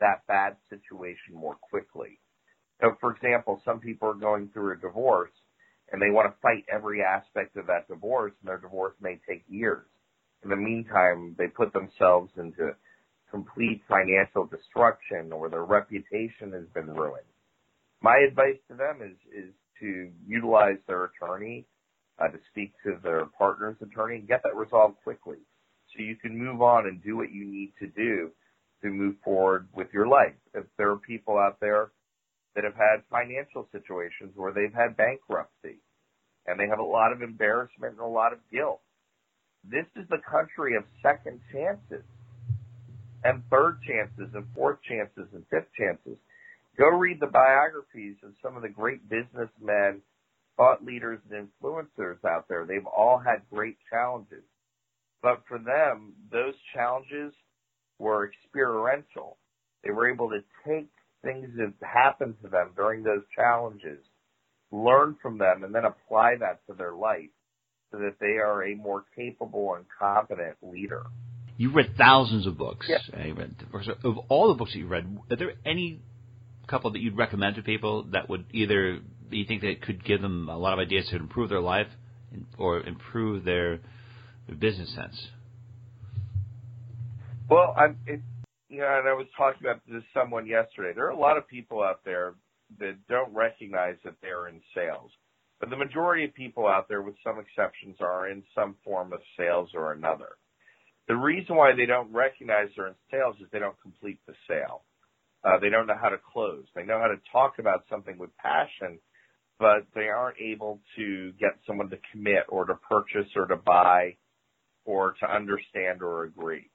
that 0.00 0.26
bad 0.26 0.56
situation 0.68 1.34
more 1.34 1.56
quickly. 1.60 2.18
So, 2.80 2.96
for 3.00 3.14
example, 3.14 3.60
some 3.64 3.80
people 3.80 4.08
are 4.08 4.14
going 4.14 4.50
through 4.52 4.72
a 4.74 4.76
divorce 4.76 5.32
and 5.92 6.00
they 6.00 6.10
want 6.10 6.30
to 6.30 6.40
fight 6.40 6.64
every 6.72 7.02
aspect 7.02 7.56
of 7.56 7.66
that 7.66 7.88
divorce, 7.88 8.32
and 8.40 8.48
their 8.48 8.58
divorce 8.58 8.94
may 9.00 9.18
take 9.28 9.44
years. 9.48 9.86
In 10.44 10.50
the 10.50 10.56
meantime, 10.56 11.34
they 11.38 11.48
put 11.48 11.72
themselves 11.72 12.30
into 12.36 12.74
complete 13.30 13.82
financial 13.88 14.46
destruction 14.46 15.32
or 15.32 15.48
their 15.48 15.64
reputation 15.64 16.52
has 16.52 16.66
been 16.74 16.86
ruined. 16.86 17.24
My 18.02 18.16
advice 18.26 18.58
to 18.68 18.76
them 18.76 19.00
is, 19.02 19.16
is 19.32 19.52
to 19.80 20.10
utilize 20.26 20.78
their 20.86 21.04
attorney, 21.04 21.66
uh, 22.18 22.28
to 22.28 22.38
speak 22.50 22.72
to 22.84 22.98
their 23.02 23.26
partner's 23.38 23.76
attorney 23.82 24.16
and 24.16 24.28
get 24.28 24.42
that 24.42 24.56
resolved 24.56 24.96
quickly 25.02 25.38
so 25.92 26.02
you 26.02 26.16
can 26.16 26.36
move 26.36 26.62
on 26.62 26.86
and 26.86 27.02
do 27.02 27.16
what 27.16 27.32
you 27.32 27.44
need 27.44 27.72
to 27.78 27.86
do 27.88 28.30
to 28.82 28.88
move 28.88 29.16
forward 29.24 29.68
with 29.74 29.88
your 29.92 30.06
life. 30.06 30.34
If 30.54 30.64
there 30.78 30.90
are 30.90 30.96
people 30.96 31.38
out 31.38 31.58
there 31.60 31.90
that 32.54 32.64
have 32.64 32.74
had 32.74 33.02
financial 33.10 33.68
situations 33.72 34.32
where 34.34 34.52
they've 34.52 34.74
had 34.74 34.96
bankruptcy 34.96 35.78
and 36.46 36.58
they 36.58 36.66
have 36.68 36.78
a 36.78 36.84
lot 36.84 37.12
of 37.12 37.22
embarrassment 37.22 37.92
and 37.92 38.00
a 38.00 38.06
lot 38.06 38.32
of 38.32 38.38
guilt. 38.50 38.80
This 39.64 39.86
is 39.96 40.08
the 40.08 40.20
country 40.28 40.76
of 40.76 40.84
second 41.02 41.40
chances 41.52 42.04
and 43.24 43.42
third 43.50 43.78
chances 43.86 44.32
and 44.34 44.46
fourth 44.54 44.78
chances 44.82 45.28
and 45.32 45.44
fifth 45.50 45.68
chances. 45.78 46.16
Go 46.78 46.88
read 46.88 47.20
the 47.20 47.26
biographies 47.26 48.16
of 48.24 48.32
some 48.42 48.56
of 48.56 48.62
the 48.62 48.68
great 48.68 49.06
businessmen, 49.08 50.00
thought 50.56 50.84
leaders, 50.84 51.18
and 51.30 51.48
influencers 51.48 52.24
out 52.24 52.46
there. 52.48 52.64
They've 52.64 52.86
all 52.86 53.18
had 53.18 53.42
great 53.52 53.76
challenges. 53.90 54.44
But 55.22 55.42
for 55.46 55.58
them, 55.58 56.14
those 56.32 56.54
challenges 56.72 57.34
were 57.98 58.30
experiential. 58.30 59.36
They 59.84 59.90
were 59.90 60.10
able 60.10 60.30
to 60.30 60.40
take 60.66 60.88
things 61.22 61.48
that 61.56 61.72
happened 61.86 62.34
to 62.42 62.48
them 62.48 62.70
during 62.76 63.02
those 63.02 63.22
challenges, 63.34 63.98
learn 64.70 65.16
from 65.20 65.38
them, 65.38 65.64
and 65.64 65.74
then 65.74 65.84
apply 65.84 66.36
that 66.40 66.60
to 66.66 66.74
their 66.74 66.94
life 66.94 67.30
so 67.90 67.98
that 67.98 68.16
they 68.20 68.38
are 68.38 68.64
a 68.64 68.74
more 68.74 69.04
capable 69.16 69.74
and 69.74 69.84
competent 69.98 70.56
leader. 70.62 71.02
You've 71.56 71.74
read 71.74 71.94
thousands 71.98 72.46
of 72.46 72.56
books. 72.56 72.86
Yeah. 72.88 72.98
Eh, 73.14 73.32
of 74.04 74.18
all 74.28 74.48
the 74.48 74.54
books 74.54 74.72
that 74.72 74.78
you've 74.78 74.90
read, 74.90 75.18
are 75.30 75.36
there 75.36 75.52
any 75.66 76.00
couple 76.68 76.92
that 76.92 77.00
you'd 77.00 77.16
recommend 77.16 77.56
to 77.56 77.62
people 77.62 78.04
that 78.12 78.28
would 78.28 78.44
either 78.52 79.00
you 79.30 79.44
think 79.44 79.62
that 79.62 79.82
could 79.82 80.04
give 80.04 80.22
them 80.22 80.48
a 80.48 80.56
lot 80.56 80.72
of 80.72 80.78
ideas 80.78 81.08
to 81.10 81.16
improve 81.16 81.48
their 81.48 81.60
life 81.60 81.88
or 82.58 82.80
improve 82.80 83.44
their, 83.44 83.80
their 84.46 84.56
business 84.56 84.94
sense? 84.94 85.28
Well, 87.48 87.74
I'm, 87.76 87.98
it, 88.06 88.20
know, 88.78 88.98
and 88.98 89.08
I 89.08 89.14
was 89.14 89.26
talking 89.36 89.60
about 89.62 89.80
this 89.90 90.02
someone 90.14 90.46
yesterday. 90.46 90.92
There 90.94 91.06
are 91.06 91.10
a 91.10 91.18
lot 91.18 91.36
of 91.36 91.48
people 91.48 91.82
out 91.82 92.00
there 92.04 92.34
that 92.78 92.96
don't 93.08 93.34
recognize 93.34 93.96
that 94.04 94.14
they're 94.22 94.48
in 94.48 94.60
sales. 94.74 95.10
But 95.58 95.70
the 95.70 95.76
majority 95.76 96.24
of 96.24 96.34
people 96.34 96.66
out 96.66 96.88
there, 96.88 97.02
with 97.02 97.16
some 97.22 97.38
exceptions, 97.38 97.96
are 98.00 98.28
in 98.28 98.42
some 98.54 98.76
form 98.84 99.12
of 99.12 99.20
sales 99.36 99.70
or 99.74 99.92
another. 99.92 100.36
The 101.08 101.16
reason 101.16 101.56
why 101.56 101.72
they 101.76 101.86
don't 101.86 102.12
recognize 102.12 102.68
they're 102.76 102.86
in 102.86 102.94
sales 103.10 103.36
is 103.40 103.48
they 103.52 103.58
don't 103.58 103.80
complete 103.82 104.20
the 104.26 104.34
sale. 104.48 104.84
Uh, 105.44 105.58
they 105.58 105.68
don't 105.68 105.86
know 105.86 105.98
how 106.00 106.08
to 106.08 106.18
close. 106.32 106.64
They 106.74 106.84
know 106.84 106.98
how 106.98 107.08
to 107.08 107.20
talk 107.32 107.58
about 107.58 107.84
something 107.90 108.16
with 108.16 108.30
passion, 108.36 109.00
but 109.58 109.86
they 109.94 110.08
aren't 110.08 110.38
able 110.40 110.80
to 110.96 111.32
get 111.32 111.58
someone 111.66 111.90
to 111.90 111.98
commit 112.12 112.44
or 112.48 112.64
to 112.66 112.74
purchase 112.74 113.28
or 113.36 113.46
to 113.46 113.56
buy 113.56 114.16
or 114.84 115.14
to 115.20 115.34
understand 115.34 116.02
or 116.02 116.24
agree. 116.24 116.70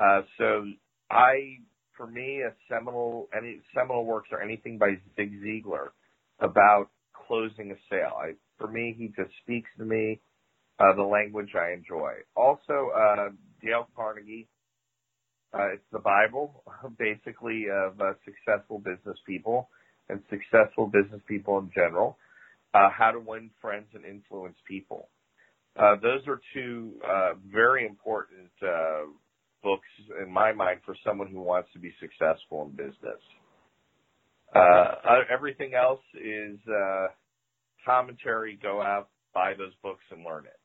Uh, 0.00 0.22
so 0.38 0.66
I, 1.10 1.58
for 1.96 2.06
me, 2.06 2.42
a 2.42 2.52
seminal, 2.68 3.28
any 3.36 3.60
seminal 3.74 4.04
works 4.04 4.28
or 4.32 4.42
anything 4.42 4.78
by 4.78 4.94
Zig 5.16 5.32
Ziglar 5.42 5.88
about 6.40 6.88
closing 7.26 7.70
a 7.70 7.76
sale. 7.90 8.14
I, 8.18 8.32
for 8.58 8.68
me, 8.68 8.94
he 8.96 9.08
just 9.08 9.30
speaks 9.42 9.70
to 9.78 9.84
me 9.84 10.20
uh, 10.78 10.94
the 10.94 11.02
language 11.02 11.50
I 11.54 11.72
enjoy. 11.72 12.12
Also, 12.36 12.90
uh, 12.96 13.28
Dale 13.62 13.88
Carnegie. 13.96 14.48
Uh, 15.52 15.74
it's 15.74 15.84
the 15.92 16.00
Bible, 16.00 16.64
basically, 16.98 17.66
of 17.72 18.00
uh, 18.00 18.14
successful 18.24 18.78
business 18.78 19.18
people 19.26 19.68
and 20.08 20.20
successful 20.28 20.86
business 20.86 21.20
people 21.28 21.58
in 21.58 21.70
general. 21.74 22.18
Uh, 22.74 22.90
how 22.90 23.12
to 23.12 23.20
win 23.20 23.50
friends 23.60 23.86
and 23.94 24.04
influence 24.04 24.56
people. 24.66 25.08
Uh, 25.78 25.94
those 26.02 26.26
are 26.26 26.40
two 26.52 26.92
uh, 27.08 27.34
very 27.52 27.86
important 27.86 28.50
uh, 28.62 29.02
books 29.64 29.88
in 30.22 30.30
my 30.30 30.52
mind 30.52 30.80
for 30.86 30.94
someone 31.04 31.28
who 31.28 31.40
wants 31.40 31.70
to 31.72 31.80
be 31.80 31.92
successful 31.98 32.62
in 32.70 32.76
business. 32.76 33.20
Uh, 34.54 34.94
everything 35.32 35.72
else 35.74 36.02
is 36.14 36.58
uh, 36.68 37.06
commentary. 37.84 38.56
Go 38.62 38.80
out, 38.80 39.08
buy 39.32 39.54
those 39.58 39.72
books, 39.82 40.04
and 40.12 40.24
learn 40.24 40.44
it. 40.44 40.60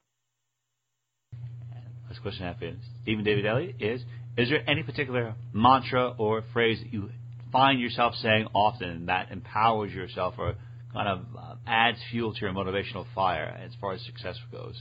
Last 2.07 2.21
question 2.21 2.45
I 2.45 2.49
have 2.49 2.57
Steven 3.01 3.23
David 3.23 3.45
Elliot 3.45 3.75
is: 3.79 4.01
Is 4.37 4.49
there 4.49 4.69
any 4.69 4.83
particular 4.83 5.33
mantra 5.53 6.13
or 6.17 6.43
phrase 6.53 6.79
that 6.83 6.93
you 6.93 7.09
find 7.51 7.79
yourself 7.79 8.13
saying 8.15 8.47
often 8.53 9.07
that 9.07 9.31
empowers 9.31 9.91
yourself 9.91 10.35
or 10.37 10.55
kind 10.93 11.07
of 11.07 11.19
uh, 11.37 11.55
adds 11.65 11.97
fuel 12.11 12.33
to 12.33 12.41
your 12.41 12.51
motivational 12.51 13.05
fire 13.15 13.59
as 13.63 13.71
far 13.79 13.93
as 13.93 14.01
success 14.05 14.37
goes? 14.51 14.79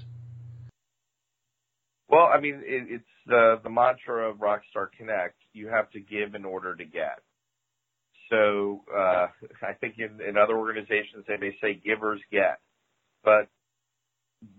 Well, 2.09 2.31
I 2.33 2.41
mean, 2.41 2.63
it, 2.65 2.87
it's 2.91 3.05
the 3.27 3.61
the 3.63 3.71
mantra 3.71 4.31
of 4.31 4.39
Rockstar 4.39 4.89
Connect. 4.97 5.37
You 5.53 5.69
have 5.69 5.91
to 5.91 6.01
give 6.01 6.35
in 6.35 6.45
order 6.45 6.75
to 6.75 6.85
get. 6.85 7.21
So 8.31 8.83
uh, 8.95 9.27
I 9.63 9.75
think 9.81 9.97
in, 9.99 10.21
in 10.27 10.37
other 10.37 10.57
organizations 10.57 11.25
they 11.27 11.37
may 11.37 11.57
say 11.61 11.75
givers 11.75 12.21
get, 12.31 12.61
but 13.25 13.49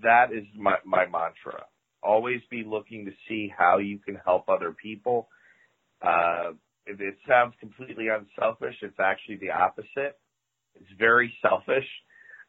that 0.04 0.32
is 0.34 0.46
my, 0.56 0.76
my 0.86 1.06
mantra. 1.06 1.66
Always 2.02 2.42
be 2.50 2.64
looking 2.66 3.06
to 3.06 3.12
see 3.28 3.52
how 3.56 3.78
you 3.80 4.00
can 4.00 4.16
help 4.24 4.48
other 4.48 4.72
people. 4.72 5.28
Uh, 6.02 6.52
it, 6.86 7.00
it 7.02 7.18
sounds 7.28 7.54
completely 7.60 8.08
unselfish. 8.08 8.76
It's 8.82 9.00
actually 9.00 9.38
the 9.38 9.52
opposite. 9.52 10.18
It's 10.76 10.90
very 10.98 11.34
selfish, 11.42 11.88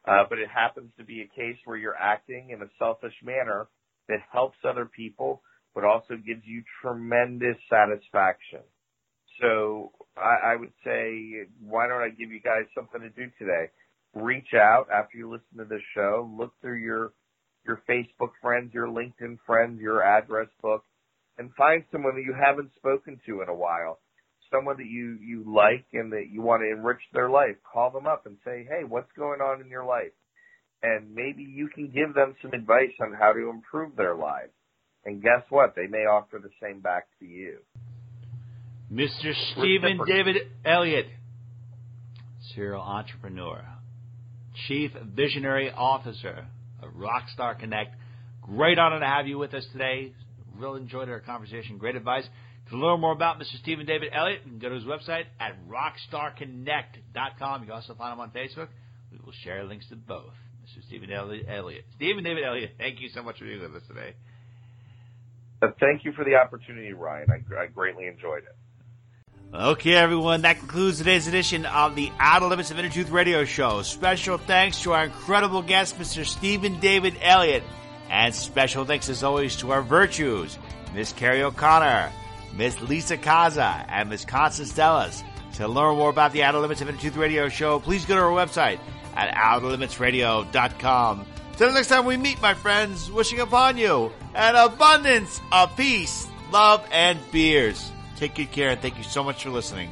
uh, 0.06 0.24
but 0.28 0.38
it 0.38 0.48
happens 0.48 0.90
to 0.98 1.04
be 1.04 1.22
a 1.22 1.36
case 1.36 1.56
where 1.64 1.76
you're 1.76 1.96
acting 1.96 2.50
in 2.50 2.62
a 2.62 2.68
selfish 2.78 3.14
manner 3.24 3.66
that 4.10 4.18
helps 4.30 4.58
other 4.68 4.84
people, 4.84 5.40
but 5.74 5.84
also 5.84 6.14
gives 6.16 6.42
you 6.44 6.62
tremendous 6.82 7.56
satisfaction. 7.70 8.60
So 9.40 9.92
I, 10.16 10.52
I 10.52 10.56
would 10.56 10.72
say, 10.84 11.46
why 11.64 11.88
don't 11.88 12.02
I 12.02 12.10
give 12.10 12.30
you 12.30 12.40
guys 12.40 12.64
something 12.74 13.00
to 13.00 13.08
do 13.08 13.30
today? 13.38 13.70
Reach 14.14 14.52
out 14.54 14.88
after 14.92 15.16
you 15.16 15.30
listen 15.30 15.58
to 15.58 15.64
this 15.64 15.82
show. 15.94 16.28
Look 16.36 16.52
through 16.60 16.78
your 16.78 17.12
your 17.64 17.82
Facebook 17.88 18.30
friends, 18.42 18.74
your 18.74 18.88
LinkedIn 18.88 19.38
friends, 19.46 19.80
your 19.80 20.02
address 20.02 20.48
book, 20.62 20.82
and 21.38 21.54
find 21.54 21.84
someone 21.92 22.16
that 22.16 22.24
you 22.24 22.34
haven't 22.34 22.70
spoken 22.76 23.20
to 23.26 23.42
in 23.42 23.48
a 23.48 23.54
while. 23.54 24.00
Someone 24.52 24.76
that 24.78 24.86
you 24.86 25.16
you 25.22 25.44
like 25.46 25.86
and 25.92 26.12
that 26.12 26.26
you 26.32 26.42
want 26.42 26.62
to 26.62 26.70
enrich 26.70 27.00
their 27.12 27.30
life. 27.30 27.56
Call 27.72 27.90
them 27.90 28.06
up 28.06 28.26
and 28.26 28.36
say, 28.44 28.66
"Hey, 28.68 28.82
what's 28.82 29.12
going 29.16 29.40
on 29.40 29.60
in 29.60 29.68
your 29.68 29.84
life?" 29.84 30.12
And 30.82 31.14
maybe 31.14 31.42
you 31.42 31.68
can 31.68 31.88
give 31.88 32.14
them 32.14 32.34
some 32.40 32.52
advice 32.52 32.92
on 33.00 33.12
how 33.12 33.32
to 33.32 33.50
improve 33.50 33.96
their 33.96 34.14
lives. 34.14 34.52
And 35.04 35.22
guess 35.22 35.42
what? 35.50 35.74
They 35.76 35.86
may 35.86 36.06
offer 36.06 36.38
the 36.42 36.50
same 36.62 36.80
back 36.80 37.06
to 37.20 37.26
you. 37.26 37.58
Mr. 38.92 39.32
Steven 39.52 40.00
David 40.06 40.36
Elliot, 40.64 41.06
serial 42.54 42.80
entrepreneur, 42.80 43.64
chief 44.66 44.90
visionary 45.14 45.70
officer 45.70 46.46
of 46.82 46.90
Rockstar 46.94 47.58
Connect. 47.58 47.94
Great 48.42 48.78
honor 48.78 48.98
to 48.98 49.06
have 49.06 49.26
you 49.26 49.38
with 49.38 49.54
us 49.54 49.64
today. 49.72 50.12
Really 50.56 50.80
enjoyed 50.80 51.08
our 51.08 51.20
conversation. 51.20 51.78
Great 51.78 51.94
advice. 51.94 52.24
To 52.70 52.76
learn 52.76 53.00
more 53.00 53.12
about 53.12 53.38
Mr. 53.38 53.58
Steven 53.62 53.86
David 53.86 54.10
Elliot, 54.12 54.42
you 54.44 54.50
can 54.50 54.58
go 54.58 54.68
to 54.68 54.74
his 54.74 54.84
website 54.84 55.24
at 55.38 55.56
rockstarconnect.com. 55.68 57.62
You 57.62 57.66
can 57.66 57.74
also 57.74 57.94
find 57.94 58.12
him 58.12 58.20
on 58.20 58.30
Facebook. 58.30 58.68
We 59.10 59.18
will 59.24 59.32
share 59.44 59.64
links 59.64 59.88
to 59.90 59.96
both. 59.96 60.34
Mr. 60.70 60.84
Steven 60.84 61.10
Elliot. 61.10 61.84
Steven 61.96 62.22
David 62.22 62.44
Elliot, 62.44 62.72
thank 62.78 63.00
you 63.00 63.08
so 63.08 63.22
much 63.22 63.38
for 63.38 63.44
being 63.44 63.60
with 63.60 63.74
us 63.74 63.82
today. 63.88 64.14
Uh, 65.62 65.68
thank 65.80 66.04
you 66.04 66.12
for 66.12 66.24
the 66.24 66.36
opportunity, 66.36 66.92
Ryan. 66.92 67.28
I, 67.30 67.62
I 67.62 67.66
greatly 67.66 68.06
enjoyed 68.06 68.44
it. 68.44 68.56
Okay, 69.52 69.94
everyone, 69.94 70.42
that 70.42 70.58
concludes 70.58 70.98
today's 70.98 71.26
edition 71.26 71.66
of 71.66 71.96
the 71.96 72.12
Outer 72.20 72.46
Limits 72.46 72.70
of 72.70 72.78
Inner 72.78 72.88
Truth 72.88 73.10
Radio 73.10 73.44
Show. 73.44 73.82
Special 73.82 74.38
thanks 74.38 74.80
to 74.82 74.92
our 74.92 75.04
incredible 75.04 75.60
guest, 75.60 75.98
Mr. 75.98 76.24
Steven 76.24 76.78
David 76.78 77.16
Elliot, 77.20 77.64
and 78.08 78.32
special 78.32 78.84
thanks 78.84 79.08
as 79.08 79.24
always 79.24 79.56
to 79.56 79.72
our 79.72 79.82
virtues, 79.82 80.56
Miss 80.94 81.12
Carrie 81.12 81.42
O'Connor, 81.42 82.12
Miss 82.56 82.80
Lisa 82.80 83.16
Kaza, 83.16 83.84
and 83.88 84.08
Miss 84.08 84.24
Constance 84.24 84.72
Dellas. 84.72 85.24
To 85.54 85.66
learn 85.66 85.96
more 85.96 86.10
about 86.10 86.32
the 86.32 86.44
Outer 86.44 86.60
Limits 86.60 86.80
of 86.80 86.88
Inner 86.88 86.98
Truth 86.98 87.16
Radio 87.16 87.48
Show, 87.48 87.80
please 87.80 88.04
go 88.04 88.14
to 88.14 88.22
our 88.22 88.30
website 88.30 88.78
at 89.14 89.34
outerlimitsradio.com. 89.34 91.26
Till 91.56 91.68
the 91.68 91.74
next 91.74 91.88
time 91.88 92.06
we 92.06 92.16
meet, 92.16 92.40
my 92.40 92.54
friends, 92.54 93.10
wishing 93.10 93.40
upon 93.40 93.76
you 93.76 94.10
an 94.34 94.56
abundance 94.56 95.40
of 95.52 95.76
peace, 95.76 96.26
love, 96.52 96.86
and 96.90 97.18
beers. 97.32 97.90
Take 98.16 98.34
good 98.34 98.50
care, 98.50 98.70
and 98.70 98.80
thank 98.80 98.96
you 98.96 99.04
so 99.04 99.22
much 99.22 99.42
for 99.42 99.50
listening. 99.50 99.90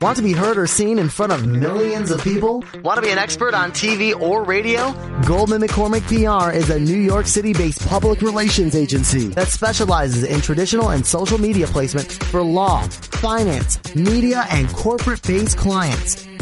Want 0.00 0.16
to 0.16 0.22
be 0.22 0.32
heard 0.32 0.56
or 0.56 0.66
seen 0.66 0.98
in 0.98 1.10
front 1.10 1.30
of 1.30 1.46
millions 1.46 2.10
of 2.10 2.22
people? 2.22 2.64
Want 2.82 2.96
to 2.96 3.02
be 3.02 3.10
an 3.10 3.18
expert 3.18 3.52
on 3.52 3.70
TV 3.70 4.18
or 4.18 4.42
radio? 4.44 4.92
Goldman 5.26 5.60
McCormick 5.60 6.06
PR 6.08 6.56
is 6.56 6.70
a 6.70 6.80
New 6.80 6.96
York 6.98 7.26
City 7.26 7.52
based 7.52 7.86
public 7.86 8.22
relations 8.22 8.74
agency 8.74 9.28
that 9.34 9.48
specializes 9.48 10.24
in 10.24 10.40
traditional 10.40 10.88
and 10.88 11.04
social 11.04 11.36
media 11.36 11.66
placement 11.66 12.10
for 12.10 12.40
law, 12.42 12.80
finance, 12.88 13.78
media, 13.94 14.46
and 14.50 14.72
corporate 14.72 15.22
based 15.22 15.58
clients. 15.58 16.29